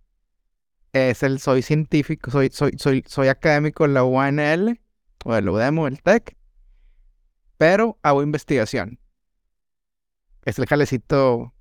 es 0.92 1.22
el 1.22 1.40
soy 1.40 1.62
científico, 1.62 2.30
soy, 2.30 2.50
soy, 2.52 2.72
soy, 2.78 3.04
soy 3.06 3.28
académico 3.28 3.86
de 3.86 3.94
la 3.94 4.04
UNL, 4.04 4.80
o 5.24 5.34
del 5.34 5.48
UDEM 5.48 5.78
o 5.78 5.84
del 5.86 6.02
TEC, 6.02 6.36
pero 7.58 7.98
hago 8.02 8.22
investigación. 8.22 9.00
Es 10.44 10.58
el 10.58 10.66
jalecito 10.66 11.54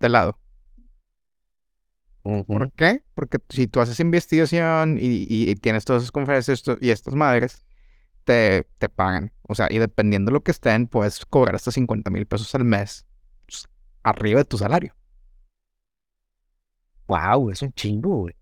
de 0.00 0.08
lado. 0.08 0.38
¿Por 2.24 2.72
qué? 2.72 3.02
Porque 3.14 3.38
si 3.50 3.66
tú 3.68 3.80
haces 3.80 4.00
investigación 4.00 4.98
y, 5.00 5.26
y- 5.28 5.50
y 5.50 5.54
tienes 5.56 5.84
todas 5.84 6.02
esas 6.02 6.12
conferencias 6.12 6.62
y 6.80 6.90
estas 6.90 7.14
madres, 7.14 7.64
te, 8.24 8.66
te 8.78 8.88
pagan. 8.90 9.32
O 9.48 9.54
sea, 9.56 9.68
y 9.70 9.78
dependiendo 9.78 10.30
de 10.30 10.34
lo 10.34 10.42
que 10.44 10.52
estén, 10.52 10.88
puedes 10.88 11.26
cobrar 11.26 11.56
hasta 11.56 11.72
50 11.72 12.10
mil 12.10 12.26
pesos 12.26 12.54
al 12.54 12.64
mes 12.64 13.06
pues, 13.46 13.68
arriba 14.04 14.40
de 14.40 14.46
tu 14.46 14.58
salario. 14.58 14.94
Wow, 17.06 17.50
es 17.50 17.62
un 17.62 17.72
chingo, 17.72 18.16
güey. 18.20 18.34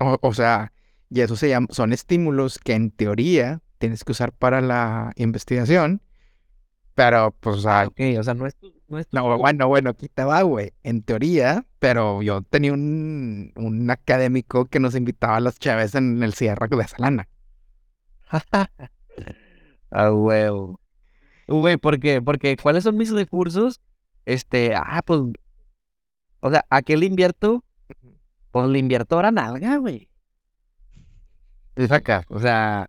O, 0.00 0.18
o 0.22 0.34
sea, 0.34 0.72
y 1.10 1.20
eso 1.20 1.36
se 1.36 1.48
llama, 1.48 1.68
son 1.70 1.92
estímulos 1.92 2.58
que 2.58 2.74
en 2.74 2.90
teoría 2.90 3.62
tienes 3.78 4.04
que 4.04 4.12
usar 4.12 4.32
para 4.32 4.60
la 4.60 5.12
investigación, 5.16 6.02
pero 6.94 7.32
pues, 7.40 7.58
o 7.58 7.60
sea, 7.60 7.86
Ok, 7.88 8.00
o 8.18 8.24
sea, 8.24 8.34
no 8.34 8.46
es 8.46 8.56
tu, 8.56 8.75
no 8.88 8.98
es 8.98 9.06
tu- 9.08 9.16
No, 9.16 9.38
bueno, 9.38 9.68
bueno, 9.68 9.90
aquí 9.90 10.08
te 10.08 10.24
va, 10.24 10.42
güey. 10.42 10.72
En 10.82 11.02
teoría, 11.02 11.66
pero 11.78 12.22
yo 12.22 12.42
tenía 12.42 12.72
un, 12.72 13.52
un 13.56 13.90
académico 13.90 14.66
que 14.66 14.80
nos 14.80 14.94
invitaba 14.94 15.36
a 15.36 15.40
las 15.40 15.58
chaves 15.58 15.94
en 15.94 16.22
el 16.22 16.34
cierre 16.34 16.68
de 16.68 16.82
esa 16.82 16.96
lana. 16.98 17.28
Ah, 19.90 20.10
huevo. 20.12 20.80
Güey, 21.48 21.76
¿por 21.76 22.00
qué? 22.00 22.20
Porque 22.22 22.56
¿cuáles 22.56 22.84
son 22.84 22.96
mis 22.96 23.10
recursos? 23.12 23.80
Este, 24.24 24.74
ah, 24.74 25.02
pues, 25.04 25.20
o 26.40 26.50
sea, 26.50 26.64
¿a 26.70 26.82
qué 26.82 26.96
le 26.96 27.06
invierto? 27.06 27.64
Pues 28.50 28.68
le 28.68 28.78
invierto 28.78 29.16
ahora 29.16 29.30
nalga, 29.30 29.76
güey. 29.76 30.08
Es 31.76 31.92
acá, 31.92 32.24
o 32.28 32.40
sea, 32.40 32.88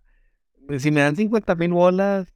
si 0.79 0.91
me 0.91 1.01
dan 1.01 1.15
50 1.15 1.55
mil 1.55 1.73
bolas 1.73 2.33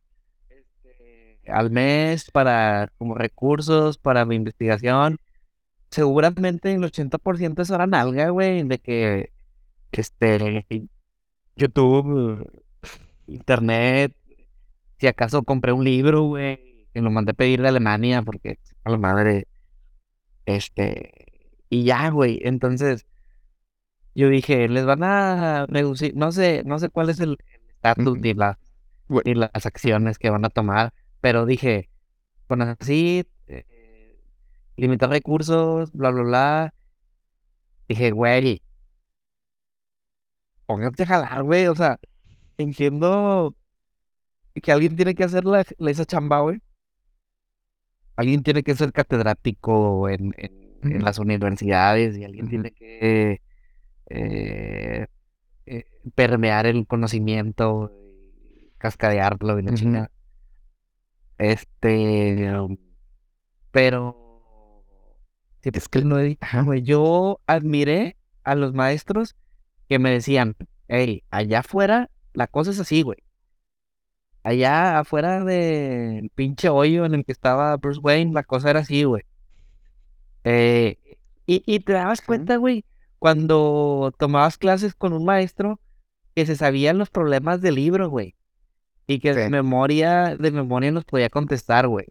al 1.47 1.71
mes 1.71 2.29
para, 2.31 2.91
como 2.97 3.15
recursos 3.15 3.97
para 3.97 4.25
mi 4.25 4.35
investigación, 4.35 5.17
seguramente 5.91 6.73
el 6.73 6.83
80% 6.83 7.61
es 7.61 7.71
hora 7.71 7.87
nalga, 7.87 8.29
güey, 8.29 8.63
de 8.63 8.79
que, 8.79 9.31
este, 9.91 10.65
YouTube, 11.55 12.49
internet, 13.27 14.15
si 14.99 15.07
acaso 15.07 15.43
compré 15.43 15.71
un 15.73 15.83
libro, 15.83 16.23
güey, 16.23 16.87
que 16.93 17.01
lo 17.01 17.11
mandé 17.11 17.31
a 17.31 17.35
pedir 17.35 17.61
de 17.61 17.69
Alemania 17.69 18.21
porque 18.21 18.59
a 18.83 18.89
la 18.91 18.97
madre, 18.97 19.47
este, 20.45 21.11
y 21.69 21.83
ya, 21.83 22.09
güey, 22.09 22.39
entonces 22.43 23.05
yo 24.13 24.29
dije, 24.29 24.67
les 24.67 24.85
van 24.85 25.03
a 25.03 25.65
reducir, 25.67 26.15
no 26.15 26.31
sé, 26.31 26.63
no 26.65 26.79
sé 26.79 26.89
cuál 26.89 27.09
es 27.09 27.19
el 27.19 27.37
estatus 27.75 28.17
ni 28.19 28.33
la- 28.33 28.59
Bueno. 29.07 29.23
ni 29.25 29.35
las 29.35 29.65
acciones 29.65 30.17
que 30.19 30.29
van 30.29 30.45
a 30.45 30.49
tomar, 30.49 30.93
pero 31.21 31.45
dije, 31.45 31.89
bueno, 32.47 32.75
así, 32.79 33.25
eh, 33.47 33.65
limitar 34.75 35.09
recursos, 35.09 35.91
bla, 35.93 36.11
bla, 36.11 36.23
bla, 36.23 36.73
dije, 37.87 38.11
güey, 38.11 38.61
póngate 40.65 41.03
a 41.03 41.05
jalar, 41.05 41.43
güey, 41.43 41.67
o 41.67 41.75
sea, 41.75 41.99
entiendo 42.57 43.55
que 44.61 44.71
alguien 44.71 44.95
tiene 44.95 45.15
que 45.15 45.23
hacer 45.23 45.45
la, 45.45 45.63
la- 45.77 45.91
esa 45.91 46.05
chamba, 46.05 46.41
güey. 46.41 46.59
Alguien 48.15 48.43
tiene 48.43 48.63
que 48.63 48.75
ser 48.75 48.91
catedrático 48.91 50.09
en, 50.09 50.33
en- 50.37 50.61
las 51.03 51.19
universidades 51.19 52.17
y 52.17 52.23
alguien 52.23 52.47
tiene 52.49 52.71
que 52.71 53.41
eh, 54.09 55.07
eh, 55.67 55.85
permear 56.15 56.65
el 56.65 56.87
conocimiento, 56.87 57.91
y 58.55 58.71
cascadearlo 58.79 59.59
y 59.59 59.63
la 59.63 59.73
chingada. 59.73 60.11
Este, 61.41 62.53
um, 62.55 62.77
pero 63.71 64.85
Es 65.63 65.89
que, 65.89 66.03
no 66.03 66.17
ajá, 66.39 66.61
güey, 66.61 66.83
yo 66.83 67.41
admiré 67.47 68.15
a 68.43 68.53
los 68.55 68.73
maestros 68.73 69.35
que 69.89 69.97
me 69.99 70.11
decían, 70.11 70.55
hey, 70.87 71.23
allá 71.31 71.59
afuera 71.61 72.11
la 72.33 72.45
cosa 72.47 72.71
es 72.71 72.79
así, 72.79 73.01
güey. 73.01 73.17
Allá 74.43 74.99
afuera 74.99 75.43
del 75.43 76.29
pinche 76.35 76.69
hoyo 76.69 77.05
en 77.05 77.15
el 77.15 77.25
que 77.25 77.31
estaba 77.31 77.75
Bruce 77.77 77.99
Wayne, 78.01 78.33
la 78.33 78.43
cosa 78.43 78.69
era 78.69 78.81
así, 78.81 79.03
güey. 79.03 79.23
Eh, 80.43 80.97
y, 81.47 81.63
y 81.65 81.79
te 81.79 81.93
dabas 81.93 82.21
cuenta, 82.21 82.57
güey, 82.57 82.85
cuando 83.19 84.13
tomabas 84.19 84.57
clases 84.59 84.93
con 84.93 85.13
un 85.13 85.25
maestro 85.25 85.79
que 86.35 86.45
se 86.45 86.55
sabían 86.55 86.99
los 86.99 87.09
problemas 87.09 87.61
del 87.61 87.75
libro, 87.75 88.09
güey. 88.09 88.35
Y 89.13 89.19
que 89.19 89.33
de 89.33 89.49
memoria, 89.49 90.35
de 90.37 90.51
memoria 90.51 90.91
nos 90.91 91.05
podía 91.05 91.29
contestar, 91.29 91.87
güey. 91.87 92.05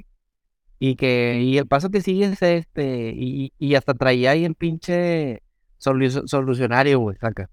Y 0.79 0.97
que, 0.97 1.41
y 1.43 1.59
el 1.59 1.67
paso 1.67 1.91
que 1.91 2.01
sigue 2.01 2.25
es 2.27 2.43
este, 2.43 3.13
y, 3.15 3.53
y 3.59 3.75
hasta 3.75 3.95
traía 3.95 4.31
ahí 4.33 4.45
el 4.45 4.55
pinche 4.55 5.43
solu- 5.79 6.27
solucionario, 6.27 6.99
güey, 7.01 7.17
saca, 7.19 7.51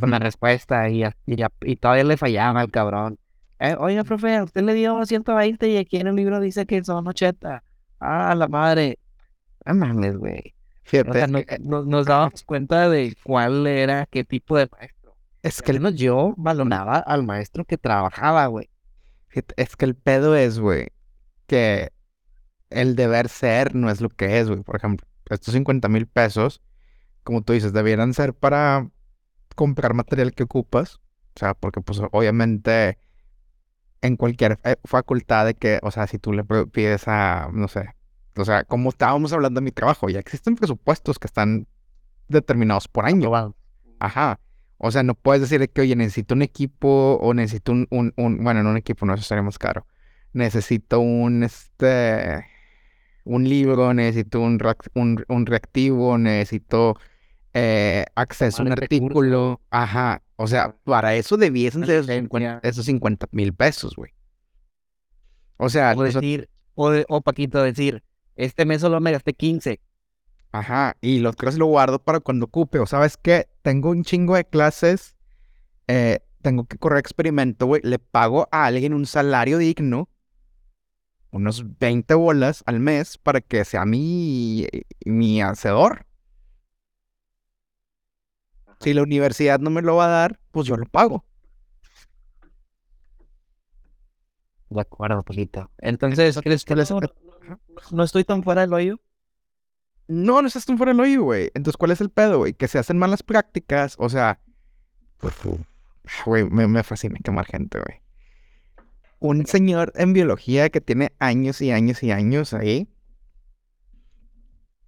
con 0.00 0.10
la 0.10 0.18
respuesta, 0.18 0.88
y, 0.90 1.02
y, 1.26 1.36
y 1.62 1.76
todavía 1.76 2.04
le 2.04 2.16
fallaba 2.16 2.60
al 2.60 2.70
cabrón. 2.70 3.18
Eh, 3.58 3.74
oiga, 3.78 4.04
profe, 4.04 4.42
usted 4.42 4.62
le 4.62 4.74
dio 4.74 5.04
120 5.04 5.68
y 5.68 5.76
aquí 5.76 5.96
en 5.98 6.08
el 6.08 6.16
libro 6.16 6.40
dice 6.40 6.66
que 6.66 6.82
son 6.84 7.06
80. 7.06 7.62
Ah, 8.00 8.34
la 8.34 8.48
madre. 8.48 8.98
No 9.64 9.74
mames, 9.74 10.16
güey. 10.16 10.54
O 11.08 11.12
sea, 11.12 11.24
es 11.24 11.30
no- 11.30 11.44
que, 11.44 11.58
no- 11.60 11.84
nos 11.84 12.06
dábamos 12.06 12.42
cuenta 12.44 12.88
de 12.90 13.14
cuál 13.22 13.66
era, 13.66 14.06
qué 14.10 14.24
tipo 14.24 14.56
de. 14.58 14.68
Es 15.42 15.62
que 15.62 15.72
al 15.72 15.80
menos 15.80 15.98
yo 15.98 16.34
balonaba 16.36 16.98
al 16.98 17.24
maestro 17.24 17.64
que 17.64 17.78
trabajaba, 17.78 18.46
güey. 18.46 18.70
es 19.56 19.76
que 19.76 19.84
el 19.84 19.94
pedo 19.94 20.36
es, 20.36 20.58
güey, 20.58 20.88
que 21.46 21.92
el 22.70 22.96
deber 22.96 23.28
ser 23.28 23.74
no 23.74 23.90
es 23.90 24.00
lo 24.00 24.08
que 24.08 24.38
es, 24.40 24.48
güey. 24.48 24.62
Por 24.62 24.76
ejemplo, 24.76 25.06
estos 25.30 25.54
50 25.54 25.88
mil 25.88 26.06
pesos, 26.06 26.62
como 27.24 27.42
tú 27.42 27.52
dices, 27.52 27.72
debieran 27.72 28.14
ser 28.14 28.34
para 28.34 28.88
comprar 29.54 29.94
material 29.94 30.32
que 30.32 30.44
ocupas. 30.44 31.00
O 31.34 31.38
sea, 31.38 31.54
porque 31.54 31.80
pues 31.80 32.00
obviamente 32.12 32.98
en 34.02 34.16
cualquier 34.16 34.58
eh, 34.64 34.76
facultad 34.84 35.46
de 35.46 35.54
que, 35.54 35.78
o 35.82 35.90
sea, 35.90 36.06
si 36.06 36.18
tú 36.18 36.32
le 36.32 36.44
pides 36.44 37.06
a, 37.06 37.48
no 37.52 37.68
sé, 37.68 37.94
O 38.36 38.44
sea, 38.44 38.64
como 38.64 38.90
estábamos 38.90 39.32
hablando 39.32 39.60
de 39.60 39.64
mi 39.64 39.72
trabajo, 39.72 40.08
ya 40.08 40.18
existen 40.18 40.56
presupuestos 40.56 41.18
que 41.18 41.26
están 41.26 41.66
determinados 42.28 42.88
por 42.88 43.06
año. 43.06 43.30
Ajá. 43.98 44.40
O 44.84 44.90
sea, 44.90 45.02
no 45.04 45.14
puedes 45.14 45.40
decir 45.48 45.68
que, 45.70 45.80
oye, 45.82 45.94
necesito 45.94 46.34
un 46.34 46.42
equipo 46.42 47.14
o 47.20 47.34
necesito 47.34 47.70
un, 47.72 47.86
un, 47.90 48.12
un- 48.16 48.42
bueno, 48.42 48.62
no 48.64 48.70
un 48.70 48.76
equipo, 48.76 49.06
no, 49.06 49.14
eso 49.14 49.22
sería 49.22 49.42
más 49.42 49.58
caro. 49.58 49.86
Necesito 50.32 50.98
un, 51.00 51.44
este, 51.44 52.44
un 53.24 53.48
libro, 53.48 53.94
necesito 53.94 54.40
un, 54.40 54.58
un, 54.94 55.24
un 55.28 55.46
reactivo, 55.46 56.18
necesito 56.18 56.96
eh, 57.54 58.06
acceso 58.16 58.62
a 58.62 58.66
un 58.66 58.72
artículo. 58.72 59.60
Ajá. 59.70 60.22
O 60.36 60.48
sea, 60.48 60.74
para 60.84 61.14
eso 61.14 61.36
debiesen 61.36 61.86
ser 61.86 61.96
esos 61.96 62.06
licencia. 62.08 62.22
50 62.22 62.68
esos 62.68 62.84
50 62.86 63.28
mil 63.30 63.54
pesos, 63.54 63.94
güey. 63.94 64.10
O 65.58 65.68
sea, 65.68 65.94
O 65.96 66.04
eso- 66.04 66.18
decir, 66.20 66.48
o, 66.74 66.90
de- 66.90 67.04
o 67.08 67.20
Paquito 67.20 67.62
decir, 67.62 68.02
este 68.34 68.64
mes 68.64 68.80
solo 68.80 68.98
me 69.00 69.12
gasté 69.12 69.32
15. 69.34 69.78
Ajá, 70.52 70.96
y 71.00 71.18
los 71.20 71.36
creo 71.36 71.52
lo 71.52 71.66
guardo 71.66 71.98
para 71.98 72.20
cuando 72.20 72.46
ocupe. 72.46 72.78
O 72.78 72.86
sabes 72.86 73.16
qué, 73.16 73.48
tengo 73.62 73.90
un 73.90 74.04
chingo 74.04 74.34
de 74.36 74.44
clases, 74.44 75.16
eh, 75.88 76.20
tengo 76.42 76.66
que 76.66 76.78
correr 76.78 77.00
experimento, 77.00 77.66
güey. 77.66 77.82
Le 77.84 77.98
pago 77.98 78.48
a 78.52 78.66
alguien 78.66 78.94
un 78.94 79.06
salario 79.06 79.58
digno, 79.58 80.08
unos 81.30 81.78
20 81.78 82.14
bolas 82.14 82.62
al 82.66 82.78
mes, 82.80 83.18
para 83.18 83.40
que 83.40 83.64
sea 83.64 83.84
mi, 83.84 84.66
mi 85.04 85.40
hacedor. 85.42 86.06
Si 88.80 88.92
la 88.92 89.02
universidad 89.02 89.60
no 89.60 89.70
me 89.70 89.80
lo 89.80 89.96
va 89.96 90.04
a 90.04 90.08
dar, 90.08 90.38
pues 90.50 90.66
yo 90.66 90.76
lo 90.76 90.84
pago. 90.84 91.24
De 94.70 94.80
acuerdo, 94.80 95.22
Paquito. 95.22 95.70
Entonces, 95.78 96.38
¿crees 96.42 96.64
que 96.64 96.74
¿cuál 96.74 96.80
es- 96.80 96.90
no, 96.90 97.00
no 97.90 98.02
estoy 98.02 98.24
tan 98.24 98.42
fuera 98.42 98.62
del 98.62 98.72
hoyo? 98.72 99.00
No, 100.08 100.42
no 100.42 100.48
estás 100.48 100.66
tan 100.66 100.76
fuera 100.76 100.92
del 100.92 101.00
hoyo, 101.00 101.22
güey. 101.22 101.50
Entonces, 101.54 101.76
¿cuál 101.76 101.92
es 101.92 102.00
el 102.00 102.10
pedo, 102.10 102.38
güey? 102.38 102.54
Que 102.54 102.68
se 102.68 102.78
hacen 102.78 102.98
malas 102.98 103.22
prácticas, 103.22 103.96
o 103.98 104.08
sea, 104.08 104.40
güey, 106.26 106.44
me, 106.44 106.66
me 106.66 106.82
fascina 106.82 107.18
quemar 107.22 107.46
gente, 107.46 107.78
güey. 107.78 108.00
Un 109.20 109.46
señor 109.46 109.92
en 109.96 110.12
biología 110.12 110.68
que 110.70 110.80
tiene 110.80 111.12
años 111.18 111.60
y 111.62 111.70
años 111.70 112.02
y 112.02 112.10
años 112.10 112.54
ahí, 112.54 112.88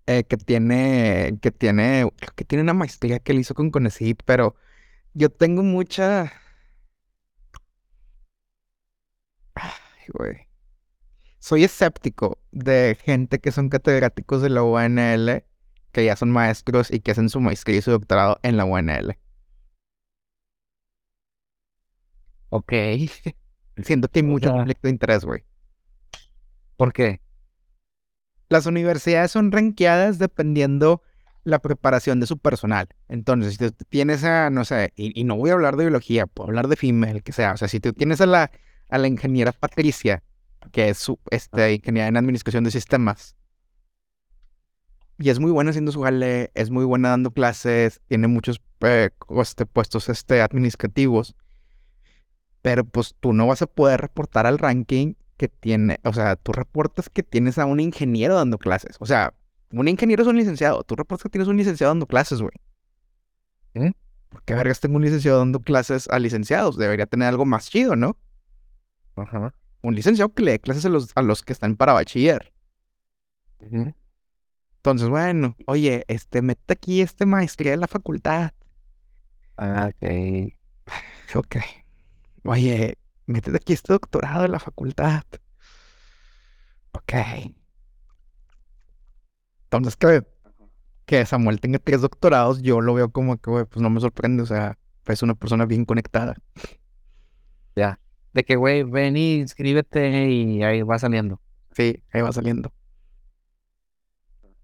eh, 0.06 0.24
que 0.24 0.36
tiene, 0.36 1.38
que 1.40 1.50
tiene, 1.50 2.10
que 2.36 2.44
tiene 2.44 2.62
una 2.62 2.74
maestría 2.74 3.20
que 3.20 3.32
él 3.32 3.38
hizo 3.38 3.54
con 3.54 3.70
CONACYT, 3.70 4.22
pero 4.24 4.56
yo 5.14 5.30
tengo 5.30 5.62
mucha... 5.62 6.32
Ay, 9.54 9.70
güey. 10.12 10.48
Soy 11.44 11.62
escéptico 11.62 12.38
de 12.52 12.96
gente 13.04 13.38
que 13.38 13.52
son 13.52 13.68
catedráticos 13.68 14.40
de 14.40 14.48
la 14.48 14.62
UNL, 14.62 15.44
que 15.92 16.02
ya 16.06 16.16
son 16.16 16.30
maestros 16.30 16.90
y 16.90 17.00
que 17.00 17.10
hacen 17.10 17.28
su 17.28 17.38
maestría 17.38 17.76
y 17.76 17.82
su 17.82 17.90
doctorado 17.90 18.38
en 18.42 18.56
la 18.56 18.64
UNL. 18.64 19.18
Ok. 22.48 22.72
Siento 23.82 24.08
que 24.08 24.20
hay 24.20 24.22
mucho 24.22 24.48
sea- 24.48 24.56
conflicto 24.56 24.88
de 24.88 24.92
interés, 24.92 25.26
güey. 25.26 25.44
¿Por 26.78 26.94
qué? 26.94 27.20
Las 28.48 28.64
universidades 28.64 29.30
son 29.30 29.52
ranqueadas 29.52 30.18
dependiendo 30.18 31.02
la 31.42 31.58
preparación 31.58 32.20
de 32.20 32.26
su 32.26 32.38
personal. 32.38 32.88
Entonces, 33.08 33.56
si 33.56 33.70
tú 33.70 33.84
tienes 33.90 34.24
a, 34.24 34.48
no 34.48 34.64
sé, 34.64 34.94
y, 34.96 35.20
y 35.20 35.24
no 35.24 35.36
voy 35.36 35.50
a 35.50 35.52
hablar 35.52 35.76
de 35.76 35.84
biología, 35.84 36.26
puedo 36.26 36.48
hablar 36.48 36.68
de 36.68 36.76
female, 36.76 37.20
que 37.20 37.32
sea. 37.32 37.52
O 37.52 37.58
sea, 37.58 37.68
si 37.68 37.80
tú 37.80 37.92
tienes 37.92 38.22
a 38.22 38.26
la, 38.26 38.50
a 38.88 38.96
la 38.96 39.08
ingeniera 39.08 39.52
Patricia, 39.52 40.22
que 40.72 40.88
es 40.88 40.98
su 40.98 41.18
este, 41.30 41.74
ingeniera 41.74 42.08
en 42.08 42.16
administración 42.16 42.64
de 42.64 42.70
sistemas, 42.70 43.36
y 45.18 45.30
es 45.30 45.38
muy 45.38 45.52
buena 45.52 45.70
haciendo 45.70 45.92
su 45.92 46.02
jale, 46.02 46.50
es 46.54 46.70
muy 46.70 46.84
buena 46.84 47.10
dando 47.10 47.30
clases, 47.30 48.00
tiene 48.08 48.26
muchos 48.26 48.60
eh, 48.80 49.10
este, 49.40 49.66
puestos 49.66 50.08
este, 50.08 50.42
administrativos, 50.42 51.36
pero 52.62 52.84
pues 52.84 53.14
tú 53.20 53.32
no 53.32 53.46
vas 53.46 53.62
a 53.62 53.66
poder 53.66 54.00
reportar 54.00 54.46
al 54.46 54.58
ranking 54.58 55.14
que 55.36 55.48
tiene, 55.48 56.00
o 56.04 56.12
sea, 56.12 56.36
tú 56.36 56.52
reportas 56.52 57.08
que 57.08 57.22
tienes 57.22 57.58
a 57.58 57.66
un 57.66 57.80
ingeniero 57.80 58.34
dando 58.34 58.58
clases, 58.58 58.96
o 58.98 59.06
sea, 59.06 59.34
un 59.70 59.88
ingeniero 59.88 60.22
es 60.22 60.28
un 60.28 60.36
licenciado, 60.36 60.82
tú 60.84 60.96
reportas 60.96 61.24
que 61.24 61.30
tienes 61.30 61.48
un 61.48 61.56
licenciado 61.56 61.90
dando 61.90 62.06
clases, 62.06 62.40
güey. 62.40 62.52
¿Eh? 63.74 63.92
¿Por 64.28 64.42
qué 64.44 64.54
vergas 64.54 64.80
tengo 64.80 64.96
un 64.96 65.02
licenciado 65.02 65.38
dando 65.38 65.60
clases 65.60 66.08
a 66.10 66.18
licenciados? 66.18 66.76
Debería 66.76 67.06
tener 67.06 67.28
algo 67.28 67.44
más 67.44 67.70
chido, 67.70 67.96
¿no? 67.96 68.16
Ajá. 69.16 69.52
Un 69.84 69.94
licenciado 69.94 70.32
que 70.32 70.42
le 70.42 70.52
dé 70.52 70.60
clases 70.60 70.86
a 70.86 70.88
los, 70.88 71.10
a 71.14 71.20
los 71.20 71.42
que 71.42 71.52
están 71.52 71.76
para 71.76 71.92
bachiller. 71.92 72.54
Entonces, 74.78 75.10
bueno, 75.10 75.56
oye, 75.66 76.06
este, 76.08 76.40
mete 76.40 76.72
aquí 76.72 77.02
este 77.02 77.26
maestría 77.26 77.72
de 77.72 77.76
la 77.76 77.86
facultad. 77.86 78.52
Ah, 79.58 79.90
ok. 79.90 80.54
Ok. 81.34 81.56
Oye, 82.44 82.96
métete 83.26 83.58
aquí 83.58 83.74
este 83.74 83.92
doctorado 83.92 84.42
de 84.42 84.48
la 84.48 84.58
facultad. 84.58 85.22
Ok. 86.92 87.12
Entonces, 89.64 89.96
que, 89.96 90.26
que 91.04 91.26
Samuel 91.26 91.60
tenga 91.60 91.78
tres 91.78 92.00
doctorados, 92.00 92.62
yo 92.62 92.80
lo 92.80 92.94
veo 92.94 93.10
como 93.10 93.36
que, 93.36 93.66
pues 93.66 93.82
no 93.82 93.90
me 93.90 94.00
sorprende. 94.00 94.42
O 94.42 94.46
sea, 94.46 94.78
es 95.06 95.22
una 95.22 95.34
persona 95.34 95.66
bien 95.66 95.84
conectada. 95.84 96.36
De 98.34 98.44
que, 98.44 98.56
güey, 98.56 98.82
ven 98.82 99.16
y 99.16 99.36
inscríbete 99.36 100.28
y 100.30 100.62
ahí 100.62 100.82
va 100.82 100.98
saliendo. 100.98 101.40
Sí, 101.72 102.02
ahí 102.12 102.22
va 102.22 102.32
saliendo. 102.32 102.72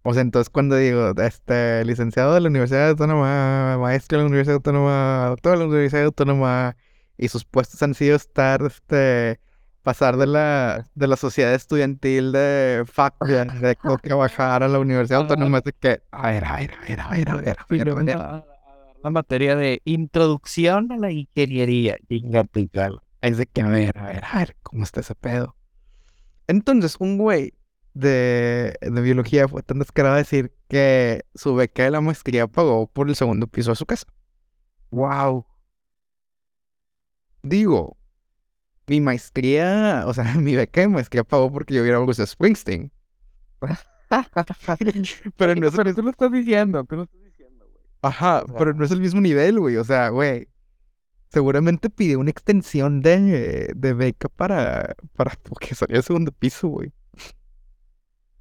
O 0.02 0.14
sea, 0.14 0.22
entonces 0.22 0.48
cuando 0.50 0.76
digo, 0.76 1.12
este, 1.22 1.84
licenciado 1.84 2.32
de 2.34 2.40
la 2.40 2.48
Universidad 2.48 2.88
Autónoma, 2.90 3.76
maestro 3.78 4.16
de 4.18 4.24
la 4.24 4.28
Universidad 4.28 4.56
Autónoma, 4.56 5.26
doctor 5.28 5.52
de 5.52 5.58
la 5.58 5.64
Universidad 5.66 6.04
Autónoma, 6.04 6.76
y 7.18 7.28
sus 7.28 7.44
puestos 7.44 7.82
han 7.82 7.94
sido 7.94 8.16
estar, 8.16 8.62
este, 8.62 9.40
pasar 9.82 10.16
de 10.16 10.26
la, 10.26 10.86
de 10.94 11.06
la 11.06 11.16
sociedad 11.16 11.52
estudiantil 11.54 12.32
de 12.32 12.84
faculty, 12.86 13.34
de 13.60 13.76
co- 13.76 13.98
trabajar 13.98 14.62
a 14.62 14.68
la 14.68 14.78
Universidad 14.78 15.20
Autónoma, 15.22 15.58
es 15.58 15.64
de 15.64 15.72
que, 15.74 16.02
a 16.10 16.30
ver, 16.30 16.44
a 16.46 16.56
ver, 16.56 16.70
a 16.74 16.80
ver, 16.88 17.00
a 17.00 17.08
ver, 17.10 17.28
a 17.30 17.36
ver, 17.36 17.58
a 17.58 17.66
Y 17.68 17.76
ver, 17.76 17.90
a 17.90 17.94
ver. 17.94 18.16
La 19.02 19.10
materia 19.10 19.56
de 19.56 19.82
introducción 19.84 20.90
a 20.92 20.96
la 20.98 21.10
ingeniería. 21.10 21.96
Picalo. 22.52 23.02
Es 23.22 23.36
de 23.36 23.46
que, 23.46 23.60
a 23.60 23.68
ver, 23.68 23.98
a 23.98 24.06
ver, 24.06 24.24
a 24.24 24.38
ver, 24.38 24.56
¿cómo 24.62 24.84
está 24.84 25.00
ese 25.00 25.14
pedo? 25.14 25.56
Entonces, 26.46 26.96
un 26.98 27.18
güey 27.18 27.54
de, 27.94 28.76
de 28.80 29.00
biología 29.02 29.46
fue 29.48 29.62
tan 29.62 29.78
descarado 29.78 30.14
a 30.14 30.18
decir 30.18 30.52
que 30.68 31.24
su 31.34 31.54
beca 31.54 31.84
de 31.84 31.90
la 31.90 32.00
maestría 32.00 32.46
pagó 32.46 32.86
por 32.86 33.08
el 33.08 33.16
segundo 33.16 33.46
piso 33.46 33.70
de 33.70 33.76
su 33.76 33.86
casa. 33.86 34.06
Wow. 34.90 35.46
Digo, 37.42 37.96
mi 38.86 39.00
maestría, 39.00 40.04
o 40.06 40.14
sea, 40.14 40.24
mi 40.36 40.56
beca 40.56 40.80
de 40.80 40.88
maestría 40.88 41.24
pagó 41.24 41.52
porque 41.52 41.74
yo 41.74 41.82
hubiera 41.82 41.98
Bruce 41.98 42.26
Springsteen. 42.26 42.92
Pero 45.36 45.54
no 45.54 45.68
es 45.68 45.74
el 45.74 45.78
Pero 45.78 45.94
tú 45.94 46.02
lo 46.02 46.10
estás 46.10 46.32
diciendo, 46.32 46.84
tú 46.84 46.96
lo 46.96 47.02
estás 47.04 47.22
diciendo, 47.22 47.64
güey. 47.70 47.84
Ajá, 48.02 48.42
O 48.42 48.54
pero 48.56 48.74
no 48.74 48.84
es 48.84 48.90
el 48.90 49.00
mismo 49.00 49.20
nivel, 49.20 49.60
güey. 49.60 49.76
O 49.76 49.84
sea, 49.84 50.08
güey. 50.08 50.48
Seguramente 51.30 51.90
pidió 51.90 52.18
una 52.18 52.30
extensión 52.30 53.02
de, 53.02 53.72
de 53.74 53.92
beca 53.94 54.28
para, 54.28 54.96
para 55.14 55.32
porque 55.42 55.74
salió 55.74 55.96
al 55.96 56.02
segundo 56.02 56.32
piso, 56.32 56.68
güey. 56.68 56.92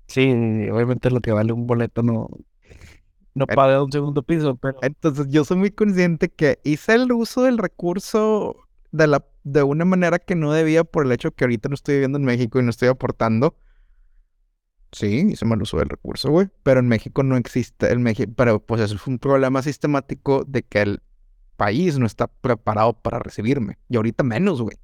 Sí, 0.08 0.22
obviamente 0.72 1.12
lo 1.12 1.22
que 1.22 1.32
vale 1.32 1.54
un 1.54 1.68
boleto 1.68 2.02
no, 2.02 2.30
no 3.36 3.48
paga 3.48 3.84
un 3.84 3.92
segundo 3.92 4.24
piso, 4.24 4.56
pero 4.58 4.78
Entonces 4.82 5.28
yo 5.30 5.46
soy 5.46 5.58
muy 5.58 5.72
consciente 5.72 6.30
que 6.30 6.60
hice 6.64 6.96
el 6.96 7.12
uso 7.12 7.44
del 7.44 7.58
recurso 7.58 8.56
de, 8.92 9.08
la, 9.08 9.26
de 9.44 9.64
una 9.64 9.86
manera 9.86 10.20
que 10.20 10.36
no 10.36 10.52
debía 10.52 10.84
por 10.84 11.06
el 11.06 11.12
hecho 11.12 11.32
que 11.32 11.44
ahorita 11.44 11.70
no 11.70 11.76
estoy 11.76 11.96
viviendo 11.96 12.18
en 12.18 12.26
México 12.26 12.60
y 12.60 12.64
no 12.64 12.70
estoy 12.70 12.90
aportando. 12.90 13.56
Sí, 14.92 15.28
hice 15.30 15.46
mal 15.46 15.62
uso 15.62 15.78
del 15.78 15.90
recurso, 15.90 16.32
güey. 16.32 16.50
Pero 16.64 16.80
en 16.80 16.88
México 16.88 17.22
no 17.22 17.38
existe 17.38 17.92
el 17.92 18.00
México. 18.00 18.34
Pero 18.36 18.60
pues 18.66 18.82
eso 18.82 18.98
fue 18.98 19.14
un 19.14 19.20
problema 19.20 19.62
sistemático 19.62 20.44
de 20.48 20.64
que 20.64 20.82
el 20.82 21.02
país 21.60 22.00
no 22.00 22.08
está 22.08 22.28
preparado 22.28 22.94
para 22.96 23.20
recibirme. 23.20 23.78
Y 23.90 23.98
ahorita 23.98 24.24
menos, 24.24 24.64
güey. 24.64 24.78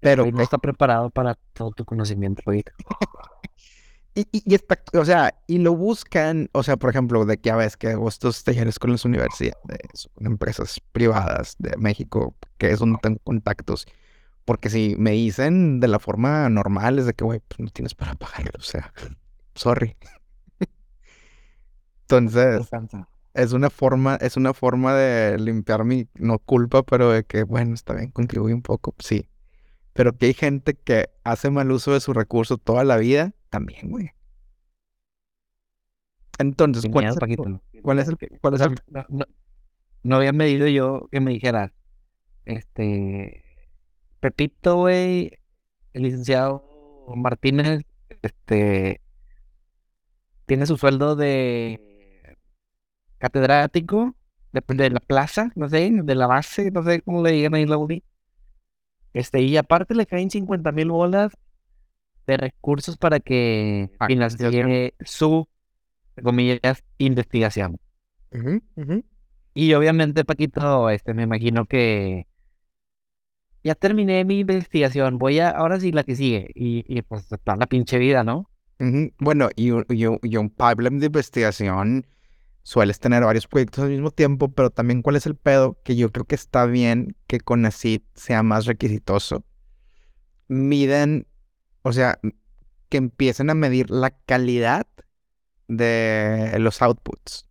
Pero 0.00 0.26
no 0.26 0.42
está 0.42 0.58
preparado 0.58 1.10
para 1.10 1.36
todo 1.52 1.70
tu 1.70 1.84
conocimiento 1.84 2.42
ahorita. 2.46 2.72
Y, 4.14 4.22
y, 4.30 4.42
y 4.44 4.54
está- 4.54 4.78
o 5.00 5.04
sea, 5.06 5.34
y 5.46 5.58
lo 5.58 5.74
buscan, 5.74 6.50
o 6.52 6.62
sea, 6.62 6.76
por 6.76 6.90
ejemplo, 6.90 7.24
de 7.24 7.38
que 7.38 7.50
a 7.50 7.56
veces 7.56 7.78
que 7.78 7.88
hago 7.88 8.08
estos 8.08 8.44
talleres 8.44 8.78
con 8.78 8.92
las 8.92 9.06
universidades, 9.06 10.10
con 10.14 10.26
empresas 10.26 10.80
privadas 10.92 11.56
de 11.58 11.76
México, 11.78 12.36
que 12.58 12.70
es 12.72 12.78
donde 12.80 12.98
tengo 13.02 13.20
contactos, 13.24 13.86
porque 14.44 14.70
si 14.70 14.96
me 14.98 15.12
dicen 15.12 15.80
de 15.80 15.88
la 15.88 15.98
forma 15.98 16.48
normal, 16.50 16.98
es 16.98 17.06
de 17.06 17.14
que, 17.14 17.24
güey, 17.24 17.40
pues 17.48 17.60
no 17.60 17.68
tienes 17.70 17.94
para 17.94 18.14
pagar, 18.16 18.52
o 18.58 18.62
sea, 18.62 18.92
sorry. 19.54 19.96
Entonces, 22.16 22.68
es 23.34 23.52
una 23.52 23.70
forma, 23.70 24.16
es 24.16 24.36
una 24.36 24.52
forma 24.54 24.94
de 24.94 25.38
limpiar 25.38 25.84
mi, 25.84 26.06
no 26.14 26.38
culpa, 26.38 26.82
pero 26.82 27.10
de 27.10 27.24
que, 27.24 27.42
bueno, 27.44 27.74
está 27.74 27.94
bien, 27.94 28.10
contribuye 28.10 28.54
un 28.54 28.62
poco, 28.62 28.94
sí. 28.98 29.28
Pero 29.94 30.12
que 30.16 30.26
hay 30.26 30.34
gente 30.34 30.74
que 30.74 31.10
hace 31.24 31.50
mal 31.50 31.70
uso 31.70 31.92
de 31.92 32.00
su 32.00 32.12
recurso 32.12 32.58
toda 32.58 32.84
la 32.84 32.96
vida, 32.96 33.32
también, 33.50 33.90
güey. 33.90 34.10
Entonces, 36.38 36.84
¿cuál 36.90 37.04
es 37.06 37.16
el, 37.44 37.82
cuál 37.82 37.98
es 37.98 38.08
el, 38.08 38.16
cuál 38.40 38.54
es 38.54 38.60
el- 38.62 38.74
No, 38.88 39.04
no- 39.08 39.24
no 40.02 40.16
había 40.16 40.32
medido 40.32 40.66
yo 40.66 41.08
que 41.12 41.20
me 41.20 41.30
dijeras, 41.32 41.70
este, 42.44 43.44
Pepito, 44.20 44.76
güey, 44.76 45.38
el 45.92 46.02
licenciado 46.02 46.64
Martínez, 47.14 47.82
este, 48.22 49.00
tiene 50.46 50.66
su 50.66 50.76
sueldo 50.76 51.14
de 51.16 51.91
catedrático, 53.22 54.16
depende 54.52 54.82
de 54.84 54.90
la 54.90 54.98
plaza, 55.00 55.52
no 55.54 55.68
sé, 55.68 55.90
de 55.92 56.14
la 56.16 56.26
base, 56.26 56.72
no 56.72 56.82
sé 56.82 57.02
cómo 57.02 57.22
le 57.22 57.30
digan 57.30 57.54
ahí 57.54 57.66
la 57.66 57.76
uni. 57.76 58.02
Este, 59.12 59.40
y 59.42 59.56
aparte 59.56 59.94
le 59.94 60.06
caen 60.06 60.28
50 60.28 60.72
mil 60.72 60.90
bolas 60.90 61.32
de 62.26 62.36
recursos 62.36 62.96
para 62.96 63.20
que 63.20 63.90
Ah, 64.00 64.06
financie 64.08 64.94
su, 65.04 65.46
comillas, 66.20 66.82
investigación. 66.98 67.78
Ujú. 68.76 69.04
Y 69.54 69.74
obviamente, 69.74 70.24
Paquito, 70.24 70.90
este, 70.90 71.14
me 71.14 71.22
imagino 71.22 71.66
que 71.66 72.26
ya 73.62 73.76
terminé 73.76 74.24
mi 74.24 74.40
investigación, 74.40 75.18
voy 75.18 75.38
a, 75.38 75.50
ahora 75.50 75.78
sí 75.78 75.92
la 75.92 76.02
que 76.02 76.16
sigue, 76.16 76.50
y, 76.54 76.84
y 76.88 77.02
pues 77.02 77.30
está 77.30 77.54
la 77.54 77.66
pinche 77.66 77.98
vida, 77.98 78.24
¿no? 78.24 78.50
Bueno, 79.20 79.48
y, 79.54 79.70
un- 79.70 79.86
y 79.88 80.06
un- 80.06 80.18
y 80.22 80.36
un 80.36 80.50
pipeline 80.50 80.98
de 80.98 81.06
investigación 81.06 82.04
sueles 82.62 83.00
tener 83.00 83.24
varios 83.24 83.46
proyectos 83.46 83.84
al 83.84 83.90
mismo 83.90 84.10
tiempo, 84.10 84.52
pero 84.52 84.70
también 84.70 85.02
cuál 85.02 85.16
es 85.16 85.26
el 85.26 85.36
pedo, 85.36 85.78
que 85.84 85.96
yo 85.96 86.10
creo 86.12 86.24
que 86.24 86.34
está 86.34 86.66
bien 86.66 87.16
que 87.26 87.40
CONACYT 87.40 88.04
sea 88.14 88.42
más 88.42 88.66
requisitoso. 88.66 89.44
Miden, 90.48 91.26
o 91.82 91.92
sea, 91.92 92.20
que 92.88 92.96
empiecen 92.98 93.50
a 93.50 93.54
medir 93.54 93.90
la 93.90 94.10
calidad 94.10 94.86
de 95.68 96.54
los 96.58 96.82
outputs. 96.82 97.48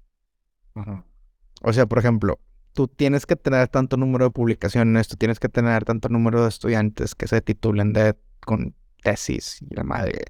O 1.63 1.73
sea, 1.73 1.85
por 1.87 1.99
ejemplo, 1.99 2.39
tú 2.73 2.87
tienes 2.87 3.25
que 3.25 3.35
tener 3.35 3.67
tanto 3.67 3.97
número 3.97 4.25
de 4.25 4.31
publicaciones, 4.31 5.07
tú 5.07 5.15
tienes 5.17 5.39
que 5.39 5.49
tener 5.49 5.83
tanto 5.83 6.09
número 6.09 6.43
de 6.43 6.49
estudiantes 6.49 7.15
que 7.15 7.27
se 7.27 7.41
titulen 7.41 7.91
de, 7.91 8.15
con 8.39 8.75
tesis 9.03 9.61
y 9.61 9.75
la 9.75 9.83
madre. 9.83 10.25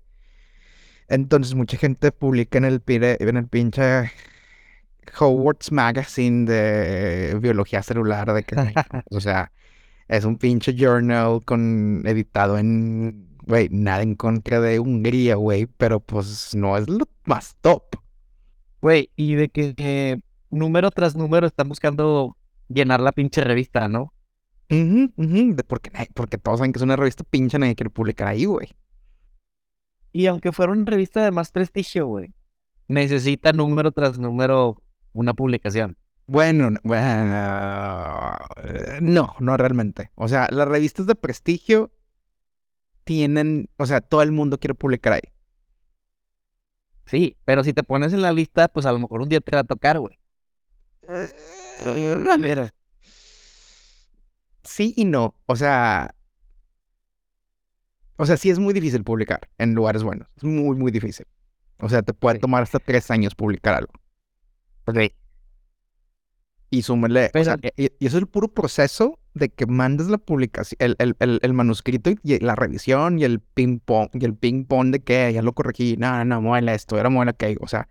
Entonces, 1.08 1.56
mucha 1.56 1.78
gente 1.78 2.12
publica 2.12 2.58
en 2.58 2.66
el, 2.66 2.82
pire- 2.82 3.18
en 3.20 3.38
el 3.38 3.48
pinche 3.48 4.12
Hogwarts 5.20 5.72
Magazine 5.72 6.46
de 6.46 7.38
biología 7.40 7.84
celular, 7.84 8.34
de 8.34 8.44
que, 8.44 8.56
o 9.12 9.20
sea, 9.20 9.52
es 10.08 10.26
un 10.26 10.38
pinche 10.38 10.74
journal 10.76 11.44
con 11.46 12.04
editado 12.06 12.58
en, 12.58 13.28
güey, 13.46 13.70
nada 13.72 14.04
en 14.04 14.16
contra 14.16 14.60
de 14.62 14.80
Hungría, 14.80 15.36
güey, 15.36 15.66
pero 15.66 16.00
pues 16.00 16.54
no 16.56 16.78
es 16.78 16.88
lo 16.90 17.06
más 17.26 17.56
top. 17.62 17.84
Güey, 18.82 19.10
y 19.16 19.36
de 19.36 19.50
que 19.50 19.74
eh, 19.78 20.20
número 20.50 20.92
tras 20.92 21.16
número 21.16 21.48
están 21.48 21.70
buscando 21.70 22.36
llenar 22.68 23.00
la 23.00 23.12
pinche 23.12 23.42
revista, 23.44 23.88
¿no? 23.88 24.14
Ujú, 24.70 25.12
de- 25.18 25.64
porque, 25.68 25.92
porque 26.14 26.38
todos 26.38 26.60
saben 26.60 26.72
que 26.72 26.80
es 26.80 26.84
una 26.84 26.96
revista 26.96 27.24
pinche, 27.24 27.60
nadie 27.60 27.76
quiere 27.76 27.90
publicar 27.90 28.28
ahí, 28.30 28.46
güey. 28.46 28.70
Y 30.14 30.26
aunque 30.28 30.52
fuera 30.52 30.72
una 30.72 30.86
revista 30.86 31.24
de 31.24 31.32
más 31.32 31.52
prestigio, 31.52 32.08
güey, 32.08 32.34
necesita 32.88 33.54
número 33.54 33.92
tras 33.92 34.18
número 34.20 34.82
una 35.14 35.34
publicación. 35.34 35.98
Bueno, 36.28 36.70
bueno, 36.84 38.38
eh, 38.64 39.00
no, 39.02 39.36
no 39.40 39.58
realmente. 39.58 40.12
O 40.16 40.28
sea, 40.28 40.48
las 40.52 40.68
revistas 40.68 41.06
de 41.08 41.16
prestigio 41.16 41.92
tienen, 43.04 43.70
o 43.78 43.86
sea, 43.86 44.02
todo 44.02 44.22
el 44.22 44.32
mundo 44.32 44.60
quiere 44.60 44.76
publicar 44.76 45.14
ahí. 45.14 45.22
Sí, 47.06 47.38
pero 47.46 47.64
si 47.64 47.74
te 47.74 47.84
pones 47.84 48.14
en 48.14 48.22
la 48.22 48.32
lista, 48.32 48.68
pues 48.70 48.86
a 48.86 48.92
lo 48.92 49.00
mejor 49.00 49.22
un 49.22 49.30
día 49.30 49.42
te 49.42 49.52
va 49.56 49.62
a 49.62 49.64
tocar, 49.66 50.00
güey. 50.00 50.18
Sí 54.64 54.94
y 54.96 55.06
no. 55.06 55.36
O 55.46 55.56
sea, 55.56 56.16
o 58.18 58.26
sea, 58.26 58.38
sí 58.38 58.50
es 58.50 58.60
muy 58.60 58.74
difícil 58.74 59.04
publicar 59.04 59.50
en 59.58 59.74
lugares 59.74 60.04
buenos. 60.04 60.28
Es 60.38 60.44
muy, 60.44 60.76
muy 60.76 60.92
difícil. 60.92 61.26
O 61.80 61.90
sea, 61.90 62.04
te 62.04 62.14
puede 62.14 62.36
Sí. 62.36 62.42
tomar 62.42 62.64
hasta 62.64 62.80
tres 62.80 63.10
años 63.12 63.36
publicar 63.36 63.76
algo. 63.76 63.94
Ok. 64.86 64.98
Y 66.74 66.84
súmele, 66.84 67.26
o 67.28 67.30
Pero- 67.34 67.46
sea, 67.46 67.58
y, 67.76 67.84
y 68.00 68.06
eso 68.08 68.18
es 68.18 68.22
el 68.24 68.28
puro 68.28 68.48
proceso 68.48 69.20
de 69.34 69.50
que 69.50 69.66
mandes 69.66 70.08
la 70.08 70.18
publicación, 70.18 70.78
el, 70.80 70.96
el, 71.00 71.16
el, 71.20 71.40
el 71.42 71.54
manuscrito 71.54 72.10
y, 72.12 72.18
y 72.24 72.40
la 72.40 72.56
revisión 72.56 73.20
y 73.20 73.26
el 73.26 73.40
ping 73.42 73.80
pong, 73.80 74.10
y 74.14 74.24
el 74.24 74.36
ping 74.36 74.64
pong 74.66 74.92
de 74.92 75.02
que 75.02 75.32
ya 75.34 75.42
lo 75.42 75.54
corregí, 75.54 75.98
no, 75.98 76.12
no, 76.18 76.26
no, 76.26 76.42
muela 76.42 76.74
esto, 76.74 76.98
era 76.98 77.10
muela 77.10 77.34
que, 77.34 77.58
o 77.60 77.68
sea, 77.68 77.90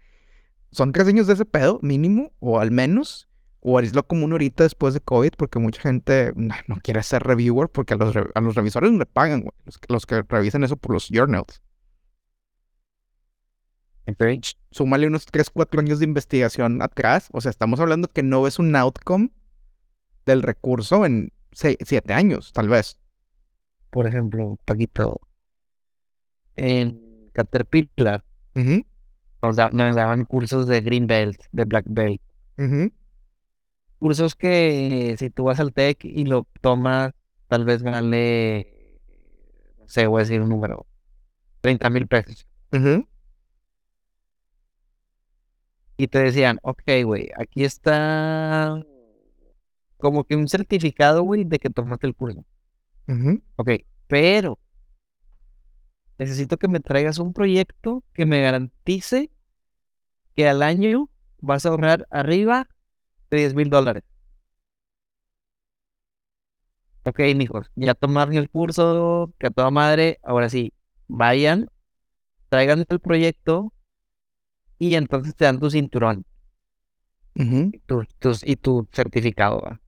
son 0.72 0.93
tres 0.93 1.09
años 1.09 1.26
de 1.26 1.34
ese 1.34 1.45
pedo, 1.45 1.78
mínimo, 1.82 2.32
o 2.38 2.59
al 2.59 2.70
menos, 2.70 3.28
o 3.61 3.78
es 3.80 3.95
lo 3.95 4.07
común 4.07 4.32
ahorita 4.32 4.62
después 4.64 4.95
de 4.95 5.01
COVID, 5.01 5.32
porque 5.36 5.59
mucha 5.59 5.82
gente 5.82 6.32
no, 6.34 6.55
no 6.66 6.76
quiere 6.82 7.03
ser 7.03 7.22
reviewer 7.22 7.68
porque 7.68 7.93
a 7.95 7.97
los, 7.99 8.14
a 8.16 8.41
los 8.41 8.55
revisores 8.55 8.91
no 8.93 8.99
le 8.99 9.07
pagan, 9.07 9.41
güey, 9.43 9.53
los, 9.66 9.78
los 9.88 10.07
que 10.07 10.22
revisan 10.22 10.64
eso 10.64 10.76
por 10.78 10.93
los 10.95 11.09
journals. 11.11 11.61
Entonces, 14.11 14.56
Súmale 14.72 15.06
unos 15.08 15.26
3, 15.26 15.50
4 15.50 15.80
años 15.80 15.98
de 15.98 16.04
investigación 16.04 16.80
atrás. 16.80 17.28
O 17.32 17.40
sea, 17.40 17.50
estamos 17.50 17.80
hablando 17.80 18.06
que 18.08 18.22
no 18.22 18.42
ves 18.42 18.58
un 18.61 18.74
outcome 18.76 19.30
del 20.26 20.42
recurso 20.42 21.04
en 21.06 21.32
7 21.52 22.12
años, 22.14 22.52
tal 22.52 22.68
vez. 22.68 22.96
por 23.90 24.06
ejemplo, 24.06 24.56
Paquito, 24.64 25.20
en 26.56 27.28
Caterpillar 27.32 28.22
nos, 29.42 29.56
da- 29.56 29.70
nos 29.72 29.96
daban 29.96 30.24
cursos 30.24 30.66
de 30.66 30.80
Green 30.80 31.06
Belt, 31.06 31.40
de 31.52 31.64
Black 31.64 31.86
Belt. 31.88 32.20
Cursos 33.98 34.34
que 34.34 35.16
si 35.18 35.30
tú 35.30 35.44
vas 35.44 35.61
al 35.61 35.72
TEC 35.72 36.04
y 36.04 36.24
lo 36.24 36.46
tomas, 36.61 37.12
tal 37.48 37.64
vez 37.64 37.82
vale, 37.82 38.98
no 39.78 39.88
sé, 39.88 40.06
voy 40.06 40.20
a 40.20 40.24
decir 40.24 40.40
un 40.40 40.48
número, 40.48 40.86
30 41.61 41.90
mil 41.90 42.06
pesos. 42.06 42.46
Y 46.01 46.09
te 46.09 46.18
decían, 46.18 46.59
ok, 46.62 46.82
güey, 47.05 47.28
aquí 47.36 47.62
está 47.62 48.82
como 49.98 50.24
que 50.24 50.34
un 50.34 50.48
certificado, 50.48 51.22
güey, 51.22 51.44
de 51.44 51.59
que 51.61 51.70
tomaste 51.70 52.07
el 52.09 52.14
curso. 52.16 52.44
ujú. 53.09 53.42
Ok, 53.57 53.70
pero 54.09 54.59
necesito 56.18 56.57
que 56.57 56.68
me 56.68 56.80
traigas 56.80 57.18
un 57.18 57.32
proyecto 57.32 58.05
que 58.12 58.26
me 58.26 58.40
garantice 58.42 59.30
que 60.34 60.48
al 60.48 60.62
año 60.62 61.09
vas 61.40 61.66
a 61.66 61.70
ahorrar 61.70 62.07
arriba 62.11 62.68
de 63.30 63.38
10 63.38 63.55
mil 63.55 63.70
dólares. 63.70 64.05
Ok, 67.05 67.20
mijos, 67.34 67.70
ya 67.76 67.94
tomaron 67.94 68.34
el 68.34 68.51
curso, 68.51 69.32
que 69.38 69.46
a 69.46 69.51
toda 69.51 69.70
madre, 69.70 70.18
ahora 70.22 70.48
sí, 70.51 70.72
vayan, 71.09 71.70
traigan 72.51 72.84
el 72.88 73.01
proyecto 73.01 73.72
y 74.81 74.97
entonces 74.97 75.37
te 75.37 75.45
dan 75.45 75.61
tu 75.61 75.70
cinturón 75.70 76.24
Ujú. 77.35 77.70
y 77.72 77.78
tu, 77.81 78.05
tus- 78.20 78.47
y 78.47 78.57
tu 78.57 78.87
certificado. 78.93 79.61
¿va? 79.61 79.81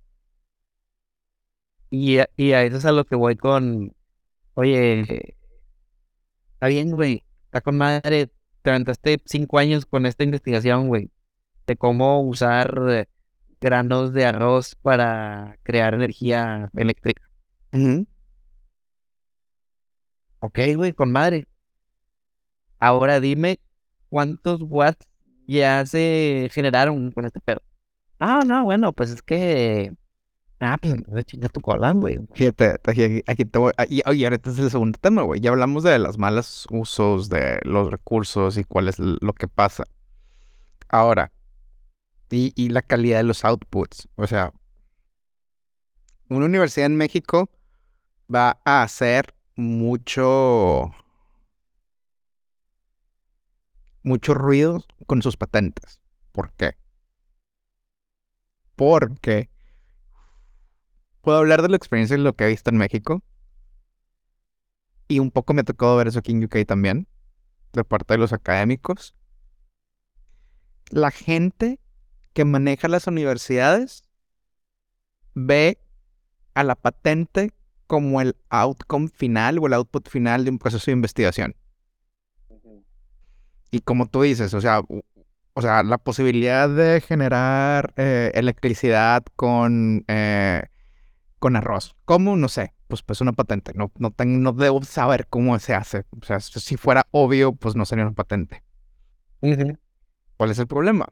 Y, 1.90 2.18
a- 2.18 2.28
y 2.36 2.53
a 2.53 2.62
eso 2.64 2.78
es 2.78 2.84
a 2.86 2.93
lo 2.93 3.05
que 3.05 3.16
voy 3.16 3.36
con, 3.36 3.95
oye, 4.55 5.36
está 6.55 6.68
bien, 6.68 6.93
güey, 6.93 7.24
está 7.47 7.61
con 7.61 7.76
madre, 7.76 8.30
te 8.62 8.70
aventaste 8.70 9.20
cinco 9.26 9.59
años 9.59 9.86
con 9.86 10.07
esta 10.07 10.24
investigación, 10.24 10.88
güey, 10.88 11.11
de 11.66 11.76
cómo 11.76 12.22
usar 12.22 12.74
eh, 12.90 13.07
granos 13.61 14.12
de 14.12 14.26
arroz 14.26 14.74
para 14.76 15.59
crear 15.62 15.95
energía 15.95 16.70
eléctrica. 16.76 17.22
Ujú. 17.72 18.07
Ok, 20.40 20.59
güey, 20.76 20.93
con 20.93 21.11
madre. 21.11 21.47
Ahora 22.78 23.20
dime 23.20 23.61
cuántos 24.12 24.60
watts 24.60 25.06
ya 25.46 25.86
se 25.86 26.50
generaron 26.52 27.10
con 27.12 27.24
este 27.24 27.40
pedo. 27.40 27.62
Ah, 28.20 28.42
no, 28.44 28.62
bueno, 28.64 28.92
pues 28.92 29.08
es 29.10 29.22
que. 29.22 29.94
Ah, 30.60 30.76
pues 30.78 30.92
entonces 30.92 31.24
chinga 31.24 31.48
tu 31.48 31.62
cola, 31.62 31.92
güey. 31.92 32.20
Fíjate, 32.34 32.78
aquí, 32.84 33.22
aquí 33.26 33.44
te 33.46 33.58
voy. 33.58 33.72
Y, 33.88 34.02
oye, 34.06 34.26
ahorita 34.26 34.50
es 34.50 34.58
el 34.58 34.70
segundo 34.70 34.98
tema, 35.00 35.22
güey. 35.22 35.40
Ya 35.40 35.48
hablamos 35.48 35.82
de 35.82 35.98
los 35.98 36.18
malos 36.18 36.66
usos 36.70 37.30
de 37.30 37.58
los 37.62 37.90
recursos 37.90 38.58
y 38.58 38.64
cuál 38.64 38.88
es 38.88 38.98
lo 38.98 39.32
que 39.32 39.48
pasa. 39.48 39.84
Ahora, 40.90 41.32
y, 42.30 42.52
y 42.54 42.68
la 42.68 42.82
calidad 42.82 43.16
de 43.16 43.24
los 43.24 43.46
outputs. 43.46 44.08
O 44.16 44.26
sea, 44.26 44.52
una 46.28 46.44
universidad 46.44 46.84
en 46.86 46.96
México 46.96 47.48
va 48.32 48.60
a 48.66 48.82
hacer 48.82 49.34
mucho, 49.56 50.92
mucho 54.03 54.34
ruido 54.34 54.84
con 55.07 55.22
sus 55.22 55.36
patentes. 55.36 56.00
¿Por 56.32 56.53
qué? 56.53 56.76
Porque 58.76 59.50
puedo 61.20 61.38
hablar 61.38 61.62
de 61.62 61.68
la 61.68 61.76
experiencia 61.76 62.16
y 62.16 62.20
lo 62.20 62.34
que 62.34 62.44
he 62.44 62.48
visto 62.48 62.70
en 62.70 62.76
México. 62.78 63.22
y 65.09 65.18
un 65.18 65.30
poco 65.30 65.53
me 65.53 65.61
ha 65.61 65.64
tocado 65.64 65.96
ver 65.96 66.09
eso 66.09 66.20
aquí 66.20 66.32
en 66.32 66.42
UK 66.44 66.64
también, 66.66 67.07
de 67.74 67.84
parte 67.84 68.14
de 68.14 68.18
los 68.18 68.32
académicos. 68.32 69.14
La 70.90 71.11
gente 71.11 71.80
que 72.32 72.44
maneja 72.46 72.88
las 72.88 73.07
universidades 73.07 74.05
ve 75.34 75.78
a 76.55 76.64
la 76.64 76.76
patente 76.76 77.53
como 77.86 78.22
el 78.22 78.36
outcome 78.48 79.09
final 79.09 79.59
o 79.59 79.66
el 79.66 79.74
output 79.74 80.09
final 80.09 80.44
de 80.44 80.50
un 80.50 80.59
proceso 80.59 80.86
de 80.86 80.92
investigación. 80.92 81.57
Y 83.72 83.80
como 83.80 84.06
tú 84.06 84.20
dices, 84.22 84.52
o 84.52 84.60
sea, 84.60 84.82
o 85.54 85.62
sea, 85.62 85.82
la 85.82 85.96
posibilidad 85.96 86.68
de 86.68 87.00
generar 87.00 87.94
eh, 87.96 88.30
electricidad 88.34 89.24
con, 89.34 90.04
eh, 90.08 90.64
con 91.38 91.56
arroz. 91.56 91.96
¿Cómo? 92.04 92.36
No 92.36 92.48
sé. 92.48 92.74
Pues, 92.86 93.02
pues 93.02 93.22
una 93.22 93.32
patente. 93.32 93.72
No, 93.74 93.90
no, 93.98 94.10
tengo, 94.10 94.38
no 94.38 94.52
debo 94.52 94.82
saber 94.82 95.26
cómo 95.26 95.58
se 95.58 95.74
hace. 95.74 96.04
O 96.20 96.24
sea, 96.24 96.38
si 96.40 96.76
fuera 96.76 97.06
obvio, 97.10 97.54
pues 97.54 97.74
no 97.74 97.86
sería 97.86 98.04
una 98.04 98.14
patente. 98.14 98.62
¿Cuál 99.40 100.50
es 100.50 100.58
el 100.58 100.66
problema? 100.66 101.08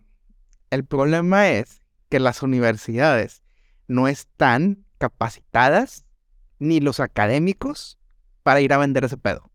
El 0.69 0.85
problema 0.85 1.49
es 1.49 1.81
que 2.11 2.21
las 2.21 2.43
universidades 2.43 3.43
no 3.89 4.07
están 4.07 4.85
capacitadas 4.99 6.05
ni 6.59 6.81
los 6.81 7.01
académicos 7.01 7.99
para 8.43 8.61
ir 8.61 8.75
a 8.75 8.79
vender 8.79 9.05
ese 9.05 9.17
pedo. 9.17 9.51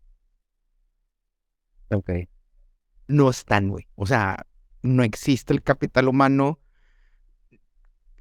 Ok. 1.90 2.10
No 3.08 3.30
están, 3.30 3.68
güey. 3.68 3.86
O 3.94 4.06
sea, 4.06 4.46
no 4.82 5.02
existe 5.02 5.52
el 5.52 5.62
capital 5.62 6.08
humano 6.08 6.58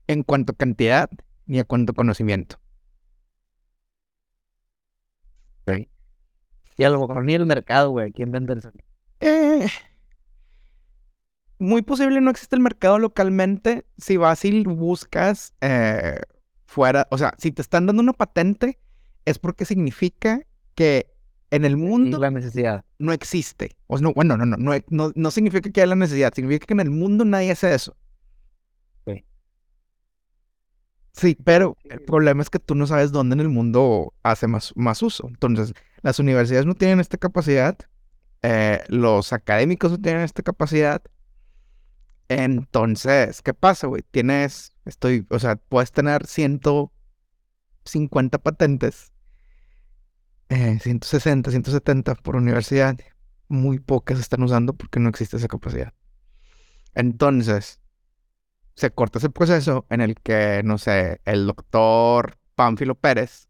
en 0.08 0.24
cuanto 0.24 0.54
a 0.54 0.56
cantidad 0.56 1.10
ni 1.46 1.60
a 1.60 1.64
cuanto 1.64 1.92
a 1.92 1.96
conocimiento. 1.96 2.60
Ok. 5.68 5.88
Y 6.78 6.84
a 6.84 6.90
lo 6.90 7.00
mejor 7.00 7.24
ni 7.24 7.34
el 7.34 7.46
mercado, 7.46 7.92
güey. 7.92 8.12
¿Quién 8.12 8.32
vende 8.32 8.54
eso? 8.54 8.72
Eh, 9.22 9.68
muy 11.58 11.82
posible 11.82 12.22
no 12.22 12.32
existe 12.32 12.56
el 12.56 12.62
mercado 12.62 13.00
localmente 13.00 13.86
si 13.98 14.18
vas 14.18 14.44
y 14.46 14.64
buscas 14.64 15.54
eh, 15.62 16.20
fuera, 16.66 17.08
o 17.12 17.18
sea, 17.18 17.34
si 17.38 17.52
te 17.52 17.62
están 17.62 17.86
dando 17.86 18.02
una 18.02 18.14
patente 18.14 18.80
es 19.24 19.40
porque 19.40 19.66
significa 19.66 20.42
que 20.76 21.15
en 21.56 21.66
el 21.66 21.78
mundo 21.78 22.20
la 22.20 22.32
necesidad. 22.32 22.84
no 23.00 23.14
existe. 23.14 23.76
O 23.88 23.98
no, 23.98 24.14
bueno, 24.14 24.38
no, 24.38 24.46
no, 24.46 24.58
no, 24.58 24.74
no, 24.90 25.12
no 25.16 25.32
significa 25.32 25.70
que 25.70 25.82
haya 25.82 25.90
la 25.90 25.96
necesidad, 25.96 26.34
significa 26.34 26.66
que 26.66 26.74
en 26.74 26.82
el 26.82 26.92
mundo 26.92 27.26
nadie 27.26 27.52
hace 27.52 27.74
eso. 27.74 27.96
Sí. 29.06 29.26
Sí, 31.14 31.38
pero 31.44 31.78
el 31.86 32.02
problema 32.02 32.42
es 32.42 32.50
que 32.50 32.60
tú 32.60 32.76
no 32.76 32.88
sabes 32.88 33.12
dónde 33.12 33.36
en 33.36 33.40
el 33.40 33.50
mundo 33.50 34.14
hace 34.22 34.48
más, 34.48 34.74
más 34.76 35.02
uso. 35.02 35.28
Entonces, 35.28 35.74
las 36.02 36.20
universidades 36.20 36.66
no 36.66 36.76
tienen 36.76 37.00
esta 37.00 37.18
capacidad, 37.18 37.78
eh, 38.42 38.84
los 38.90 39.34
académicos 39.34 39.92
no 39.92 40.00
tienen 40.00 40.24
esta 40.24 40.44
capacidad. 40.44 41.02
Entonces, 42.28 43.42
¿qué 43.42 43.54
pasa, 43.54 43.88
güey? 43.88 44.04
Tienes, 44.12 44.74
estoy, 44.86 45.26
o 45.30 45.40
sea, 45.40 45.56
puedes 45.56 45.92
tener 45.92 46.26
150 46.26 48.38
patentes, 48.40 49.12
eh, 50.50 50.80
160, 50.82 51.52
170 51.52 52.16
por 52.16 52.36
universidad. 52.36 52.98
Muy 53.48 53.80
pocas 53.80 54.20
están 54.20 54.44
usando 54.44 54.74
porque 54.76 55.00
no 55.00 55.10
existe 55.10 55.38
esa 55.38 55.48
capacidad. 55.48 55.94
Entonces, 56.94 57.82
se 58.76 58.92
corta 58.92 59.20
ese 59.20 59.32
proceso 59.32 59.86
en 59.90 60.02
el 60.02 60.16
que, 60.16 60.62
no 60.66 60.78
sé, 60.80 61.22
el 61.26 61.48
doctor 61.48 62.38
Pánfilo 62.56 62.96
Pérez, 62.96 63.50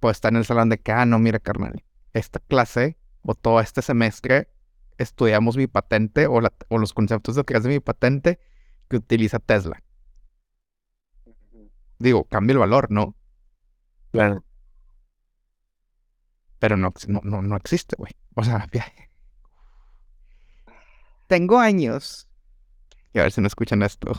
pues 0.00 0.16
está 0.18 0.28
en 0.28 0.36
el 0.36 0.44
salón 0.44 0.68
de 0.68 0.78
que, 0.78 0.92
ah, 0.92 1.06
no, 1.06 1.18
mira, 1.18 1.38
carnal, 1.40 1.84
esta 2.12 2.38
clase 2.40 2.96
o 3.22 3.34
todo 3.34 3.60
este 3.60 3.82
semestre 3.82 4.48
estudiamos 4.98 5.56
mi 5.56 5.66
patente 5.66 6.26
o, 6.26 6.40
la- 6.40 6.52
o 6.68 6.78
los 6.78 6.94
conceptos 6.94 7.34
detrás 7.36 7.62
de 7.64 7.70
mi 7.70 7.80
patente 7.80 8.38
que 8.88 8.96
utiliza 8.96 9.38
Tesla. 9.38 9.82
Digo, 11.98 12.24
cambia 12.24 12.52
el 12.54 12.58
valor, 12.58 12.90
¿no? 12.90 13.14
Claro. 14.12 14.44
Pero 16.58 16.76
no, 16.76 16.92
no, 17.08 17.20
no, 17.22 17.42
no 17.42 17.56
existe, 17.56 17.96
güey. 17.98 18.12
O 18.34 18.44
sea, 18.44 18.66
ya- 18.72 18.92
tengo 21.26 21.58
años, 21.58 22.28
y 23.12 23.18
a 23.18 23.22
ver 23.22 23.32
si 23.32 23.40
no 23.40 23.46
escuchan 23.48 23.82
esto, 23.82 24.12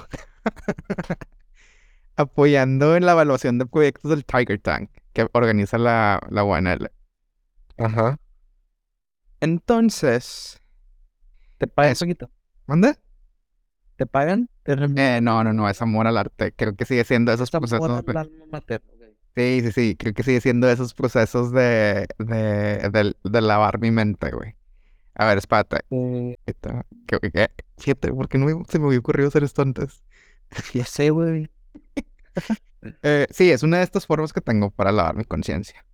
apoyando 2.15 2.95
en 2.95 3.05
la 3.05 3.13
evaluación 3.13 3.57
de 3.57 3.65
proyectos 3.65 4.09
del 4.11 4.25
Tiger 4.25 4.59
Tank 4.59 4.89
que 5.13 5.27
organiza 5.33 5.77
la, 5.77 6.19
la 6.29 6.43
UNL. 6.43 6.91
Ajá. 7.77 8.17
Entonces, 9.39 10.59
¿Te 11.57 11.67
pagan 11.67 11.95
poquito? 11.99 12.29
¿manda? 12.65 12.97
¿Te 13.95 14.05
pagan? 14.05 14.49
¿Te 14.63 14.73
Eh, 14.73 15.21
no, 15.21 15.43
no, 15.43 15.53
no, 15.53 15.69
es 15.69 15.81
amor 15.81 16.07
al 16.07 16.17
arte. 16.17 16.51
Creo 16.53 16.75
que 16.75 16.85
sigue 16.85 17.03
siendo 17.03 17.31
esos 17.31 17.49
procesos. 17.49 18.05
de- 18.05 18.11
el 18.11 18.17
alma 18.17 18.45
mater? 18.51 18.83
Sí, 19.37 19.61
sí, 19.61 19.71
sí, 19.71 19.95
creo 19.95 20.13
que 20.15 20.23
sigue 20.23 20.41
siendo 20.41 20.67
esos 20.67 20.95
procesos 20.95 21.51
de, 21.51 22.07
de, 22.17 22.89
de, 22.89 23.15
de 23.23 23.41
lavar 23.41 23.79
mi 23.79 23.91
mente, 23.91 24.31
güey. 24.31 24.55
A 25.15 25.25
ver, 25.27 25.37
espérate. 25.39 25.79
Eh, 25.91 26.37
¿qué- 27.07 27.19
qué- 27.31 27.49
Fíjate, 27.77 28.13
¿por 28.13 28.29
qué 28.29 28.37
no 28.39 28.47
me- 28.47 28.65
se 28.69 28.79
me 28.79 28.87
había 28.87 28.99
ocurrido 28.99 29.29
hacer 29.29 29.43
esto 29.43 29.61
antes? 29.63 30.03
ya 30.73 30.85
sé, 30.85 31.11
güey. 31.11 31.49
Eh, 33.03 33.27
sí, 33.31 33.51
es 33.51 33.63
una 33.63 33.77
de 33.77 33.83
estas 33.83 34.05
formas 34.05 34.33
que 34.33 34.41
tengo 34.41 34.71
para 34.71 34.91
lavar 34.91 35.15
mi 35.15 35.25
conciencia. 35.25 35.85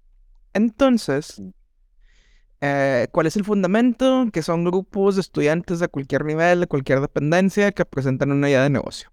Entonces, 0.54 1.42
eh, 2.62 3.08
¿cuál 3.12 3.28
es 3.28 3.36
el 3.36 3.44
fundamento? 3.44 4.28
Que 4.32 4.42
son 4.42 4.64
grupos 4.64 5.16
de 5.16 5.22
estudiantes 5.22 5.80
de 5.80 5.88
cualquier 5.90 6.26
nivel, 6.26 6.62
de 6.62 6.68
cualquier 6.68 7.02
dependencia, 7.02 7.72
que 7.72 7.86
presentan 7.86 8.32
una 8.32 8.50
idea 8.50 8.64
de 8.64 8.70
negocio. 8.70 9.10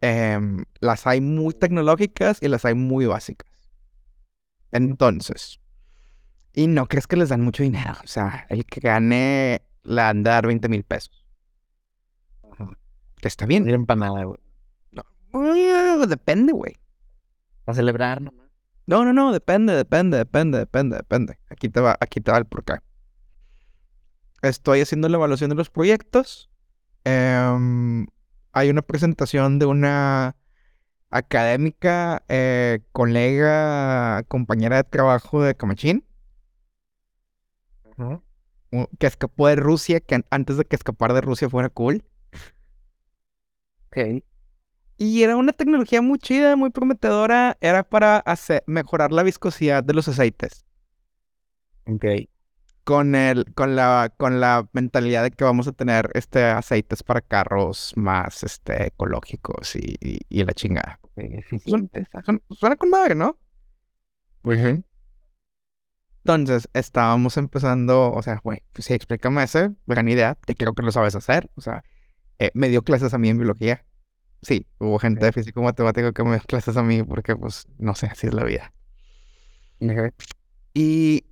Em, 0.00 0.64
las 0.80 1.06
hay 1.06 1.20
muy 1.20 1.54
tecnológicas 1.54 2.38
y 2.42 2.48
las 2.48 2.64
hay 2.64 2.74
muy 2.74 3.06
básicas. 3.06 3.48
Entonces, 4.70 5.60
y 6.52 6.66
no 6.66 6.86
crees 6.86 7.06
que 7.06 7.16
les 7.16 7.28
dan 7.30 7.40
mucho 7.40 7.62
dinero. 7.62 7.94
O 8.04 8.06
sea, 8.06 8.46
el 8.48 8.64
que 8.64 8.80
gane 8.80 9.62
le 9.82 10.00
han 10.02 10.22
de 10.22 10.30
dar 10.30 10.46
20 10.46 10.68
mil 10.68 10.84
pesos. 10.84 11.24
Está 13.22 13.44
No 13.44 13.48
bien. 13.48 13.64
sirven 13.64 13.86
para 13.86 14.00
nada, 14.00 14.24
güey. 14.24 14.38
Eh, 15.34 16.06
Depende, 16.06 16.52
güey. 16.52 16.76
Para 17.64 17.76
celebrar 17.76 18.22
nomás. 18.22 18.48
No, 18.86 19.04
no, 19.04 19.12
no, 19.12 19.32
depende, 19.32 19.74
depende, 19.74 20.16
depende, 20.16 20.58
depende, 20.58 20.96
depende. 20.96 21.38
Aquí 21.50 21.68
te 21.68 21.80
va, 21.80 21.96
aquí 22.00 22.20
te 22.20 22.30
va 22.30 22.38
el 22.38 22.46
porqué. 22.46 22.74
Estoy 24.40 24.80
haciendo 24.80 25.08
la 25.08 25.16
evaluación 25.16 25.50
de 25.50 25.56
los 25.56 25.68
proyectos. 25.68 26.48
Em, 27.04 28.06
hay 28.58 28.70
una 28.70 28.82
presentación 28.82 29.58
de 29.58 29.66
una 29.66 30.36
académica, 31.10 32.24
eh, 32.28 32.80
colega, 32.92 34.24
compañera 34.28 34.78
de 34.78 34.84
trabajo 34.84 35.42
de 35.42 35.56
Camachín, 35.56 36.04
que 38.98 39.06
escapó 39.06 39.48
de 39.48 39.56
Rusia, 39.56 40.00
que 40.00 40.14
an- 40.16 40.26
antes 40.30 40.56
de 40.56 40.64
que 40.64 40.76
escapar 40.76 41.12
de 41.14 41.20
Rusia 41.20 41.48
fuera 41.48 41.68
cool. 41.68 42.02
Ok. 43.90 44.22
Y 44.98 45.22
era 45.22 45.36
una 45.36 45.52
tecnología 45.52 46.02
muy 46.02 46.18
chida, 46.18 46.54
muy 46.56 46.70
prometedora. 46.70 47.56
Era 47.60 47.84
para 47.84 48.18
hacer, 48.18 48.62
mejorar 48.66 49.12
la 49.12 49.22
viscosidad 49.22 49.82
de 49.84 49.94
los 49.94 50.08
aceites. 50.08 50.64
Ok. 51.86 52.28
Con 52.88 53.14
el, 53.14 53.52
con 53.54 53.76
la, 53.76 54.10
con 54.16 54.40
la 54.40 54.66
mentalidad 54.72 55.22
de 55.22 55.30
que 55.30 55.44
vamos 55.44 55.68
a 55.68 55.72
tener 55.72 56.10
este 56.14 56.42
aceites 56.44 57.02
para 57.02 57.20
carros 57.20 57.92
más 57.96 58.42
este, 58.44 58.86
ecológicos 58.86 59.76
y, 59.76 59.96
y- 60.00 60.20
y 60.30 60.42
la 60.44 60.54
chingada. 60.54 60.98
Suena, 61.66 61.88
suena 62.50 62.76
con 62.76 62.88
madre, 62.90 63.14
¿no? 63.14 63.38
Entonces, 66.24 66.68
estábamos 66.74 67.36
empezando, 67.38 68.12
o 68.12 68.22
sea, 68.22 68.40
güey, 68.44 68.62
pues 68.72 68.84
sí, 68.86 68.92
explícame 68.94 69.42
ese, 69.44 69.70
gran 69.86 70.08
idea, 70.08 70.34
te 70.34 70.54
creo 70.54 70.74
que 70.74 70.82
lo 70.82 70.92
sabes 70.92 71.14
hacer. 71.14 71.50
O 71.54 71.60
sea, 71.62 71.84
eh, 72.38 72.50
me 72.54 72.68
dio 72.70 72.82
clases 72.82 73.14
a 73.14 73.18
mí 73.18 73.28
en 73.30 73.38
biología. 73.38 73.84
Sí, 74.42 74.66
hubo 74.78 74.98
gente 74.98 75.24
de 75.24 75.32
físico 75.32 75.62
matemático 75.62 76.12
que 76.12 76.24
me 76.24 76.32
dio 76.32 76.40
clases 76.46 76.76
a 76.78 76.82
mí 76.82 77.02
porque, 77.04 77.36
pues, 77.36 77.66
no 77.78 77.94
sé, 77.94 78.06
así 78.08 78.26
es 78.28 78.34
la 78.34 78.44
vida. 78.44 78.72
Y, 80.74 81.24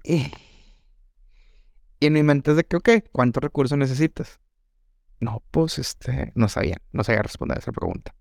y 2.01 2.07
en 2.07 2.13
mi 2.15 2.23
mente 2.23 2.51
es 2.51 2.57
de 2.57 2.65
que, 2.65 2.77
ok, 2.77 2.91
¿cuántos 3.13 3.43
recursos 3.43 3.77
necesitas? 3.79 4.41
No, 5.21 5.43
pues, 5.51 5.79
este, 5.79 6.33
no 6.35 6.49
sabía, 6.49 6.77
no 6.93 7.05
sabía 7.05 7.23
responder 7.23 7.59
a 7.59 7.61
esa 7.61 7.73
pregunta. 7.73 8.15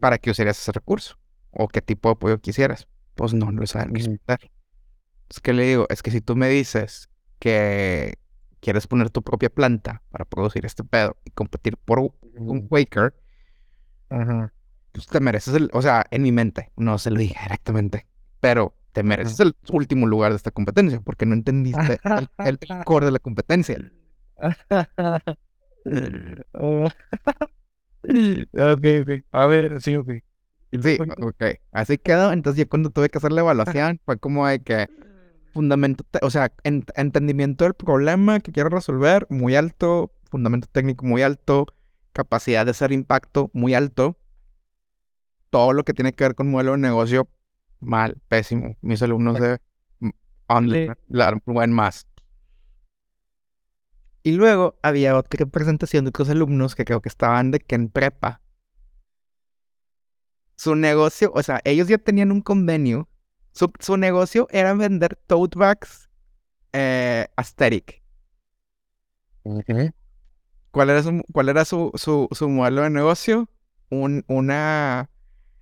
¿Para 0.00 0.18
qué 0.18 0.30
usarías 0.30 0.58
ese 0.58 0.72
recurso? 0.72 1.18
¿O 1.50 1.68
qué 1.68 1.80
tipo 1.80 2.08
de 2.08 2.12
apoyo 2.14 2.40
quisieras? 2.40 2.88
Pues 3.14 3.32
no, 3.32 3.50
no 3.52 3.60
lo 3.60 3.66
sabía 3.66 3.88
responder. 3.92 4.50
Es 5.28 5.40
que 5.40 5.52
le 5.52 5.64
digo, 5.64 5.86
es 5.88 6.02
que 6.02 6.10
si 6.10 6.20
tú 6.20 6.36
me 6.36 6.48
dices 6.48 7.08
que 7.38 8.18
quieres 8.60 8.86
poner 8.86 9.10
tu 9.10 9.22
propia 9.22 9.50
planta 9.50 10.02
para 10.10 10.24
producir 10.24 10.64
este 10.66 10.84
pedo 10.84 11.16
y 11.24 11.30
competir 11.30 11.76
por 11.76 11.98
un 11.98 12.68
Quaker, 12.68 13.14
Ajá. 14.10 14.52
pues 14.92 15.06
te 15.06 15.20
mereces 15.20 15.54
el, 15.54 15.70
o 15.72 15.82
sea, 15.82 16.04
en 16.10 16.22
mi 16.22 16.32
mente, 16.32 16.72
no 16.76 16.98
se 16.98 17.10
lo 17.10 17.18
dije 17.18 17.36
directamente, 17.42 18.06
pero 18.40 18.74
te 18.94 19.02
mereces 19.02 19.40
el 19.40 19.54
último 19.70 20.06
lugar 20.06 20.30
de 20.30 20.36
esta 20.36 20.52
competencia 20.52 21.00
porque 21.00 21.26
no 21.26 21.34
entendiste 21.34 21.98
el, 22.04 22.28
el 22.38 22.58
core 22.84 23.06
de 23.06 23.12
la 23.12 23.18
competencia. 23.18 23.76
Oh. 26.54 26.88
ok, 28.04 28.84
ok. 29.02 29.10
A 29.32 29.46
ver, 29.46 29.82
sí, 29.82 29.96
ok. 29.96 30.10
Sí, 30.82 30.98
ok. 31.18 31.44
Así 31.72 31.98
quedó. 31.98 32.32
Entonces, 32.32 32.58
ya 32.64 32.68
cuando 32.68 32.90
tuve 32.90 33.08
que 33.08 33.18
hacer 33.18 33.32
la 33.32 33.40
evaluación, 33.42 34.00
fue 34.04 34.18
como 34.18 34.46
de 34.46 34.62
que 34.62 34.88
fundamento, 35.52 36.04
o 36.22 36.30
sea, 36.30 36.52
en- 36.62 36.84
entendimiento 36.96 37.64
del 37.64 37.74
problema 37.74 38.40
que 38.40 38.52
quiero 38.52 38.68
resolver, 38.70 39.26
muy 39.28 39.54
alto, 39.56 40.12
fundamento 40.30 40.68
técnico 40.70 41.04
muy 41.04 41.22
alto, 41.22 41.66
capacidad 42.12 42.64
de 42.64 42.70
hacer 42.72 42.92
impacto 42.92 43.50
muy 43.52 43.74
alto. 43.74 44.16
Todo 45.50 45.72
lo 45.72 45.84
que 45.84 45.94
tiene 45.94 46.12
que 46.12 46.24
ver 46.24 46.34
con 46.34 46.50
modelo 46.50 46.72
de 46.72 46.78
negocio, 46.78 47.28
mal, 47.84 48.16
pésimo. 48.28 48.76
Mis 48.80 49.02
alumnos 49.02 49.38
de 49.40 49.58
on- 50.48 50.70
Sí. 50.70 50.86
la 51.08 51.38
buen 51.46 51.72
más. 51.72 52.06
Y 54.22 54.32
luego 54.32 54.78
había 54.82 55.16
otra 55.16 55.46
presentación 55.46 56.04
de 56.04 56.08
otros 56.08 56.30
alumnos 56.30 56.74
que 56.74 56.84
creo 56.84 57.00
que 57.02 57.08
estaban 57.10 57.50
de 57.50 57.60
que 57.60 57.74
en 57.74 57.88
prepa. 57.90 58.40
Su 60.56 60.76
negocio, 60.76 61.30
o 61.34 61.42
sea, 61.42 61.60
ellos 61.64 61.88
ya 61.88 61.98
tenían 61.98 62.32
un 62.32 62.40
convenio. 62.40 63.08
Su, 63.52 63.70
su 63.80 63.96
negocio 63.96 64.46
era 64.50 64.72
vender 64.74 65.16
tote 65.26 65.58
bags 65.58 66.08
eh, 66.72 67.26
aesthetic. 67.36 68.02
¿Cuál 70.70 70.90
era 70.90 71.02
su, 71.02 71.22
cuál 71.32 71.48
era 71.50 71.64
su, 71.64 71.92
su, 71.94 72.28
su 72.32 72.48
modelo 72.48 72.82
de 72.82 72.90
negocio? 72.90 73.48
Un, 73.90 74.24
una... 74.26 75.08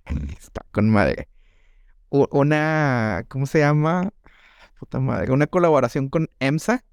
Está 0.39 0.65
con 0.71 0.89
madre. 0.89 1.27
Una... 2.31 3.25
¿Cómo 3.27 3.45
se 3.47 3.59
llama? 3.59 4.11
Puta 4.79 4.99
madre. 4.99 5.31
Una 5.31 5.47
colaboración 5.47 6.09
con 6.09 6.29
EMSA. 6.39 6.83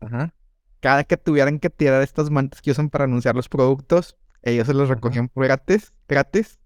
Ajá. 0.00 0.34
Cada 0.80 1.04
que 1.04 1.16
tuvieran 1.16 1.58
que 1.58 1.70
tirar 1.70 2.02
estas 2.02 2.30
mantas 2.30 2.60
que 2.60 2.70
usan 2.70 2.90
para 2.90 3.04
anunciar 3.04 3.34
los 3.34 3.48
productos, 3.48 4.16
ellos 4.42 4.66
se 4.66 4.74
los 4.74 4.84
Ajá. 4.84 4.94
recogían 4.96 5.28
por 5.28 5.44
gratis. 5.44 5.92
Gratis. 6.08 6.58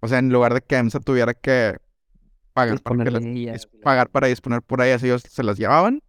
O 0.00 0.06
sea, 0.08 0.18
en 0.18 0.30
lugar 0.30 0.54
de 0.54 0.60
que 0.60 0.76
EMSA 0.76 1.00
tuviera 1.00 1.34
que 1.34 1.78
pagar 2.52 2.80
para, 2.80 3.04
que 3.04 3.10
las- 3.10 3.24
ellas 3.24 3.66
pagar 3.82 4.10
para 4.10 4.28
disponer 4.28 4.62
por 4.62 4.80
ellas, 4.82 5.02
ellos 5.02 5.22
se 5.28 5.42
las 5.42 5.58
llevaban. 5.58 6.02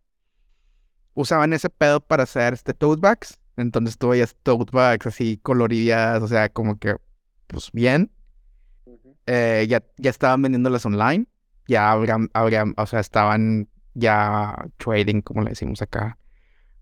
Usaban 1.16 1.54
ese 1.54 1.70
pedo 1.70 2.02
para 2.02 2.24
hacer 2.24 2.54
este 2.54 2.74
tote 2.74 3.02
bags. 3.02 3.40
Entonces 3.58 3.98
tú 3.98 4.10
veías 4.10 4.36
tote 4.44 4.70
bags 4.72 5.08
así 5.08 5.38
coloridas, 5.38 6.22
o 6.22 6.28
sea, 6.28 6.50
como 6.50 6.78
que, 6.78 6.98
pues 7.48 7.72
bien. 7.72 8.12
Eh, 9.28 9.66
ya, 9.70 9.84
ya 9.98 10.10
estaban 10.10 10.42
vendiéndolas 10.42 10.86
online. 10.86 11.28
Ya 11.68 11.92
habrían, 11.92 12.30
habrían, 12.34 12.74
o 12.78 12.86
sea, 12.86 13.00
estaban 13.00 13.70
ya 13.94 14.56
trading, 14.78 15.22
como 15.22 15.42
le 15.42 15.52
decimos 15.52 15.82
acá. 15.82 16.18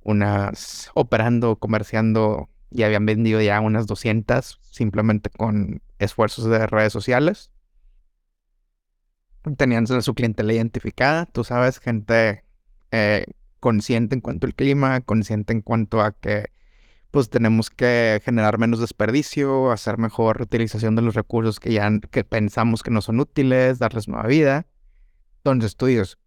Unas 0.02 0.92
operando, 0.94 1.58
comerciando. 1.58 2.50
Y 2.70 2.84
habían 2.84 3.06
vendido 3.06 3.40
ya 3.42 3.62
unas 3.62 3.86
200 3.86 4.60
simplemente 4.64 5.30
con 5.30 5.82
esfuerzos 6.00 6.46
de 6.46 6.66
redes 6.66 6.92
sociales. 6.92 7.52
Tenían 9.58 9.86
su 9.86 10.14
clientela 10.16 10.54
identificada, 10.54 11.26
tú 11.26 11.44
sabes, 11.44 11.80
gente 11.80 12.46
eh, 12.92 13.26
consciente 13.60 14.16
en 14.16 14.22
cuanto 14.22 14.48
al 14.48 14.56
clima, 14.56 15.02
consciente 15.02 15.54
en 15.54 15.62
cuanto 15.62 16.02
a 16.02 16.14
que 16.14 16.53
pues 17.14 17.30
tenemos 17.30 17.70
que 17.70 18.24
generar 18.26 18.58
menos 18.58 18.80
desperdicio, 18.80 19.72
hacer 19.72 20.00
mejor 20.00 20.42
utilización 20.42 20.96
de 20.96 21.04
los 21.04 21.14
recursos 21.14 21.60
que 21.60 21.72
ya 21.72 21.88
que 22.10 22.24
pensamos 22.24 22.82
que 22.82 22.90
no 22.90 23.04
son 23.04 23.20
útiles, 23.20 23.78
darles 23.78 24.08
nueva 24.08 24.26
vida. 24.26 24.66
Entonces 25.44 25.78
dices, 25.78 26.18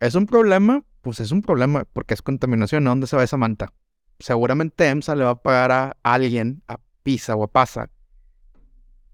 ¿es 0.00 0.14
un 0.14 0.26
problema? 0.26 0.84
Pues 1.00 1.20
es 1.20 1.32
un 1.32 1.40
problema 1.40 1.86
porque 1.90 2.12
es 2.12 2.20
contaminación. 2.20 2.86
¿A 2.86 2.90
dónde 2.90 3.06
se 3.06 3.16
va 3.16 3.24
esa 3.24 3.38
manta? 3.38 3.72
Seguramente 4.18 4.86
EMSA 4.86 5.14
le 5.16 5.24
va 5.24 5.30
a 5.30 5.42
pagar 5.42 5.72
a 5.72 5.96
alguien, 6.02 6.62
a 6.68 6.78
Pisa 7.02 7.34
o 7.36 7.44
a 7.44 7.48
Pasa. 7.50 7.88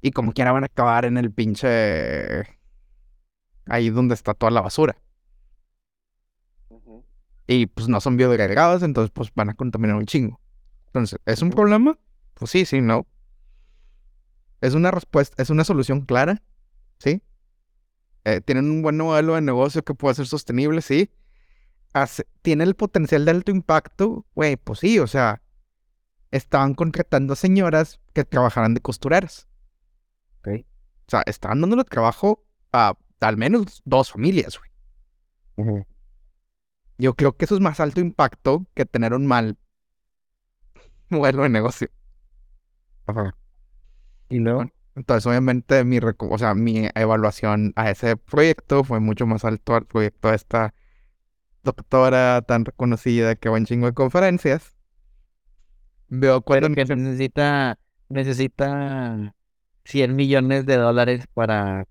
Y 0.02 0.10
como 0.10 0.32
quiera 0.32 0.50
van 0.50 0.64
a 0.64 0.66
acabar 0.66 1.04
en 1.04 1.16
el 1.16 1.30
pinche... 1.30 2.40
Ahí 3.66 3.90
donde 3.90 4.14
está 4.14 4.34
toda 4.34 4.50
la 4.50 4.62
basura. 4.62 4.96
Y 7.46 7.66
pues 7.66 7.86
no 7.86 8.00
son 8.00 8.16
biodegradables, 8.16 8.82
entonces 8.82 9.12
pues 9.12 9.30
van 9.32 9.50
a 9.50 9.54
contaminar 9.54 9.94
un 9.94 10.06
chingo. 10.06 10.40
Entonces, 10.90 11.20
¿es 11.24 11.40
un 11.42 11.50
problema? 11.50 11.98
Pues 12.34 12.50
sí, 12.50 12.64
sí, 12.64 12.80
no. 12.80 13.06
Es 14.60 14.74
una 14.74 14.90
respuesta, 14.90 15.40
es 15.42 15.50
una 15.50 15.64
solución 15.64 16.02
clara, 16.02 16.42
¿sí? 16.98 17.22
Eh, 18.24 18.40
tienen 18.42 18.70
un 18.70 18.82
buen 18.82 18.96
modelo 18.96 19.34
de 19.34 19.40
negocio 19.40 19.82
que 19.82 19.94
puede 19.94 20.14
ser 20.16 20.26
sostenible, 20.26 20.82
sí. 20.82 21.10
Hace- 21.94 22.26
tiene 22.42 22.64
el 22.64 22.74
potencial 22.74 23.24
de 23.24 23.30
alto 23.30 23.50
impacto, 23.50 24.26
güey, 24.34 24.56
pues 24.56 24.80
sí, 24.80 24.98
o 24.98 25.06
sea, 25.06 25.42
estaban 26.30 26.74
contratando 26.74 27.32
a 27.32 27.36
señoras 27.36 28.00
que 28.12 28.24
trabajaran 28.24 28.74
de 28.74 28.80
costureras. 28.80 29.48
Ok. 30.40 30.48
O 31.06 31.10
sea, 31.10 31.22
estaban 31.26 31.60
dándole 31.60 31.84
trabajo 31.84 32.44
a 32.72 32.94
al 33.20 33.36
menos 33.36 33.82
dos 33.84 34.12
familias, 34.12 34.58
güey. 34.58 34.70
Yo 36.98 37.14
creo 37.14 37.36
que 37.36 37.44
eso 37.46 37.54
es 37.54 37.60
más 37.60 37.80
alto 37.80 38.00
impacto 38.00 38.66
que 38.74 38.84
tener 38.86 39.14
un 39.14 39.26
mal 39.26 39.56
modelo 41.18 41.42
de 41.44 41.48
negocio. 41.50 41.88
Ajá. 43.06 43.34
Y 44.28 44.38
luego, 44.38 44.64
Entonces, 44.94 45.26
obviamente, 45.26 45.84
mi, 45.84 45.98
o 45.98 46.38
sea, 46.38 46.54
mi 46.54 46.88
evaluación 46.94 47.72
a 47.76 47.90
ese 47.90 48.16
proyecto 48.16 48.84
fue 48.84 49.00
mucho 49.00 49.26
más 49.26 49.44
alto 49.44 49.74
al 49.74 49.86
proyecto 49.86 50.28
de 50.28 50.36
esta 50.36 50.74
doctora 51.62 52.42
tan 52.42 52.64
reconocida 52.64 53.36
que 53.36 53.48
va 53.48 53.58
en 53.58 53.66
chingo 53.66 53.86
de 53.86 53.94
conferencias. 53.94 54.76
Veo 56.08 56.40
pero 56.40 56.68
que 56.74 56.84
necesita, 56.84 57.78
necesita 58.08 59.34
100 59.84 60.16
millones 60.16 60.66
de 60.66 60.76
dólares 60.76 61.26
para 61.34 61.86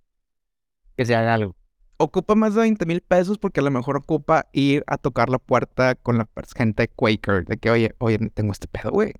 que 0.95 1.05
se 1.05 1.15
haga 1.15 1.33
algo. 1.33 1.55
Ocupa 1.99 2.33
más 2.33 2.55
de 2.55 2.61
20 2.61 2.85
mil 2.85 3.01
pesos 3.01 3.37
porque 3.37 3.59
a 3.59 3.63
lo 3.63 3.71
mejor 3.71 3.97
ocupa 3.97 4.47
ir 4.53 4.83
a 4.87 4.97
tocar 4.97 5.29
la 5.29 5.37
puerta 5.37 5.95
con 5.95 6.17
la 6.17 6.29
gente 6.55 6.87
Quaker 6.87 7.45
de 7.45 7.57
que, 7.57 7.69
oye, 7.69 7.93
oye, 7.99 8.17
tengo 8.33 8.51
este 8.53 8.67
pedo, 8.67 8.89
güey. 8.91 9.13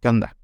¿Qué 0.00 0.08
onda? 0.08 0.36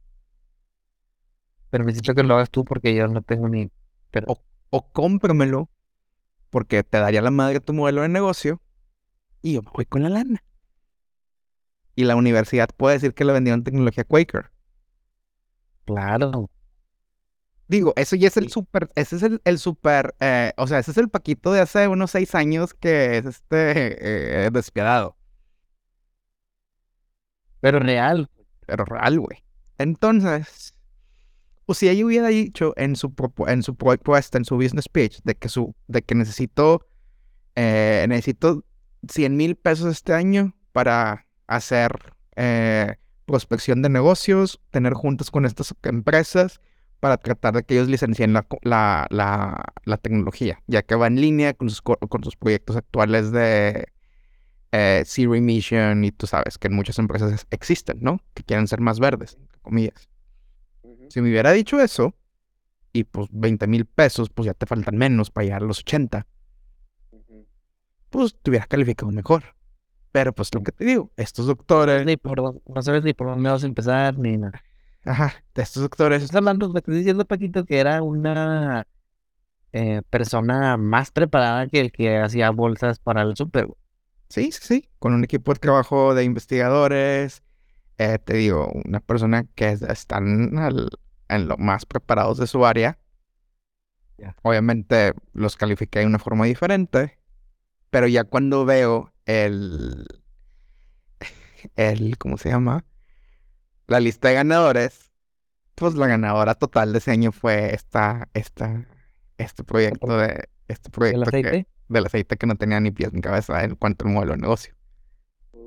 Pero 1.70 1.84
necesito 1.84 2.14
que 2.14 2.22
lo 2.22 2.34
hagas 2.34 2.50
tú 2.50 2.64
porque 2.64 2.94
yo 2.94 3.08
no 3.08 3.22
tengo 3.22 3.48
ni... 3.48 3.70
Pero, 4.10 4.26
O 4.70 4.92
cómpramelo 4.92 5.70
porque 6.50 6.82
te 6.84 6.98
daría 6.98 7.22
la 7.22 7.30
madre 7.30 7.60
tu 7.60 7.72
modelo 7.72 8.02
de 8.02 8.10
negocio 8.10 8.60
y 9.40 9.54
yo 9.54 9.62
me 9.62 9.70
voy 9.72 9.86
con 9.86 10.02
la 10.02 10.10
lana. 10.10 10.44
Y 11.96 12.04
la 12.04 12.14
universidad 12.14 12.68
puede 12.76 12.96
decir 12.96 13.14
que 13.14 13.24
le 13.24 13.32
vendieron 13.32 13.64
tecnología 13.64 14.04
Quaker. 14.04 14.50
claro. 15.86 16.50
Digo, 17.68 17.92
eso 17.96 18.16
ya 18.16 18.28
es 18.28 18.36
el 18.36 18.44
Sí. 18.44 18.50
super, 18.50 18.90
ese 18.96 19.16
es 19.16 19.22
el, 19.22 19.40
el 19.44 19.58
super, 19.58 20.14
eh, 20.20 20.52
o 20.58 20.66
sea, 20.66 20.78
ese 20.80 20.90
es 20.90 20.98
el 20.98 21.08
Paquito 21.08 21.52
de 21.52 21.60
hace 21.60 21.88
unos 21.88 22.10
seis 22.10 22.34
años 22.34 22.74
que 22.74 23.18
es 23.18 23.24
este 23.26 24.46
eh, 24.46 24.50
despiadado, 24.52 25.16
Pero 27.60 27.78
real. 27.78 28.28
pero 28.66 28.84
real, 28.84 29.20
güey. 29.20 29.42
Entonces, 29.78 30.74
pues 31.66 31.78
si 31.78 31.88
ella 31.88 32.04
hubiera 32.04 32.28
dicho 32.28 32.74
en 32.76 32.96
su 32.96 33.12
en 33.46 33.62
su 33.62 33.74
propuesta, 33.76 34.38
en 34.38 34.44
su 34.44 34.56
business 34.56 34.88
pitch, 34.88 35.20
de 35.24 35.34
que 35.34 35.48
su, 35.48 35.74
de 35.88 36.02
que 36.02 36.14
necesito, 36.14 36.86
eh, 37.54 38.04
necesito 38.08 38.64
100 39.08 39.36
mil 39.36 39.56
pesos 39.56 39.90
este 39.92 40.12
año 40.12 40.54
para 40.72 41.26
hacer 41.46 42.14
eh, 42.36 42.96
prospección 43.26 43.82
de 43.82 43.88
negocios, 43.88 44.60
tener 44.70 44.94
juntas 44.94 45.30
con 45.30 45.44
estas 45.46 45.74
empresas 45.84 46.60
para 47.02 47.18
tratar 47.18 47.54
de 47.54 47.64
que 47.64 47.74
ellos 47.74 47.88
licencien 47.88 48.32
la, 48.32 48.44
co- 48.44 48.60
la, 48.62 49.08
la, 49.10 49.64
la 49.84 49.98
tecnología, 49.98 50.60
ya 50.68 50.82
que 50.84 50.94
va 50.96 51.08
en 51.08 51.20
línea 51.20 51.54
con 51.54 51.68
sus, 51.68 51.82
co- 51.82 51.98
con 51.98 52.22
sus 52.24 52.36
proyectos 52.36 52.76
actuales 52.76 53.32
de 53.32 53.88
eh, 54.72 55.02
Zero 55.06 55.34
Emission 55.34 56.04
y 56.04 56.12
tú 56.12 56.26
sabes 56.26 56.58
que 56.58 56.68
en 56.68 56.74
muchas 56.74 56.98
empresas 57.00 57.32
es- 57.32 57.46
existen, 57.50 57.98
¿no? 58.02 58.20
Que 58.34 58.44
quieren 58.44 58.68
ser 58.68 58.80
más 58.80 59.00
verdes, 59.00 59.36
entre 59.40 59.60
comillas. 59.62 60.08
Si 61.08 61.20
me 61.20 61.30
hubiera 61.30 61.52
dicho 61.52 61.80
eso, 61.80 62.14
y 62.92 63.04
pues 63.04 63.28
20 63.32 63.66
mil 63.66 63.86
pesos, 63.86 64.30
pues 64.30 64.46
ya 64.46 64.54
te 64.54 64.66
faltan 64.66 64.96
menos 64.96 65.30
para 65.30 65.44
llegar 65.46 65.62
a 65.62 65.66
los 65.66 65.80
80, 65.80 66.26
pues 68.10 68.36
te 68.42 68.50
hubiera 68.50 68.66
calificado 68.66 69.10
mejor. 69.12 69.42
Pero 70.12 70.34
pues 70.34 70.54
lo 70.54 70.62
que 70.62 70.72
te 70.72 70.84
digo, 70.84 71.10
estos 71.16 71.46
doctores, 71.46 72.04
Ni 72.06 72.16
por, 72.16 72.36
dónde- 72.42 72.62
no 72.66 72.82
sabes 72.82 73.04
ni 73.04 73.14
por 73.14 73.28
dónde 73.28 73.50
vas 73.50 73.64
a 73.64 73.66
empezar 73.66 74.18
ni 74.18 74.36
nada. 74.36 74.62
Ajá, 75.04 75.44
estos 75.54 75.82
doctores, 75.82 76.22
Estás 76.22 76.36
hablando, 76.38 76.68
me 76.70 76.78
estás 76.80 76.94
diciendo, 76.94 77.24
Paquito, 77.26 77.64
que 77.64 77.78
era 77.78 78.02
una 78.02 78.86
eh, 79.72 80.02
persona 80.10 80.76
más 80.78 81.10
preparada 81.12 81.68
que 81.68 81.80
el 81.80 81.92
que 81.92 82.18
hacía 82.18 82.50
bolsas 82.50 82.98
para 83.00 83.22
el 83.22 83.36
súper. 83.36 83.66
güey. 83.66 83.78
sí, 84.28 84.52
sí, 84.52 84.60
sí, 84.62 84.88
con 84.98 85.14
un 85.14 85.24
equipo 85.24 85.52
de 85.54 85.60
trabajo 85.60 86.14
de 86.14 86.24
investigadores, 86.24 87.42
eh, 87.98 88.18
te 88.20 88.34
digo, 88.36 88.70
una 88.86 89.00
persona 89.00 89.46
que 89.56 89.70
es- 89.70 89.82
están 89.82 90.58
al, 90.58 90.90
en 91.28 91.48
lo 91.48 91.56
más 91.58 91.86
preparados 91.86 92.38
de 92.38 92.46
su 92.48 92.66
área. 92.66 92.98
Ya. 94.18 94.36
Obviamente 94.42 95.14
los 95.32 95.56
califiqué 95.56 96.00
de 96.00 96.06
una 96.06 96.18
forma 96.18 96.44
diferente, 96.46 97.18
pero 97.90 98.08
ya 98.08 98.24
cuando 98.24 98.64
veo 98.66 99.12
el, 99.26 100.06
el, 101.76 102.16
¿cómo 102.18 102.36
se 102.38 102.50
llama? 102.50 102.84
La 103.92 104.00
lista 104.00 104.28
de 104.28 104.34
ganadores, 104.36 105.12
pues 105.74 105.94
la 105.96 106.06
ganadora 106.06 106.54
total 106.54 106.92
de 106.92 106.98
ese 106.98 107.10
año 107.10 107.30
fue 107.30 107.74
esta, 107.74 108.26
esta, 108.32 108.86
este 109.36 109.64
proyecto 109.64 110.16
de, 110.16 110.48
este 110.68 110.88
¿El 110.88 110.92
proyecto 110.92 111.30
que- 111.30 111.38
aceite? 111.38 111.66
del 111.88 112.06
aceite 112.06 112.36
que 112.38 112.46
no 112.46 112.56
tenía 112.56 112.80
ni 112.80 112.90
pies 112.90 113.12
ni 113.12 113.20
cabeza 113.20 113.62
en 113.62 113.74
cuanto 113.74 114.06
al 114.06 114.12
modelo 114.14 114.32
de 114.32 114.38
negocio. 114.38 114.74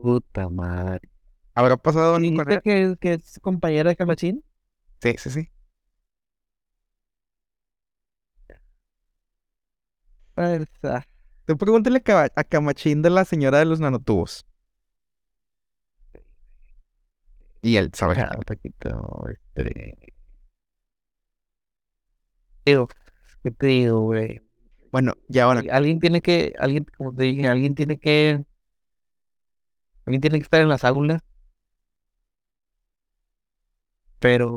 Puta 0.01 0.49
madre. 0.49 1.07
¿Habrá 1.53 1.77
pasado 1.77 2.17
ni 2.17 2.35
que, 2.35 2.95
que 2.99 3.13
es 3.13 3.39
compañera 3.43 3.91
de 3.91 3.95
Camachín? 3.95 4.43
Sí, 5.03 5.15
sí, 5.19 5.29
sí. 5.29 5.49
Tú 11.45 11.57
pregúntale 11.57 12.01
a 12.35 12.43
Camachín 12.43 13.03
de 13.03 13.11
la 13.11 13.23
señora 13.23 13.59
de 13.59 13.65
los 13.65 13.79
nanotubos. 13.79 14.47
Y 17.65 17.77
él 17.77 17.89
sabe. 17.93 18.15
ah, 18.19 18.31
un 18.37 18.43
poquito, 18.43 19.25
este, 19.55 19.97
Digo, 22.65 22.87
¿qué 23.43 23.51
te 23.51 23.67
digo, 23.67 24.01
güey? 24.01 24.41
Bueno, 24.91 25.13
y 25.29 25.39
ahora, 25.39 25.63
Alguien 25.71 25.99
tiene 25.99 26.21
que, 26.21 26.53
alguien, 26.59 26.85
como 26.97 27.13
te 27.13 27.23
dije, 27.23 27.47
alguien 27.47 27.75
tiene 27.75 27.97
que, 27.97 28.43
alguien 30.05 30.21
tiene 30.21 30.39
que 30.39 30.43
estar 30.43 30.61
en 30.61 30.69
las 30.69 30.83
aulas. 30.83 31.21
Pero, 34.19 34.47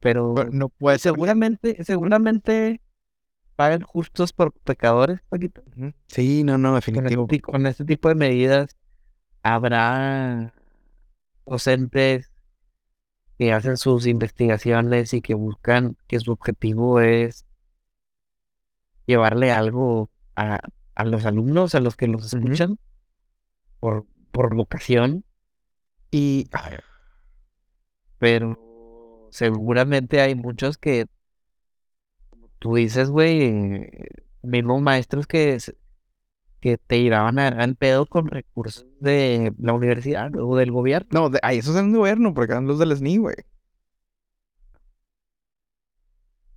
pero, 0.00 0.34
no 0.52 0.68
puede 0.68 0.98
seguramente, 0.98 1.82
seguramente 1.84 2.80
pagan 3.56 3.82
justos 3.82 4.32
por 4.32 4.52
pecadores, 4.52 5.20
Paquito. 5.28 5.62
Sí, 6.08 6.44
no, 6.44 6.58
no, 6.58 6.70
Con 6.70 6.78
este, 6.78 6.92
definitivo. 6.92 7.26
ti- 7.26 7.40
con 7.40 7.66
este 7.66 7.84
tipo 7.84 8.08
de 8.08 8.14
medidas 8.14 8.76
habrá 9.54 10.52
docentes 11.46 12.32
que 13.38 13.52
hacen 13.52 13.76
sus 13.76 14.06
investigaciones 14.06 15.14
y 15.14 15.22
que 15.22 15.34
buscan 15.34 15.96
que 16.08 16.20
su 16.20 16.32
objetivo 16.32 17.00
es 17.00 17.46
llevarle 19.06 19.52
algo 19.52 20.10
a, 20.34 20.60
a 20.94 21.04
los 21.04 21.24
alumnos, 21.26 21.74
a 21.74 21.80
los 21.80 21.96
que 21.96 22.08
los 22.08 22.32
escuchan, 22.32 22.78
por, 23.80 24.06
por 24.32 24.54
vocación, 24.54 25.24
Y 26.10 26.48
ay, 26.52 26.78
pero 28.18 29.28
seguramente 29.30 30.20
hay 30.20 30.34
muchos 30.34 30.78
que, 30.78 31.06
tú 32.58 32.74
dices, 32.74 33.10
güey, 33.10 33.90
mismos 34.42 34.82
maestros 34.82 35.26
que, 35.26 35.58
que 36.66 36.78
te 36.78 37.00
llevaban 37.00 37.38
a 37.38 37.50
gran 37.50 37.76
pedo 37.76 38.06
con 38.06 38.26
recursos 38.26 38.86
de 38.98 39.52
la 39.56 39.72
universidad 39.72 40.34
o 40.34 40.56
del 40.56 40.72
gobierno. 40.72 41.08
no, 41.12 41.30
de, 41.30 41.38
ay, 41.44 41.58
esos 41.58 41.76
eran 41.76 41.92
de 41.92 41.98
gobierno, 41.98 42.34
porque 42.34 42.54
eran 42.54 42.66
los 42.66 42.80
del 42.80 42.90
SNI, 42.90 43.18
güey. 43.18 43.36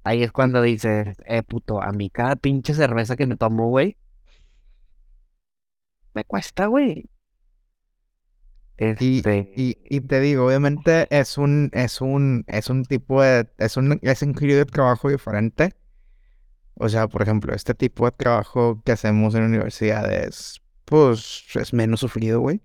Ahí 0.04 0.24
es 0.24 0.32
cuando 0.32 0.64
dices, 0.64 1.16
eh, 1.28 1.44
puto, 1.44 1.80
a 1.84 1.92
mí 1.92 2.10
cada 2.10 2.36
pinche 2.36 2.74
cerveza 2.74 3.16
que 3.16 3.28
me 3.28 3.38
tomo, 3.38 3.70
güey, 3.70 3.98
me 6.16 6.24
cuesta, 6.24 6.66
güey. 6.66 7.06
Y, 9.00 9.18
Este, 9.18 9.52
y, 9.56 9.78
y 9.84 10.02
te 10.02 10.20
digo, 10.22 10.48
obviamente 10.48 11.06
es 11.12 11.38
un, 11.38 11.70
es 11.74 12.02
un, 12.02 12.46
es 12.48 12.72
un 12.72 12.84
tipo 12.84 13.22
de, 13.22 13.48
es 13.60 13.78
un, 13.78 14.00
es 14.02 14.22
un 14.24 14.34
de 14.34 14.66
trabajo 14.66 15.10
diferente. 15.10 15.76
O 16.82 16.88
sea, 16.88 17.10
por 17.10 17.22
ejemplo, 17.22 17.54
este 17.54 17.74
tipo 17.74 18.06
de 18.06 18.12
trabajo 18.14 18.82
que 18.86 18.94
hacemos 18.94 19.36
en 19.36 19.44
universidades, 19.44 20.62
pues 20.86 21.44
es 21.56 21.74
menos 21.74 22.00
sufrido, 22.00 22.40
güey. 22.40 22.62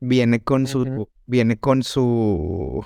Viene 0.00 0.40
con 0.40 0.66
su, 0.66 1.08
viene 1.24 1.58
con 1.58 1.82
su... 1.82 2.84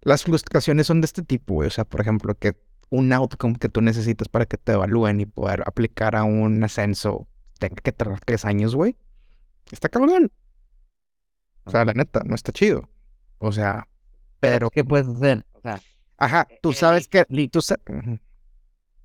Las 0.00 0.22
frustraciones 0.22 0.86
son 0.86 1.00
de 1.00 1.06
este 1.06 1.22
tipo, 1.22 1.54
güey. 1.54 1.66
O 1.66 1.70
sea, 1.70 1.84
por 1.84 2.00
ejemplo, 2.00 2.36
que 2.36 2.56
un 2.88 3.12
outcome 3.12 3.56
que 3.58 3.68
tú 3.68 3.80
necesitas 3.80 4.28
para 4.28 4.46
que 4.46 4.58
te 4.58 4.72
evalúen 4.72 5.20
y 5.20 5.26
poder 5.26 5.64
aplicar 5.66 6.14
a 6.14 6.22
un 6.22 6.62
ascenso 6.62 7.26
tenga 7.58 7.82
que 7.82 7.90
tardar 7.90 8.20
tres 8.24 8.44
años, 8.44 8.76
güey. 8.76 8.96
Está 9.72 9.88
cabrón. 9.88 10.30
O 11.64 11.70
sea, 11.72 11.84
la 11.84 11.94
neta, 11.94 12.22
no 12.24 12.36
está 12.36 12.52
chido. 12.52 12.88
O 13.38 13.50
sea, 13.50 13.88
pero... 14.38 14.70
¿qué 14.70 14.84
puedes 14.84 15.08
hacer? 15.08 15.44
O 15.52 15.60
sea, 15.60 15.80
Ajá, 16.16 16.46
tú 16.62 16.70
eh, 16.70 16.74
sabes 16.74 17.08
que... 17.08 17.24
Tú, 17.50 17.60
sa-. 17.60 17.80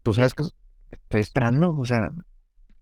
Tú 0.03 0.13
sabes 0.13 0.33
que... 0.33 0.43
estoy 0.91 1.21
esperando, 1.21 1.75
o 1.77 1.85
sea, 1.85 2.11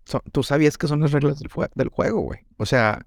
son- 0.06 0.22
tú 0.32 0.42
sabías 0.42 0.78
que 0.78 0.88
son 0.88 1.00
las 1.00 1.12
reglas 1.12 1.38
del, 1.38 1.50
del 1.74 1.88
juego, 1.88 2.22
güey. 2.22 2.40
O 2.58 2.66
sea, 2.66 3.02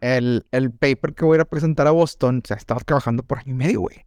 el, 0.00 0.46
el 0.52 0.70
paper 0.72 1.14
que 1.14 1.24
voy 1.24 1.34
a 1.34 1.38
ir 1.38 1.40
a 1.42 1.44
presentar 1.46 1.86
a 1.86 1.90
Boston, 1.92 2.40
o 2.44 2.46
sea, 2.46 2.56
estaba 2.56 2.80
trabajando 2.80 3.22
por 3.22 3.38
año 3.38 3.52
y 3.52 3.56
medio, 3.56 3.80
güey. 3.80 4.04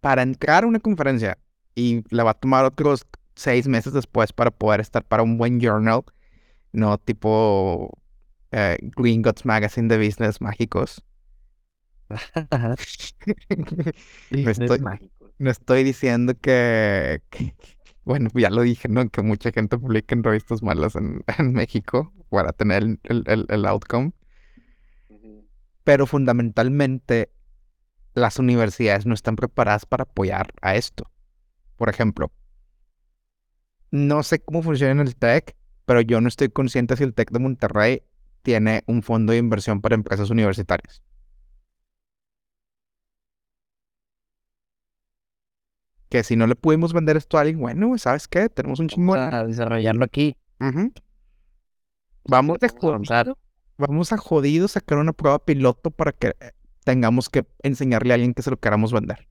Para 0.00 0.22
entrar 0.22 0.64
a 0.64 0.66
una 0.66 0.80
conferencia 0.80 1.38
y 1.74 2.02
le 2.14 2.22
va 2.22 2.32
a 2.32 2.34
tomar 2.34 2.64
otros 2.64 3.06
seis 3.36 3.68
meses 3.68 3.92
después 3.92 4.32
para 4.32 4.50
poder 4.50 4.80
estar 4.80 5.04
para 5.04 5.22
un 5.22 5.38
buen 5.38 5.60
journal, 5.60 6.02
no 6.72 6.98
tipo 6.98 7.98
eh, 8.52 8.78
Green 8.96 9.22
Gods 9.22 9.44
Magazine 9.46 9.88
de 9.88 9.98
business 10.04 10.40
mágicos. 10.40 11.02
es 12.78 13.14
estoy, 14.30 14.78
mágico. 14.80 15.21
No 15.38 15.50
estoy 15.50 15.84
diciendo 15.84 16.34
que, 16.40 17.22
que- 17.30 17.54
bueno, 18.04 18.30
ya 18.34 18.50
lo 18.50 18.62
dije, 18.62 18.88
¿no? 18.88 19.08
Que 19.10 19.22
mucha 19.22 19.52
gente 19.52 19.78
publica 19.78 20.14
en 20.14 20.24
revistas 20.24 20.62
malas 20.62 20.96
en, 20.96 21.24
en 21.38 21.52
México 21.52 22.12
para 22.30 22.52
tener 22.52 22.82
el, 22.82 23.00
el- 23.04 23.24
el- 23.26 23.46
el 23.48 23.66
outcome. 23.66 24.12
Pero 25.84 26.06
fundamentalmente 26.06 27.30
las 28.14 28.38
universidades 28.38 29.06
no 29.06 29.14
están 29.14 29.36
preparadas 29.36 29.86
para 29.86 30.04
apoyar 30.04 30.52
a 30.62 30.76
esto. 30.76 31.10
Por 31.76 31.90
ejemplo, 31.90 32.32
no 33.90 34.22
sé 34.22 34.40
cómo 34.42 34.62
funciona 34.62 34.92
en 34.92 35.00
el 35.06 35.16
TEC, 35.16 35.54
pero 35.84 36.00
yo 36.00 36.20
no 36.20 36.28
estoy 36.28 36.48
consciente 36.48 36.96
si 36.96 37.04
el 37.04 37.14
TEC 37.14 37.30
de 37.30 37.38
Monterrey 37.38 38.02
tiene 38.42 38.82
un 38.86 39.02
fondo 39.02 39.32
de 39.32 39.38
inversión 39.38 39.80
para 39.80 39.94
empresas 39.94 40.30
universitarias. 40.30 41.02
Que 46.12 46.22
si 46.22 46.36
no 46.36 46.46
le 46.46 46.54
pudimos 46.56 46.92
vender 46.92 47.16
esto 47.16 47.38
a 47.38 47.40
alguien, 47.40 47.58
bueno, 47.58 47.96
¿sabes 47.96 48.28
qué? 48.28 48.50
Tenemos 48.50 48.78
un 48.80 48.88
chingo 48.88 49.14
de... 49.14 49.20
Vamos 49.20 49.34
a 49.34 49.46
desarrollarlo 49.46 50.04
aquí. 50.04 50.36
Vamos 52.24 52.58
de 52.58 52.70
avanzar. 52.82 53.34
vamos 53.78 54.12
a 54.12 54.18
jodido 54.18 54.68
sacar 54.68 54.98
una 54.98 55.14
prueba 55.14 55.42
piloto 55.42 55.90
para 55.90 56.12
que 56.12 56.34
eh, 56.38 56.52
tengamos 56.84 57.30
que 57.30 57.46
enseñarle 57.62 58.12
a 58.12 58.16
alguien 58.16 58.34
que 58.34 58.42
se 58.42 58.50
lo 58.50 58.58
queramos 58.58 58.92
vender. 58.92 59.26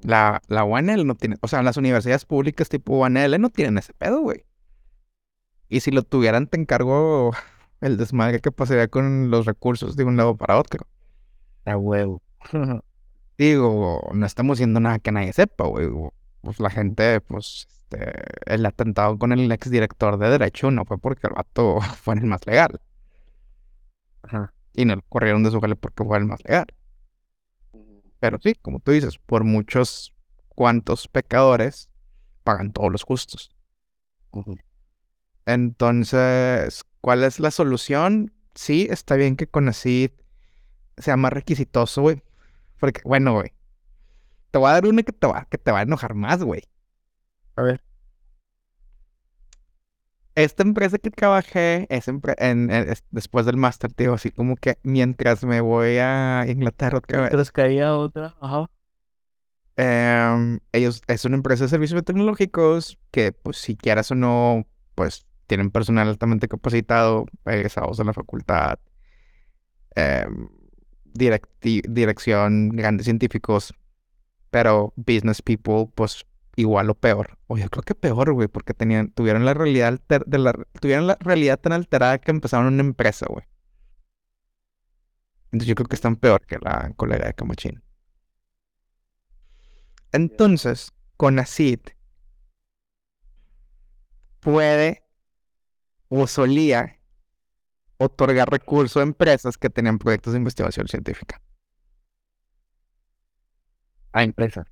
La, 0.00 0.40
la 0.48 0.64
UNL 0.64 1.06
no 1.06 1.14
tiene, 1.14 1.36
o 1.42 1.48
sea, 1.48 1.62
las 1.62 1.76
universidades 1.76 2.24
públicas 2.24 2.70
tipo 2.70 3.00
UNL 3.00 3.38
no 3.38 3.50
tienen 3.50 3.76
ese 3.76 3.92
pedo, 3.92 4.22
güey. 4.22 4.46
Y 5.68 5.80
si 5.80 5.90
lo 5.90 6.04
tuvieran, 6.04 6.46
te 6.46 6.58
encargo 6.58 7.32
el 7.82 7.98
desmadre 7.98 8.40
que 8.40 8.50
pasaría 8.50 8.88
con 8.88 9.30
los 9.30 9.44
recursos 9.44 9.94
de 9.94 10.04
un 10.04 10.16
lado 10.16 10.38
para 10.38 10.58
otro. 10.58 10.86
A 11.66 11.76
huevo. 11.76 12.22
Digo, 13.38 14.10
no 14.12 14.26
estamos 14.26 14.56
haciendo 14.56 14.80
nada 14.80 14.98
que 14.98 15.12
nadie 15.12 15.32
sepa, 15.32 15.66
güey. 15.66 15.88
Pues 16.42 16.60
la 16.60 16.70
gente, 16.70 17.20
pues, 17.20 17.66
este, 17.92 18.54
el 18.54 18.66
atentado 18.66 19.18
con 19.18 19.32
el 19.32 19.50
exdirector 19.50 20.18
de 20.18 20.30
Derecho 20.30 20.70
no 20.70 20.84
fue 20.84 20.98
porque 20.98 21.26
el 21.26 21.34
vato 21.34 21.80
fue 22.02 22.14
el 22.14 22.24
más 22.24 22.46
legal. 22.46 22.80
Ajá. 24.22 24.52
Y 24.74 24.84
no 24.84 24.96
lo 24.96 25.02
corrieron 25.08 25.42
de 25.42 25.50
su 25.50 25.60
jale 25.60 25.76
porque 25.76 26.04
fue 26.04 26.18
el 26.18 26.24
más 26.24 26.42
legal. 26.44 26.66
Pero 28.20 28.38
sí, 28.40 28.54
como 28.54 28.78
tú 28.78 28.92
dices, 28.92 29.18
por 29.18 29.44
muchos 29.44 30.14
cuantos 30.48 31.08
pecadores 31.08 31.90
pagan 32.44 32.72
todos 32.72 32.90
los 32.90 33.02
justos. 33.02 33.50
Entonces, 35.44 36.84
¿cuál 37.00 37.24
es 37.24 37.40
la 37.40 37.50
solución? 37.50 38.32
Sí, 38.54 38.86
está 38.90 39.16
bien 39.16 39.36
que 39.36 39.48
Conacid 39.48 40.10
sea 40.96 41.16
más 41.16 41.32
requisitoso, 41.32 42.02
güey. 42.02 42.22
Porque, 42.82 43.00
bueno, 43.04 43.34
güey. 43.34 43.52
Te 44.50 44.58
voy 44.58 44.68
a 44.68 44.72
dar 44.72 44.86
una 44.86 45.04
que 45.04 45.12
te 45.12 45.28
va, 45.28 45.46
que 45.48 45.56
te 45.56 45.70
va 45.70 45.78
a 45.78 45.82
enojar 45.82 46.14
más, 46.14 46.42
güey. 46.42 46.64
A 47.54 47.62
ver. 47.62 47.80
Esta 50.34 50.64
empresa 50.64 50.98
que 50.98 51.12
trabajé 51.12 51.86
es 51.90 52.08
en- 52.08 52.20
en- 52.38 52.70
es- 52.70 53.04
después 53.12 53.46
del 53.46 53.56
máster, 53.56 53.92
tío, 53.92 54.14
así 54.14 54.32
como 54.32 54.56
que 54.56 54.78
mientras 54.82 55.44
me 55.44 55.60
voy 55.60 55.98
a 56.00 56.44
Inglaterra 56.48 56.98
otra 56.98 57.18
vez. 57.20 57.30
Mientras 57.30 57.52
caía 57.52 57.96
otra. 57.96 58.34
Ajá. 58.40 58.68
Em, 59.76 60.58
ellos 60.72 61.02
es 61.06 61.24
una 61.24 61.36
empresa 61.36 61.62
de 61.62 61.68
servicios 61.70 62.02
tecnológicos 62.04 62.98
que, 63.12 63.30
pues, 63.30 63.58
si 63.58 63.76
quieras 63.76 64.10
o 64.10 64.16
no, 64.16 64.66
pues, 64.96 65.24
tienen 65.46 65.70
personal 65.70 66.08
altamente 66.08 66.48
capacitado, 66.48 67.26
egresados 67.44 67.96
de 67.96 68.04
la 68.06 68.12
facultad, 68.12 68.80
em, 69.94 70.48
dirección, 71.14 72.70
grandes 72.70 73.04
científicos, 73.04 73.74
pero 74.50 74.92
business 74.96 75.42
people, 75.42 75.90
pues 75.94 76.26
igual 76.56 76.90
o 76.90 76.94
peor. 76.94 77.38
O 77.46 77.56
yo 77.56 77.68
creo 77.68 77.82
que 77.82 77.94
peor, 77.94 78.32
güey, 78.32 78.48
porque 78.48 78.74
tenían, 78.74 79.10
tuvieron 79.12 79.44
la 79.44 79.54
realidad 79.54 80.00
de 80.08 80.38
la, 80.38 80.52
tuvieron 80.80 81.06
la 81.06 81.16
realidad 81.20 81.58
tan 81.58 81.72
alterada 81.72 82.18
que 82.18 82.30
empezaron 82.30 82.74
una 82.74 82.82
empresa, 82.82 83.26
güey. 83.28 83.44
Entonces 85.46 85.68
yo 85.68 85.74
creo 85.74 85.86
que 85.86 85.96
están 85.96 86.16
peor 86.16 86.46
que 86.46 86.58
la 86.58 86.92
colega 86.96 87.26
de 87.26 87.34
Camachín. 87.34 87.82
Entonces, 90.12 90.92
con 91.16 91.38
ACID 91.38 91.80
puede 94.40 95.02
o 96.08 96.26
solía 96.26 96.98
otorgar 98.04 98.50
recursos 98.50 99.00
a 99.00 99.02
empresas 99.02 99.56
que 99.56 99.70
tenían 99.70 99.98
proyectos 99.98 100.32
de 100.32 100.38
investigación 100.38 100.88
científica. 100.88 101.40
A 104.12 104.22
empresas. 104.22 104.66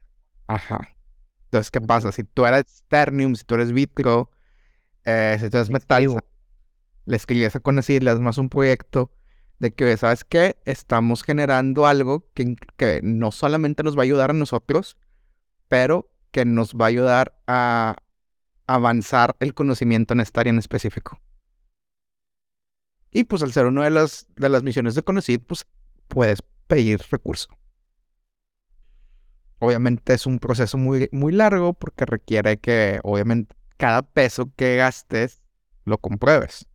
Ajá. 0.46 0.96
Entonces, 1.44 1.70
¿qué 1.70 1.80
pasa? 1.80 2.12
Si 2.12 2.24
tú 2.24 2.46
eres 2.46 2.84
Ternium, 2.88 3.34
si 3.34 3.44
tú 3.44 3.54
eres 3.54 3.72
Vitro, 3.72 4.30
eh, 5.04 5.36
si 5.40 5.50
tú 5.50 5.56
eres 5.56 5.70
Metal, 5.70 6.20
le 7.06 7.16
escribes 7.16 7.56
a 7.56 7.60
Conacid, 7.60 8.02
le 8.02 8.10
das 8.10 8.20
más 8.20 8.38
un 8.38 8.48
proyecto 8.48 9.10
de 9.58 9.72
que, 9.72 9.96
¿sabes 9.96 10.24
qué? 10.24 10.56
Estamos 10.64 11.22
generando 11.22 11.86
algo 11.86 12.24
que, 12.34 12.56
que 12.76 13.00
no 13.02 13.30
solamente 13.30 13.82
nos 13.82 13.96
va 13.96 14.02
a 14.02 14.04
ayudar 14.04 14.30
a 14.30 14.34
nosotros, 14.34 14.96
pero 15.68 16.10
que 16.30 16.44
nos 16.44 16.74
va 16.74 16.86
a 16.86 16.88
ayudar 16.88 17.40
a 17.46 17.96
avanzar 18.66 19.36
el 19.40 19.54
conocimiento 19.54 20.14
en 20.14 20.20
esta 20.20 20.40
área 20.40 20.52
en 20.52 20.58
específico. 20.58 21.20
Y 23.10 23.24
pues 23.24 23.42
al 23.42 23.52
ser 23.52 23.66
una 23.66 23.84
de 23.84 23.90
las, 23.90 24.26
de 24.36 24.48
las 24.48 24.62
misiones 24.62 24.94
de 24.94 25.02
Conocid, 25.02 25.40
pues 25.40 25.66
puedes 26.08 26.42
pedir 26.66 27.00
recurso. 27.10 27.48
Obviamente 29.58 30.14
es 30.14 30.26
un 30.26 30.38
proceso 30.38 30.78
muy, 30.78 31.08
muy 31.12 31.32
largo 31.32 31.74
porque 31.74 32.06
requiere 32.06 32.58
que, 32.58 33.00
obviamente, 33.02 33.54
cada 33.76 34.02
peso 34.02 34.50
que 34.56 34.76
gastes 34.76 35.42
lo 35.84 35.98
compruebes. 35.98 36.66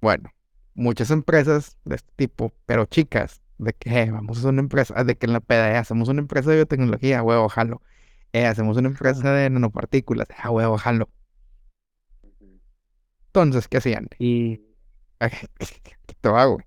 Bueno, 0.00 0.30
muchas 0.74 1.10
empresas 1.10 1.78
de 1.84 1.96
este 1.96 2.12
tipo, 2.16 2.52
pero 2.66 2.86
chicas, 2.86 3.42
de 3.58 3.72
que 3.72 4.02
eh, 4.02 4.10
vamos 4.10 4.36
a 4.36 4.40
hacer 4.40 4.50
una 4.50 4.60
empresa, 4.60 5.04
de 5.04 5.16
que 5.16 5.26
en 5.26 5.32
la 5.32 5.40
PDE 5.40 5.76
hacemos 5.76 6.08
una 6.08 6.20
empresa 6.20 6.50
de 6.50 6.56
biotecnología, 6.56 7.22
huevo, 7.22 7.48
jalo. 7.48 7.82
Eh, 8.32 8.46
hacemos 8.46 8.76
una 8.76 8.88
empresa 8.88 9.32
de 9.32 9.50
nanopartículas, 9.50 10.28
ah, 10.36 10.50
huevo, 10.50 10.76
jalo. 10.78 11.08
Entonces, 13.34 13.66
¿qué 13.66 13.78
hacían? 13.78 14.08
Y... 14.20 14.58
¿Qué 15.18 15.48
te 16.20 16.28
hago? 16.28 16.60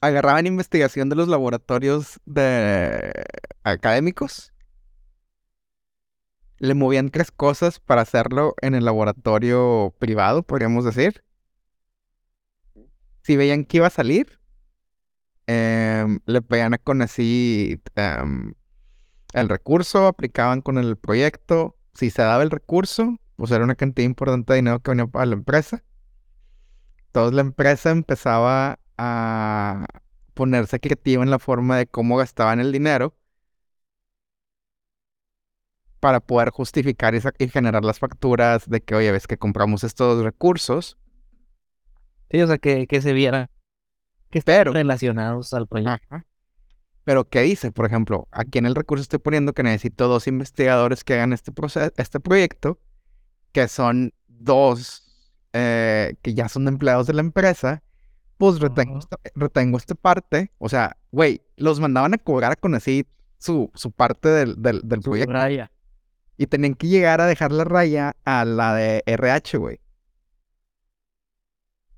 Agarraban 0.00 0.48
investigación 0.48 1.08
de 1.08 1.14
los 1.14 1.28
laboratorios 1.28 2.20
de 2.26 3.12
académicos. 3.62 4.52
Le 6.58 6.74
movían 6.74 7.10
tres 7.10 7.30
cosas 7.30 7.78
para 7.78 8.02
hacerlo 8.02 8.56
en 8.62 8.74
el 8.74 8.84
laboratorio 8.84 9.94
privado, 10.00 10.42
podríamos 10.42 10.84
decir. 10.84 11.22
Si 13.22 13.36
veían 13.36 13.64
que 13.64 13.76
iba 13.76 13.86
a 13.86 13.90
salir, 13.90 14.40
em, 15.46 16.18
le 16.26 16.42
pedían 16.42 16.80
con 16.82 17.00
así 17.00 17.80
em, 17.94 18.54
el 19.34 19.48
recurso, 19.48 20.08
aplicaban 20.08 20.62
con 20.62 20.78
el 20.78 20.96
proyecto. 20.96 21.76
Si 21.94 22.10
se 22.10 22.22
daba 22.22 22.42
el 22.42 22.50
recurso, 22.50 23.20
pues 23.36 23.50
era 23.50 23.64
una 23.64 23.74
cantidad 23.74 24.06
importante 24.06 24.52
de 24.52 24.56
dinero 24.58 24.80
que 24.80 24.90
venía 24.90 25.06
para 25.06 25.26
la 25.26 25.34
empresa. 25.34 25.82
Entonces 27.06 27.34
la 27.34 27.42
empresa 27.42 27.90
empezaba 27.90 28.78
a 28.98 29.86
ponerse 30.34 30.80
creativa 30.80 31.22
en 31.22 31.30
la 31.30 31.38
forma 31.38 31.76
de 31.78 31.86
cómo 31.86 32.16
gastaban 32.16 32.60
el 32.60 32.72
dinero 32.72 33.14
para 36.00 36.20
poder 36.20 36.50
justificar 36.50 37.14
y, 37.14 37.48
generar 37.48 37.84
las 37.84 37.98
facturas 37.98 38.68
de 38.68 38.82
que, 38.82 38.94
oye, 38.94 39.10
ves 39.10 39.26
que 39.26 39.38
compramos 39.38 39.84
estos 39.84 40.22
recursos. 40.22 40.98
Sí, 42.30 42.42
o 42.42 42.46
sea, 42.46 42.58
que, 42.58 42.86
que 42.86 43.00
se 43.00 43.12
viera 43.14 43.50
que 44.30 44.40
estén 44.40 44.66
relacionados 44.72 45.54
al 45.54 45.66
proyecto. 45.66 46.22
Pero, 47.04 47.28
¿qué 47.28 47.42
dice? 47.42 47.70
Por 47.70 47.86
ejemplo, 47.86 48.28
aquí 48.32 48.58
en 48.58 48.66
el 48.66 48.74
recurso 48.74 49.02
estoy 49.02 49.18
poniendo 49.18 49.52
que 49.52 49.62
necesito 49.62 50.08
dos 50.08 50.26
investigadores 50.26 51.04
que 51.04 51.14
hagan 51.14 51.32
este, 51.32 51.52
este 51.96 52.20
proyecto 52.20 52.78
que 53.54 53.68
son 53.68 54.12
dos 54.26 55.04
eh, 55.52 56.16
que 56.20 56.34
ya 56.34 56.48
son 56.48 56.66
empleados 56.66 57.06
de 57.06 57.14
la 57.14 57.20
empresa, 57.20 57.84
pues 58.36 58.58
retengo, 58.58 58.98
esta, 58.98 59.16
retengo 59.36 59.78
esta 59.78 59.94
parte. 59.94 60.50
O 60.58 60.68
sea, 60.68 60.96
güey, 61.12 61.40
los 61.56 61.78
mandaban 61.78 62.12
a 62.12 62.18
cobrar 62.18 62.58
con 62.58 62.74
así 62.74 63.06
su, 63.38 63.70
su 63.74 63.92
parte 63.92 64.28
del, 64.28 64.60
del, 64.60 64.80
del 64.82 65.00
proyecto. 65.00 65.32
Raya. 65.32 65.70
Y 66.36 66.48
tenían 66.48 66.74
que 66.74 66.88
llegar 66.88 67.20
a 67.20 67.26
dejar 67.26 67.52
la 67.52 67.62
raya 67.62 68.16
a 68.24 68.44
la 68.44 68.74
de 68.74 69.04
RH, 69.06 69.56
güey. 69.58 69.76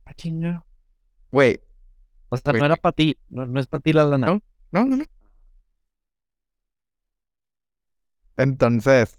¿A 0.04 0.10
ah, 0.10 0.14
chinga. 0.14 0.66
Güey. 1.32 1.58
O 2.28 2.36
sea, 2.36 2.52
no 2.52 2.66
era 2.66 2.76
para 2.76 2.92
ti, 2.92 3.16
no, 3.30 3.46
no 3.46 3.58
es 3.58 3.66
para 3.66 3.80
ti 3.80 3.94
la 3.94 4.04
lana. 4.04 4.26
No, 4.26 4.42
no, 4.72 4.84
no, 4.84 4.96
no. 4.98 5.04
Entonces, 8.36 9.18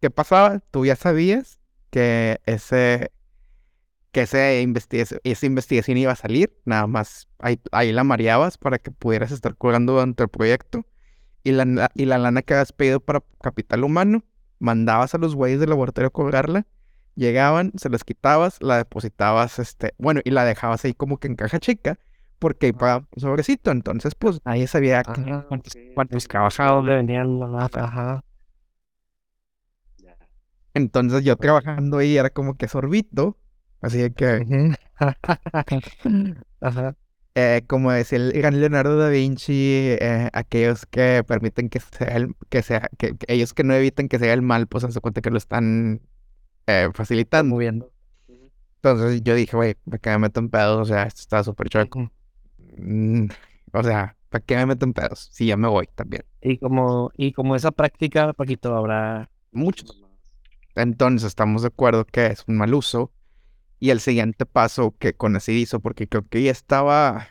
¿qué 0.00 0.10
pasaba? 0.10 0.60
Tú 0.70 0.86
ya 0.86 0.96
sabías 0.96 1.58
que 1.90 2.40
ese 2.46 3.10
que 4.12 4.22
ese 4.22 4.66
esa 5.24 5.46
investigación 5.46 5.98
iba 5.98 6.12
a 6.12 6.16
salir, 6.16 6.56
nada 6.64 6.86
más 6.86 7.28
ahí, 7.38 7.60
ahí, 7.72 7.92
la 7.92 8.04
mareabas 8.04 8.56
para 8.58 8.78
que 8.78 8.90
pudieras 8.90 9.32
estar 9.32 9.54
cobrando 9.56 9.92
durante 9.94 10.22
el 10.22 10.28
proyecto 10.28 10.86
y 11.44 11.52
la, 11.52 11.90
y 11.94 12.04
la 12.06 12.18
lana 12.18 12.42
que 12.42 12.54
habías 12.54 12.72
pedido 12.72 13.00
para 13.00 13.22
capital 13.42 13.84
humano, 13.84 14.24
mandabas 14.58 15.14
a 15.14 15.18
los 15.18 15.34
güeyes 15.34 15.60
del 15.60 15.70
laboratorio 15.70 16.08
a 16.08 16.10
cobrarla, 16.10 16.66
llegaban, 17.14 17.72
se 17.76 17.90
las 17.90 18.04
quitabas, 18.04 18.58
la 18.60 18.78
depositabas, 18.78 19.58
este, 19.58 19.94
bueno, 19.98 20.20
y 20.24 20.30
la 20.30 20.44
dejabas 20.44 20.84
ahí 20.84 20.94
como 20.94 21.18
que 21.18 21.28
en 21.28 21.36
caja 21.36 21.58
chica, 21.58 21.98
porque 22.38 22.66
ahí 22.66 22.72
pagaba 22.72 23.06
un 23.14 23.20
sobrecito, 23.20 23.70
entonces 23.70 24.14
pues 24.14 24.40
ahí 24.44 24.66
sabía 24.66 25.02
cuántos, 25.48 25.74
cuántos 25.94 26.28
trabajados 26.28 26.84
le 26.84 26.96
venían 26.96 27.40
la 27.40 27.68
ajá. 27.72 28.24
Entonces 30.78 31.24
yo 31.24 31.36
trabajando 31.36 31.98
ahí 31.98 32.16
era 32.16 32.30
como 32.30 32.56
que 32.56 32.68
sorbito, 32.68 33.36
así 33.80 34.10
que... 34.12 34.74
Eh, 37.40 37.62
como 37.68 37.92
decía 37.92 38.18
el 38.18 38.32
gran 38.32 38.58
Leonardo 38.58 38.98
da 38.98 39.10
Vinci, 39.10 39.96
eh, 40.00 40.28
aquellos 40.32 40.86
que 40.86 41.22
permiten 41.24 41.68
que 41.68 41.78
sea, 41.78 42.16
el, 42.16 42.34
que 42.48 42.62
sea, 42.62 42.90
que, 42.98 43.14
ellos 43.28 43.54
que 43.54 43.62
no 43.62 43.74
eviten 43.74 44.08
que 44.08 44.18
sea 44.18 44.32
el 44.32 44.42
mal, 44.42 44.66
pues 44.66 44.84
se 44.92 45.00
cuenta 45.00 45.20
que 45.20 45.30
lo 45.30 45.38
están 45.38 46.00
eh, 46.66 46.88
facilitando. 46.92 47.54
Moviendo. 47.54 47.92
Entonces 48.82 49.22
yo 49.22 49.36
dije, 49.36 49.56
güey, 49.56 49.74
¿para 49.84 49.98
qué 49.98 50.10
me 50.10 50.18
meto 50.18 50.40
en 50.40 50.48
pedos? 50.48 50.80
O 50.80 50.84
sea, 50.84 51.04
esto 51.04 51.20
está 51.20 51.44
súper 51.44 51.68
chueco. 51.68 52.10
Mm, 52.76 53.28
o 53.72 53.82
sea, 53.84 54.16
¿para 54.30 54.44
qué 54.44 54.56
me 54.56 54.66
meto 54.66 54.86
en 54.86 54.92
pedos? 54.92 55.28
Sí, 55.30 55.46
ya 55.46 55.56
me 55.56 55.68
voy 55.68 55.88
también. 55.94 56.24
Y 56.40 56.58
como, 56.58 57.12
y 57.16 57.32
como 57.32 57.54
esa 57.54 57.70
práctica, 57.70 58.32
Paquito, 58.32 58.74
habrá 58.74 59.30
muchos. 59.52 60.07
Entonces 60.78 61.26
estamos 61.26 61.62
de 61.62 61.68
acuerdo 61.68 62.04
que 62.04 62.26
es 62.26 62.44
un 62.46 62.56
mal 62.56 62.72
uso. 62.74 63.12
Y 63.80 63.90
el 63.90 64.00
siguiente 64.00 64.44
paso 64.46 64.94
que 64.98 65.14
con 65.14 65.38
hizo, 65.46 65.80
porque 65.80 66.08
creo 66.08 66.26
que 66.28 66.42
ya 66.42 66.50
estaba. 66.50 67.28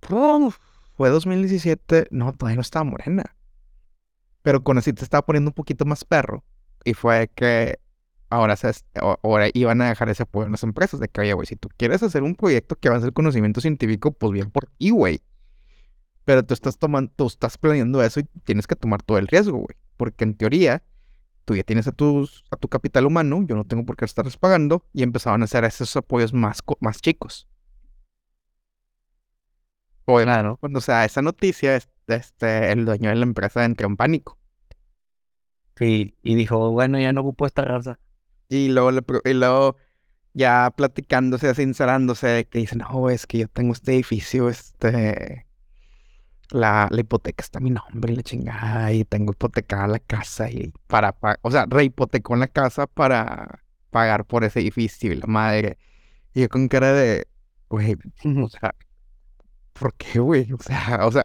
fue 0.00 1.10
2017. 1.10 2.08
No, 2.10 2.32
todavía 2.32 2.56
no 2.56 2.62
estaba 2.62 2.84
morena. 2.84 3.36
Pero 4.42 4.62
con 4.62 4.80
te 4.80 4.90
estaba 4.90 5.24
poniendo 5.24 5.50
un 5.50 5.54
poquito 5.54 5.84
más 5.84 6.04
perro. 6.04 6.44
Y 6.84 6.94
fue 6.94 7.30
que 7.34 7.78
ahora, 8.30 8.56
se, 8.56 8.72
ahora 9.22 9.48
iban 9.54 9.80
a 9.80 9.88
dejar 9.88 10.08
ese 10.08 10.24
apoyo 10.24 10.46
en 10.46 10.52
las 10.52 10.62
empresas. 10.64 11.00
De 11.00 11.08
que, 11.08 11.20
oye, 11.20 11.32
güey, 11.32 11.46
si 11.46 11.56
tú 11.56 11.68
quieres 11.76 12.02
hacer 12.02 12.22
un 12.22 12.34
proyecto 12.34 12.76
que 12.76 12.88
va 12.88 12.96
a 12.96 13.00
ser 13.00 13.12
conocimiento 13.12 13.60
científico, 13.60 14.12
pues 14.12 14.32
bien 14.32 14.50
por 14.50 14.66
ti, 14.66 14.90
güey. 14.90 15.22
Pero 16.24 16.44
tú 16.44 16.54
estás 16.54 16.78
tomando, 16.78 17.12
tú 17.16 17.26
estás 17.26 17.58
planeando 17.58 18.02
eso 18.02 18.20
y 18.20 18.24
tienes 18.44 18.66
que 18.66 18.76
tomar 18.76 19.02
todo 19.02 19.18
el 19.18 19.28
riesgo, 19.28 19.58
güey. 19.58 19.76
Porque 19.96 20.24
en 20.24 20.34
teoría, 20.34 20.82
tú 21.44 21.54
ya 21.56 21.62
tienes 21.62 21.86
a, 21.86 21.92
tus, 21.92 22.44
a 22.50 22.56
tu 22.56 22.68
capital 22.68 23.06
humano, 23.06 23.44
yo 23.46 23.56
no 23.56 23.64
tengo 23.64 23.84
por 23.84 23.96
qué 23.96 24.04
estarles 24.04 24.36
pagando, 24.36 24.84
y 24.92 25.02
empezaban 25.02 25.42
a 25.42 25.44
hacer 25.44 25.64
esos 25.64 25.96
apoyos 25.96 26.32
más, 26.32 26.62
más 26.80 27.00
chicos. 27.00 27.48
Claro. 30.06 30.56
Cuando 30.58 30.80
se 30.80 30.92
da 30.92 31.04
esa 31.04 31.22
noticia, 31.22 31.76
este, 32.06 32.72
el 32.72 32.84
dueño 32.84 33.08
de 33.10 33.16
la 33.16 33.22
empresa 33.24 33.64
entra 33.64 33.86
en 33.86 33.96
pánico. 33.96 34.38
Sí, 35.76 36.14
y 36.22 36.34
dijo, 36.36 36.70
bueno, 36.70 36.98
ya 37.00 37.12
no 37.12 37.22
ocupo 37.22 37.46
esta 37.46 37.62
raza. 37.62 37.98
Y 38.48 38.68
luego, 38.68 38.90
y 39.24 39.32
luego 39.32 39.76
ya 40.34 40.72
platicándose, 40.76 41.54
sincerándose, 41.54 42.46
que 42.50 42.58
dice, 42.60 42.76
no, 42.76 43.10
es 43.10 43.26
que 43.26 43.38
yo 43.38 43.48
tengo 43.48 43.72
este 43.72 43.94
edificio, 43.94 44.48
este, 44.48 45.46
la, 46.50 46.88
la 46.90 47.00
hipoteca 47.00 47.42
está 47.42 47.58
a 47.58 47.62
mi 47.62 47.70
nombre 47.70 48.12
y 48.12 48.16
la 48.16 48.22
chingada, 48.22 48.92
y 48.92 49.04
tengo 49.04 49.32
hipotecada 49.32 49.86
la 49.88 49.98
casa 49.98 50.50
y 50.50 50.72
para, 50.86 51.12
pa- 51.12 51.38
o 51.42 51.50
sea, 51.50 51.66
rehipotecó 51.68 52.36
la 52.36 52.48
casa 52.48 52.86
para 52.86 53.62
pagar 53.90 54.24
por 54.26 54.44
ese 54.44 54.60
edificio 54.60 55.12
y 55.12 55.16
la 55.16 55.26
madre. 55.26 55.78
Y 56.34 56.42
yo 56.42 56.48
con 56.48 56.68
cara 56.68 56.92
de, 56.92 57.26
güey, 57.68 57.96
o 58.42 58.48
sea, 58.48 58.74
¿por 59.72 59.94
qué, 59.94 60.18
güey? 60.20 60.52
O 60.52 60.58
sea, 60.58 61.06
o 61.06 61.12
sea, 61.12 61.24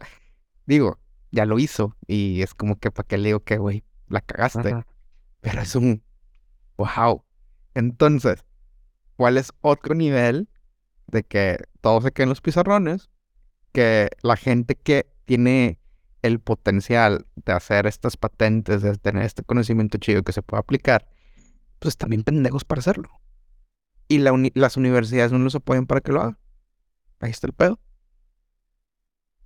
digo, 0.66 0.98
ya 1.30 1.46
lo 1.46 1.58
hizo 1.58 1.96
y 2.06 2.42
es 2.42 2.54
como 2.54 2.78
que 2.78 2.90
para 2.90 3.06
qué 3.06 3.18
le 3.18 3.28
digo 3.28 3.40
que, 3.40 3.58
güey, 3.58 3.84
la 4.08 4.20
cagaste. 4.20 4.70
Ajá. 4.70 4.86
Pero 5.40 5.62
es 5.62 5.74
un 5.76 6.02
wow. 6.76 7.24
Entonces, 7.74 8.44
¿cuál 9.16 9.38
es 9.38 9.52
otro 9.60 9.94
nivel 9.94 10.48
de 11.06 11.22
que 11.24 11.58
todo 11.80 12.00
se 12.02 12.12
quede 12.12 12.24
en 12.24 12.28
los 12.30 12.40
pizarrones? 12.40 13.10
Que 13.72 14.10
la 14.22 14.36
gente 14.36 14.74
que 14.74 15.06
tiene 15.24 15.78
el 16.22 16.40
potencial 16.40 17.26
de 17.36 17.52
hacer 17.52 17.86
estas 17.86 18.16
patentes, 18.16 18.82
de 18.82 18.96
tener 18.96 19.24
este 19.24 19.42
conocimiento 19.42 19.96
chido 19.98 20.22
que 20.22 20.32
se 20.32 20.42
puede 20.42 20.60
aplicar, 20.60 21.06
pues 21.78 21.96
también 21.96 22.24
pendejos 22.24 22.64
para 22.64 22.80
hacerlo. 22.80 23.08
Y 24.08 24.18
la 24.18 24.32
uni- 24.32 24.52
las 24.54 24.76
universidades 24.76 25.32
no 25.32 25.38
los 25.38 25.54
apoyan 25.54 25.86
para 25.86 26.00
que 26.02 26.12
lo 26.12 26.20
hagan. 26.20 26.38
Ahí 27.20 27.30
está 27.30 27.46
el 27.46 27.54
pedo. 27.54 27.80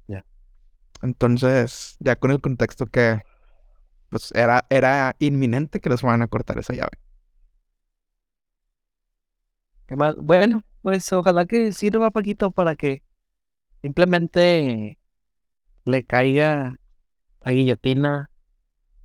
Ya. 0.08 0.24
Entonces, 1.02 1.96
ya 2.00 2.16
con 2.16 2.32
el 2.32 2.40
contexto 2.40 2.86
que 2.86 3.22
pues 4.08 4.32
era, 4.32 4.66
era 4.70 5.14
inminente 5.18 5.80
que 5.80 5.90
les 5.90 6.02
van 6.02 6.22
a 6.22 6.28
cortar 6.28 6.58
esa 6.58 6.72
llave. 6.72 6.98
¿Qué 9.86 9.96
más? 9.96 10.16
Bueno, 10.16 10.64
pues 10.82 11.12
ojalá 11.12 11.46
que 11.46 11.70
sirva 11.72 12.10
Paquito 12.10 12.50
para 12.50 12.74
que 12.74 13.03
simplemente 13.84 14.98
le 15.84 16.04
caiga 16.04 16.76
la 17.42 17.52
guillotina 17.52 18.30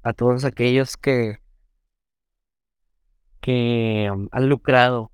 a 0.03 0.13
todos 0.13 0.45
aquellos 0.45 0.95
que 0.95 1.39
que 3.41 4.09
um, 4.09 4.29
han 4.31 4.47
lucrado 4.47 5.11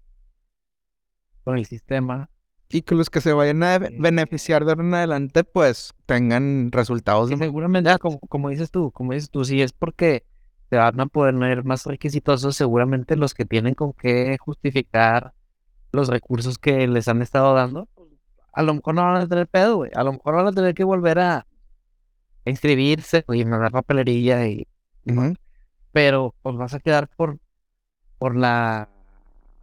con 1.43 1.57
el 1.57 1.65
sistema. 1.65 2.29
Y 2.69 2.83
que 2.83 2.93
los 2.93 3.09
que 3.09 3.21
se 3.21 3.33
vayan 3.33 3.63
a 3.63 3.79
Sí. 3.79 3.95
beneficiar 3.97 4.65
de 4.65 4.71
ahora 4.71 4.83
en 4.83 4.93
adelante, 4.93 5.43
pues 5.43 5.95
tengan 6.05 6.71
resultados 6.71 7.31
Y 7.31 7.37
seguramente, 7.37 7.89
ah, 7.89 7.97
como, 7.97 8.19
como 8.19 8.49
dices 8.49 8.69
tú, 8.69 8.91
como 8.91 9.13
dices 9.13 9.31
tú, 9.31 9.45
si 9.45 9.63
es 9.63 9.73
porque 9.73 10.25
se 10.69 10.75
van 10.77 10.99
a 10.99 11.07
poner 11.07 11.63
más 11.63 11.85
requisitosos, 11.87 12.55
seguramente 12.55 13.15
los 13.15 13.33
que 13.33 13.45
tienen 13.45 13.73
con 13.73 13.93
qué 13.93 14.37
justificar 14.39 15.33
los 15.91 16.07
recursos 16.07 16.59
que 16.59 16.87
les 16.87 17.07
han 17.07 17.23
estado 17.23 17.55
dando, 17.55 17.87
a 18.56 18.64
lo 18.64 18.73
mejor 18.73 18.95
no 18.95 19.03
van 19.03 19.22
a 19.22 19.27
tener 19.27 19.48
pedo, 19.48 19.76
güey. 19.77 19.91
A 19.95 20.03
lo 20.03 20.14
mejor 20.14 20.36
van 20.36 20.48
a 20.48 20.52
tener 20.53 20.73
que 20.73 20.86
volver 20.86 21.19
a 21.19 21.45
inscribirse 22.45 23.26
y 23.27 23.44
mandar 23.44 23.72
papelería 23.72 24.48
y 24.48 24.68
pero 25.91 26.36
pues 26.41 26.56
vas 26.56 26.73
a 26.73 26.80
quedar 26.80 27.10
por 27.10 27.40
por 28.18 28.36
la 28.36 28.90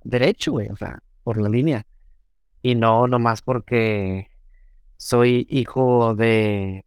derecho, 0.05 0.52
güey, 0.52 0.69
o 0.69 0.77
sea, 0.77 1.02
por 1.24 1.40
la 1.40 1.48
línea. 1.48 1.86
Y 2.60 2.74
no 2.74 3.06
nomás 3.09 3.43
porque 3.43 4.28
soy 4.98 5.47
hijo 5.48 6.14
de 6.14 6.85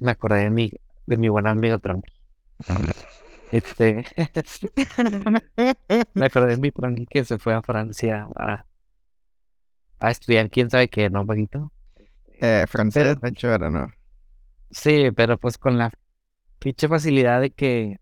me 0.00 0.12
acordé 0.12 0.44
de 0.44 0.50
mi 0.50 0.72
de 1.06 1.16
mi 1.18 1.28
buen 1.28 1.46
amigo 1.46 1.78
Trump. 1.78 2.06
Este 3.52 4.04
me 6.14 6.24
acordé 6.24 6.56
de 6.56 6.56
mi 6.56 6.70
Trump 6.70 7.06
que 7.08 7.24
se 7.24 7.38
fue 7.38 7.52
a 7.54 7.62
Francia 7.62 8.28
a, 8.34 8.64
a 10.00 10.10
estudiar 10.10 10.50
quién 10.50 10.70
sabe 10.70 10.88
qué, 10.88 11.10
¿no, 11.10 11.24
Paquito? 11.26 11.72
Eh, 12.40 12.64
francés, 12.68 13.16
Pero- 13.20 13.70
¿no? 13.70 13.92
Sí, 14.70 15.10
pero 15.14 15.36
pues 15.38 15.58
con 15.58 15.78
la 15.78 15.92
pinche 16.58 16.88
facilidad 16.88 17.40
de 17.40 17.50
que 17.50 17.98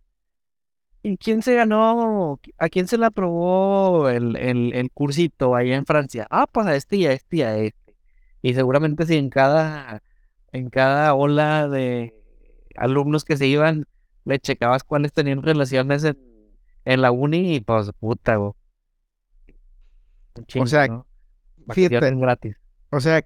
¿Y 1.03 1.17
quién 1.17 1.43
se 1.43 1.55
ganó? 1.55 2.41
¿A 2.59 2.69
quién 2.69 2.89
se 2.89 2.99
le 2.99 3.07
aprobó 3.07 4.09
el, 4.09 4.37
el, 4.37 4.75
el 4.75 4.91
cursito 4.91 5.55
allá 5.55 5.77
en 5.77 5.87
Francia? 5.87 6.27
Ah, 6.29 6.47
pues 6.51 6.67
a 6.67 6.75
este 6.75 6.97
y 6.97 7.07
a 7.07 7.13
este 7.13 7.37
y 7.37 7.43
a 7.43 7.57
este. 7.57 7.97
Y 8.43 8.55
seguramente 8.55 9.07
si 9.07 9.17
en 9.17 9.31
cada, 9.31 10.03
en 10.53 10.71
cada 10.71 11.15
ola 11.15 11.69
de 11.69 12.15
alumnos 12.77 13.25
que 13.25 13.37
se 13.37 13.47
iban, 13.47 13.87
le 14.25 14.41
checabas 14.41 14.83
cuáles 14.85 15.13
tenían 15.13 15.43
relaciones 15.43 16.03
en, 16.05 16.19
en 16.85 17.01
la 17.01 17.13
uni 17.13 17.55
y 17.55 17.61
pues 17.61 17.91
puta, 17.99 18.37
güey. 18.37 18.53
Un 20.35 20.47
chingo, 20.47 20.67
sea, 20.67 20.89
¿no? 20.89 21.07
Fíjate. 21.75 22.15
Gratis. 22.15 22.57
O 22.91 23.01
sea, 23.01 23.25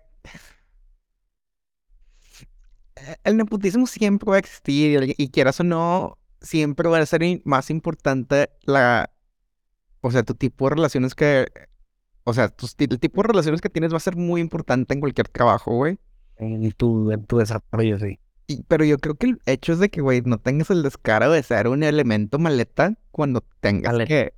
el 3.25 3.37
nepotismo 3.37 3.87
siempre 3.87 4.31
va 4.31 4.37
a 4.37 4.41
existir 4.41 5.15
y, 5.17 5.29
quieras 5.29 5.61
o 5.61 5.65
no, 5.65 6.19
siempre 6.41 6.89
va 6.89 6.99
a 6.99 7.07
ser 7.07 7.23
más 7.45 7.71
importante 7.71 8.51
la, 8.63 9.11
o 10.01 10.11
sea, 10.11 10.23
tu 10.23 10.35
tipo 10.35 10.69
de 10.69 10.77
relaciones 10.77 11.15
que, 11.15 11.47
o 12.25 12.35
sea, 12.35 12.49
tus 12.49 12.75
el 12.79 12.99
tipo 13.01 13.23
de 13.23 13.29
relaciones 13.29 13.61
que 13.61 13.71
tienes 13.71 13.93
va 13.93 13.97
a 13.97 14.01
ser 14.01 14.17
muy 14.17 14.41
importante 14.41 14.95
en 14.95 15.01
cualquier 15.01 15.29
trabajo, 15.29 15.75
güey. 15.77 15.99
En 16.37 16.71
tu, 16.73 17.11
en 17.11 17.25
tu 17.25 17.39
desarrollo, 17.39 17.99
sí. 17.99 18.19
Y- 18.47 18.63
pero 18.65 18.85
yo 18.85 18.99
creo 18.99 19.15
que 19.15 19.27
el 19.27 19.41
hecho 19.47 19.73
es 19.73 19.79
de 19.79 19.89
que, 19.89 20.01
güey, 20.01 20.23
no 20.23 20.39
tengas 20.39 20.71
el 20.71 20.83
descaro 20.83 21.31
de 21.31 21.43
ser 21.43 21.69
un 21.69 21.83
elemento 21.83 22.39
maleta 22.39 22.95
cuando 23.11 23.45
tengas 23.61 23.93
Maleta. 23.93 24.09
que, 24.09 24.35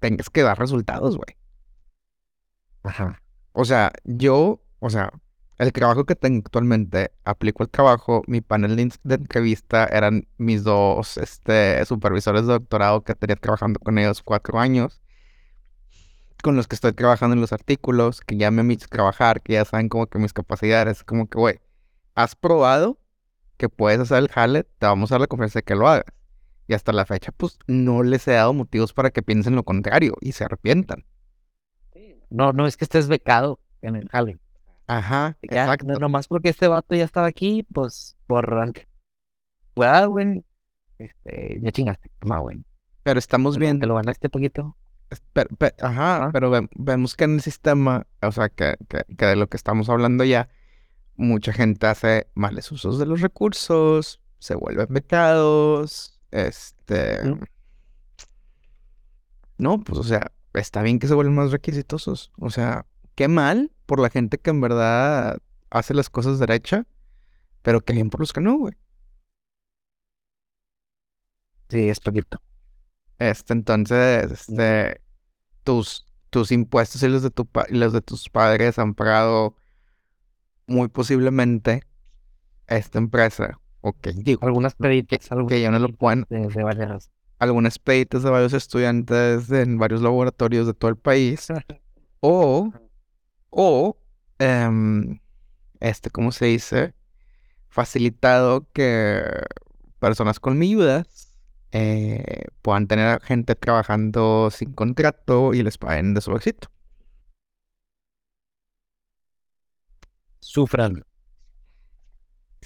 tengas 0.00 0.30
que 0.30 0.42
dar 0.42 0.58
resultados, 0.58 1.16
güey. 1.16 1.36
Ajá. 2.86 3.20
O 3.52 3.64
sea, 3.64 3.92
yo, 4.04 4.62
o 4.78 4.90
sea, 4.90 5.12
el 5.58 5.72
trabajo 5.72 6.04
que 6.04 6.14
tengo 6.14 6.42
actualmente, 6.44 7.12
aplico 7.24 7.62
el 7.62 7.70
trabajo, 7.70 8.22
mi 8.26 8.40
panel 8.40 8.76
de, 8.76 9.14
entrevista 9.14 9.86
eran 9.86 10.28
mis 10.38 10.62
dos, 10.64 11.16
este, 11.16 11.84
supervisores 11.84 12.46
de 12.46 12.52
doctorado 12.52 13.02
que 13.02 13.14
tenía 13.14 13.36
trabajando 13.36 13.80
con 13.80 13.98
ellos 13.98 14.22
cuatro 14.22 14.60
años, 14.60 15.00
con 16.42 16.56
los 16.56 16.68
que 16.68 16.74
estoy 16.76 16.92
trabajando 16.92 17.34
en 17.34 17.40
los 17.40 17.52
artículos, 17.52 18.20
que 18.20 18.36
ya 18.36 18.50
me 18.50 18.60
han 18.60 18.68
visto 18.68 18.86
trabajar, 18.88 19.40
que 19.40 19.54
ya 19.54 19.64
saben 19.64 19.88
como 19.88 20.06
que 20.06 20.18
mis 20.18 20.32
capacidades, 20.32 21.02
como 21.02 21.28
que, 21.28 21.38
güey, 21.38 21.60
has 22.14 22.36
probado 22.36 22.98
que 23.56 23.68
puedes 23.68 24.00
hacer 24.00 24.18
el 24.18 24.28
jale, 24.28 24.64
te 24.64 24.86
vamos 24.86 25.10
a 25.10 25.14
dar 25.14 25.22
la 25.22 25.26
confianza 25.26 25.60
de 25.60 25.64
que 25.64 25.74
lo 25.74 25.88
hagas. 25.88 26.04
Y 26.68 26.74
hasta 26.74 26.92
la 26.92 27.06
fecha, 27.06 27.32
pues, 27.32 27.58
no 27.66 28.02
les 28.02 28.28
he 28.28 28.32
dado 28.32 28.52
motivos 28.52 28.92
para 28.92 29.10
que 29.10 29.22
piensen 29.22 29.54
lo 29.54 29.62
contrario 29.64 30.14
y 30.20 30.32
se 30.32 30.44
arrepientan. 30.44 31.04
No, 32.30 32.52
no 32.52 32.66
es 32.66 32.76
que 32.76 32.84
estés 32.84 33.08
becado 33.08 33.60
en 33.82 33.96
el 33.96 34.08
jale. 34.08 34.38
Ajá, 34.88 35.36
Ya, 35.42 35.64
exacto. 35.64 35.86
no- 35.86 35.94
nomás 35.98 36.28
porque 36.28 36.48
este 36.48 36.68
vato 36.68 36.94
ya 36.94 37.04
estaba 37.04 37.26
aquí, 37.26 37.64
pues 37.72 38.16
por 38.26 38.72
Pues, 39.74 40.06
güey, 40.06 40.44
este, 40.98 41.58
ya 41.60 41.72
chingaste, 41.72 42.10
no, 42.24 42.40
güey. 42.42 42.64
Pero 43.02 43.18
estamos 43.18 43.54
Te 43.54 43.60
viendo, 43.60 43.86
lo 43.86 43.96
ganaste 43.96 44.28
poquito. 44.28 44.76
pe- 45.32 45.46
pe- 45.46 45.74
ajá, 45.80 46.26
Ah. 46.26 46.30
pero 46.32 46.50
ve- 46.50 46.68
vemos 46.74 47.14
que 47.14 47.24
en 47.24 47.34
el 47.34 47.40
sistema, 47.42 48.06
o 48.22 48.32
sea, 48.32 48.48
que, 48.48 48.76
que, 48.88 49.04
que 49.16 49.26
de 49.26 49.36
lo 49.36 49.48
que 49.48 49.56
estamos 49.56 49.88
hablando 49.88 50.24
ya, 50.24 50.48
mucha 51.16 51.52
gente 51.52 51.86
hace 51.86 52.28
males 52.34 52.70
usos 52.72 52.98
de 52.98 53.06
los 53.06 53.20
recursos, 53.20 54.20
se 54.38 54.54
vuelven 54.54 54.86
becados, 54.90 56.20
este... 56.30 57.22
Mm. 57.24 57.40
No, 59.58 59.80
pues, 59.80 59.98
o 59.98 60.02
sea, 60.04 60.32
está 60.56 60.82
bien 60.82 60.98
que 60.98 61.08
se 61.08 61.14
vuelvan 61.14 61.34
más 61.36 61.52
requisitosos. 61.52 62.32
O 62.38 62.50
sea, 62.50 62.86
qué 63.14 63.28
mal 63.28 63.72
por 63.86 64.00
la 64.00 64.10
gente 64.10 64.38
que 64.38 64.50
en 64.50 64.60
verdad 64.60 65.38
hace 65.70 65.94
las 65.94 66.10
cosas 66.10 66.38
derecha, 66.38 66.86
pero 67.62 67.82
qué 67.82 67.94
bien 67.94 68.10
por 68.10 68.20
los 68.20 68.32
que 68.32 68.40
no, 68.42 68.58
güey. 68.58 68.74
Sí, 71.68 71.88
es 71.88 72.00
poquito. 72.00 72.40
Este, 73.18 73.54
entonces, 73.54 74.30
este, 74.32 75.02
tus, 75.64 76.06
tus 76.30 76.52
impuestos 76.52 77.02
y 77.04 77.08
los 77.08 77.22
de 77.22 77.30
tu 77.30 77.46
pa- 77.46 77.66
y 77.70 77.76
los 77.76 77.92
de 77.94 78.02
tus 78.02 78.28
padres 78.30 78.78
han 78.78 78.94
pagado 78.94 79.56
muy 80.66 80.88
posiblemente 80.88 81.82
esta 82.68 82.98
empresa. 82.98 83.60
Ok, 83.82 84.08
digo, 84.16 84.46
Algunas 84.46 84.76
algunas 84.80 85.48
que 85.48 85.60
ya 85.62 85.70
no 85.72 85.78
lo 85.80 85.90
pueden, 85.94 86.26
de, 86.30 86.48
de 86.48 86.64
varias. 86.64 87.10
Algunas 87.38 87.78
peditas 87.78 88.22
de 88.22 88.30
varios 88.30 88.52
estudiantes 88.52 89.50
en 89.50 89.78
varios 89.78 90.02
laboratorios 90.02 90.66
de 90.66 90.74
todo 90.74 90.90
el 90.90 90.96
país. 90.96 91.48
O, 92.20 92.72
o, 93.50 93.96
em, 94.38 95.20
este, 95.80 96.10
¿cómo 96.10 96.32
se 96.32 96.46
dice? 96.46 96.94
Facilitado 97.68 98.66
que 98.72 99.22
personas 99.98 100.40
con 100.40 100.58
viudas 100.58 101.36
eh, 101.72 102.44
puedan 102.62 102.86
tener 102.86 103.06
a 103.06 103.20
gente 103.20 103.54
trabajando 103.54 104.50
sin 104.50 104.72
contrato 104.72 105.52
y 105.54 105.62
les 105.62 105.78
paguen 105.78 106.14
de 106.14 106.20
su 106.20 106.32
éxito. 106.34 106.68
Sufran. 110.40 111.04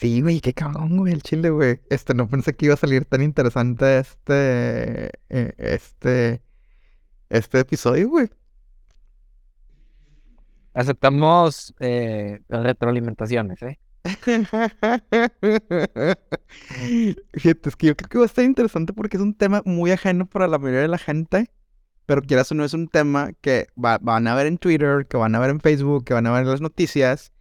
Sí, 0.01 0.23
güey, 0.23 0.41
qué 0.41 0.55
cabrón, 0.55 0.97
güey, 0.97 1.13
el 1.13 1.23
chile, 1.23 1.51
güey. 1.51 1.81
Este, 1.91 2.15
no 2.15 2.27
pensé 2.29 2.55
que 2.57 2.65
iba 2.67 2.75
a 2.75 2.79
salir 2.79 3.05
tan 3.05 3.23
interesante 3.23 3.99
este, 3.99 5.07
eh, 5.29 5.53
este, 5.59 6.43
este 7.31 7.61
episodio, 7.61 8.11
güey. 8.11 8.31
Aceptamos 10.73 11.75
eh, 11.81 12.41
retroalimentaciones, 12.49 13.61
¿eh? 13.63 13.79
Fíjate, 17.33 17.69
es 17.69 17.77
que 17.77 17.87
yo 17.89 17.97
creo 17.97 18.09
que 18.09 18.19
va 18.19 18.25
a 18.25 18.27
estar 18.27 18.45
interesante 18.45 18.93
porque 18.93 19.17
es 19.17 19.23
un 19.23 19.35
tema 19.35 19.63
muy 19.65 19.91
ajeno 19.91 20.27
para 20.27 20.47
la 20.49 20.59
mayoría 20.59 20.83
de 20.83 20.89
la 20.89 20.99
gente, 20.99 21.51
pero 22.07 22.23
quieras 22.23 22.51
o 22.53 22.55
no 22.55 22.65
es 22.65 22.75
un 22.75 22.89
tema 22.89 23.33
que 23.41 23.67
va- 23.83 23.99
van 24.01 24.27
a 24.29 24.35
ver 24.35 24.47
en 24.47 24.59
Twitter, 24.59 25.07
que 25.07 25.17
van 25.17 25.35
a 25.35 25.41
ver 25.41 25.51
en 25.51 25.61
Facebook, 25.61 26.05
que 26.05 26.15
van 26.15 26.27
a 26.27 26.33
ver 26.33 26.43
en 26.45 26.51
las 26.51 26.61
noticias. 26.61 27.33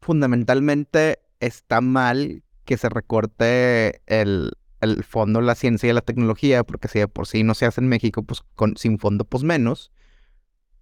Fundamentalmente 0.00 1.20
está 1.40 1.80
mal 1.80 2.42
que 2.64 2.76
se 2.76 2.88
recorte 2.88 4.02
el, 4.06 4.52
el 4.80 5.04
fondo, 5.04 5.40
la 5.40 5.54
ciencia 5.54 5.88
y 5.88 5.92
la 5.92 6.00
tecnología, 6.02 6.64
porque 6.64 6.88
si 6.88 6.98
de 6.98 7.08
por 7.08 7.26
sí 7.26 7.42
no 7.42 7.54
se 7.54 7.66
hace 7.66 7.80
en 7.80 7.88
México, 7.88 8.22
pues 8.22 8.42
con, 8.54 8.76
sin 8.76 8.98
fondo, 8.98 9.24
pues 9.24 9.44
menos. 9.44 9.92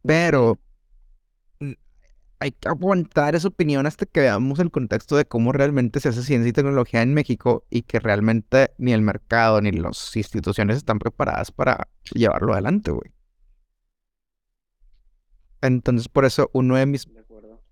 Pero 0.03 0.59
mm, 1.61 1.73
hay 2.41 2.53
que 2.53 2.69
aguantar 2.69 3.35
esa 3.35 3.49
opinión 3.49 3.87
hasta 3.87 4.07
que 4.07 4.21
veamos 4.21 4.59
el 4.59 4.71
contexto 4.71 5.17
de 5.17 5.27
cómo 5.27 5.53
realmente 5.53 6.01
se 6.01 6.09
hace 6.11 6.23
ciencia 6.23 6.49
y 6.51 6.53
tecnología 6.53 7.03
en 7.03 7.15
México 7.15 7.65
y 7.71 7.83
que 7.83 8.01
realmente 8.01 8.73
ni 8.79 8.93
el 8.93 9.03
mercado 9.03 9.61
ni 9.61 9.73
las 9.73 10.17
instituciones 10.17 10.77
están 10.77 10.99
preparadas 10.99 11.51
para 11.53 11.89
llevarlo 12.15 12.53
adelante, 12.53 12.91
güey. 12.91 13.13
Entonces, 15.63 16.09
por 16.09 16.25
eso 16.25 16.51
uno 16.53 16.77
de 16.77 16.87
mis 16.87 17.07
De. 17.07 17.26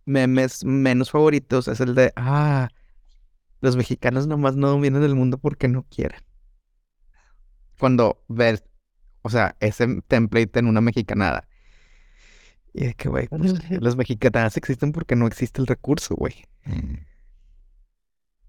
Memes 0.05 0.65
menos 0.65 1.11
favoritos 1.11 1.69
es 1.69 1.81
el 1.81 1.95
de, 1.95 2.13
ah, 2.17 2.69
los 3.61 3.77
mexicanos 3.77 4.27
nomás 4.27 4.57
no 4.57 4.69
dominan 4.69 5.03
el 5.03 5.15
mundo 5.15 5.39
porque 5.39 5.69
no 5.69 5.85
quieren. 5.85 6.21
Cuando 7.79 8.23
ves, 8.29 8.65
o 9.23 9.31
sea, 9.31 9.57
ese 9.61 10.03
template 10.07 10.59
en 10.59 10.67
una 10.67 10.81
mexicanada. 10.81 11.49
Y 12.73 12.87
de 12.87 12.95
que, 12.95 13.09
güey, 13.09 13.29
pues, 13.29 13.55
las 13.81 13.97
mexicanadas 13.97 14.57
existen 14.57 14.93
porque 14.93 15.17
no 15.17 15.27
existe 15.27 15.61
el 15.61 15.67
recurso, 15.67 16.15
güey. 16.17 16.45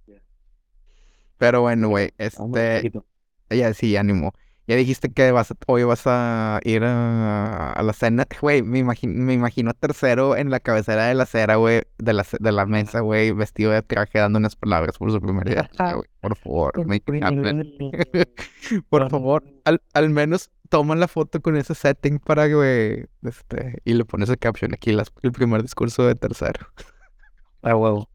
Ya. 0.07 0.22
Pero 1.38 1.61
bueno, 1.61 1.90
güey, 1.90 2.11
este, 2.18 2.91
ya 3.49 3.73
sí, 3.73 3.95
ánimo. 3.95 4.34
Ya 4.68 4.76
dijiste 4.76 5.12
que 5.14 5.32
vas 5.32 5.52
a- 5.52 5.56
hoy 5.68 5.84
vas 5.84 6.04
a 6.08 6.60
ir 6.64 6.84
a, 6.84 7.72
a 7.74 7.84
la 7.84 7.94
cena. 7.94 8.26
Güey, 8.42 8.64
me 8.64 8.80
imagino, 8.80 9.14
me 9.24 9.34
imagino 9.34 9.70
a 9.70 9.74
tercero 9.74 10.36
en 10.36 10.50
la 10.50 10.60
cabecera 10.60 11.06
de 11.06 11.14
la 11.14 11.24
acera, 11.24 11.58
güey, 11.58 11.84
de 12.00 12.14
la, 12.14 12.26
de 12.40 12.52
la 12.52 12.66
mesa, 12.66 13.02
güey, 13.02 13.32
vestido 13.32 13.72
de 13.72 13.84
traje 13.84 14.18
dando 14.20 14.40
unas 14.40 14.56
palabras 14.56 14.98
por 14.98 15.12
su 15.12 15.22
primer 15.22 15.48
día. 15.48 15.70
Ah, 15.78 15.94
güey, 15.94 16.10
por 16.20 16.36
favor, 16.36 16.86
make 16.88 17.04
it 17.16 17.24
happen. 17.24 17.72
Por 18.90 19.10
favor, 19.10 19.44
al, 19.66 19.82
al 19.94 20.10
menos 20.10 20.50
toma 20.70 20.96
la 20.96 21.08
foto 21.08 21.40
con 21.42 21.56
ese 21.58 21.76
setting 21.76 22.18
para, 22.18 22.48
güey, 22.48 23.06
este, 23.22 23.82
y 23.86 23.94
le 23.94 24.04
pones 24.06 24.30
el 24.30 24.40
caption 24.40 24.74
aquí, 24.74 24.92
las- 24.94 25.12
el 25.22 25.32
primer 25.32 25.62
discurso 25.62 26.08
de 26.08 26.16
tercero. 26.16 26.66
A 27.62 27.76
huevo. 27.76 28.10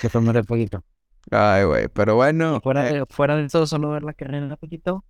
Que 0.00 0.08
tomaré 0.08 0.44
poquito. 0.44 0.84
Ay, 1.32 1.64
güey, 1.64 1.88
pero 1.88 2.14
bueno, 2.14 2.60
Fuera, 2.62 2.88
eh, 2.88 3.00
de, 3.00 3.06
fuera 3.06 3.34
de 3.36 3.46
eso, 3.46 3.66
solo 3.66 3.90
ver 3.90 4.04
la 4.04 4.12
carrera 4.12 4.46
un 4.46 4.56
poquito 4.56 5.04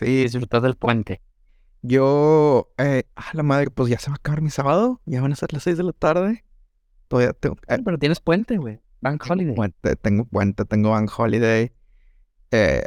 sí, 0.00 0.22
disfrutar 0.24 0.62
del 0.62 0.76
puente. 0.76 1.20
yo, 1.82 2.72
eh, 2.78 3.04
a 3.14 3.30
la 3.34 3.42
madre, 3.42 3.70
pues 3.70 3.88
ya 3.90 3.98
se 3.98 4.10
va 4.10 4.14
a 4.14 4.16
acabar 4.16 4.42
mi 4.42 4.50
sábado, 4.50 5.00
ya 5.06 5.22
van 5.22 5.32
a 5.32 5.36
ser 5.36 5.52
las 5.52 5.62
6 5.62 5.76
de 5.78 5.84
la 5.84 5.92
tarde. 5.92 6.44
Todavía 7.08 7.32
tengo, 7.32 7.56
eh, 7.68 7.78
Pero 7.84 7.98
tienes 7.98 8.20
puente, 8.20 8.56
güey. 8.58 8.80
Bank 9.00 9.24
Holiday. 9.28 9.54
puente, 9.54 9.96
tengo 9.96 10.24
puente, 10.26 10.64
tengo 10.64 10.90
Bank 10.90 11.10
Holiday. 11.16 11.72
Eh, 12.50 12.82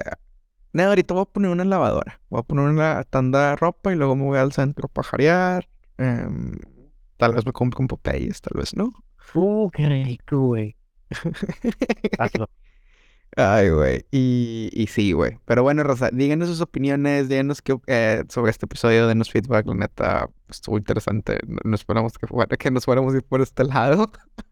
no, 0.74 0.84
ahorita 0.84 1.14
voy 1.14 1.24
a 1.24 1.26
poner 1.26 1.52
una 1.52 1.66
lavadora, 1.66 2.22
voy 2.30 2.40
a 2.40 2.44
poner 2.44 2.66
una 2.66 3.04
tanda 3.04 3.50
de 3.52 3.56
ropa 3.56 3.92
y 3.92 3.96
luego 3.96 4.16
me 4.16 4.24
voy 4.24 4.38
al 4.38 4.52
centro 4.54 4.86
a 4.88 4.94
pajarear. 4.94 5.68
em, 5.98 6.58
tal 7.18 7.34
vez 7.36 7.46
me 7.46 7.52
compro 7.52 7.80
un 7.82 7.88
Popeyes, 7.88 8.42
tal 8.42 8.60
vez 8.60 8.76
no. 8.76 8.92
Uh, 9.36 9.70
qué 9.72 9.88
rico, 9.88 10.40
güey. 10.40 10.76
Hazlo. 12.20 12.50
Ay, 13.36 13.70
güey. 13.70 14.06
Y, 14.12 14.70
y 14.74 14.88
sí, 14.88 15.12
güey. 15.12 15.40
Pero 15.46 15.64
bueno, 15.64 15.84
Rosa, 15.84 16.10
díganos 16.14 16.50
sus 16.50 16.62
opiniones, 16.62 17.30
díganos 17.30 17.62
qué, 17.62 17.78
eh, 17.88 18.24
sobre 18.30 18.52
este 18.52 18.66
episodio, 18.66 19.08
denos 19.08 19.32
feedback, 19.32 19.66
la 19.68 19.74
neta, 19.74 20.30
estuvo 20.50 20.78
interesante. 20.78 21.40
No, 21.64 21.76
esperamos 21.76 22.18
que, 22.18 22.28
fuera, 22.28 22.56
que 22.56 22.72
nos 22.72 22.86
fuéramos 22.86 23.14
a 23.14 23.18
ir 23.18 23.24
por 23.24 23.42
este 23.42 23.64
lado. 23.64 24.12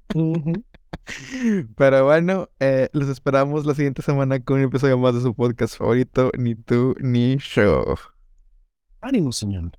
Pero 1.77 2.05
bueno, 2.05 2.49
eh, 2.59 2.89
los 2.93 3.07
esperamos 3.09 3.65
la 3.65 3.75
siguiente 3.75 4.01
semana 4.01 4.39
con 4.43 4.57
un 4.57 4.65
episodio 4.65 4.97
más 4.97 5.13
de 5.13 5.21
su 5.21 5.35
podcast 5.35 5.77
favorito, 5.77 6.31
Ni 6.37 6.55
tú 6.55 6.95
ni 6.99 7.37
yo. 7.37 7.95
Ánimo, 9.01 9.31
señor. 9.31 9.71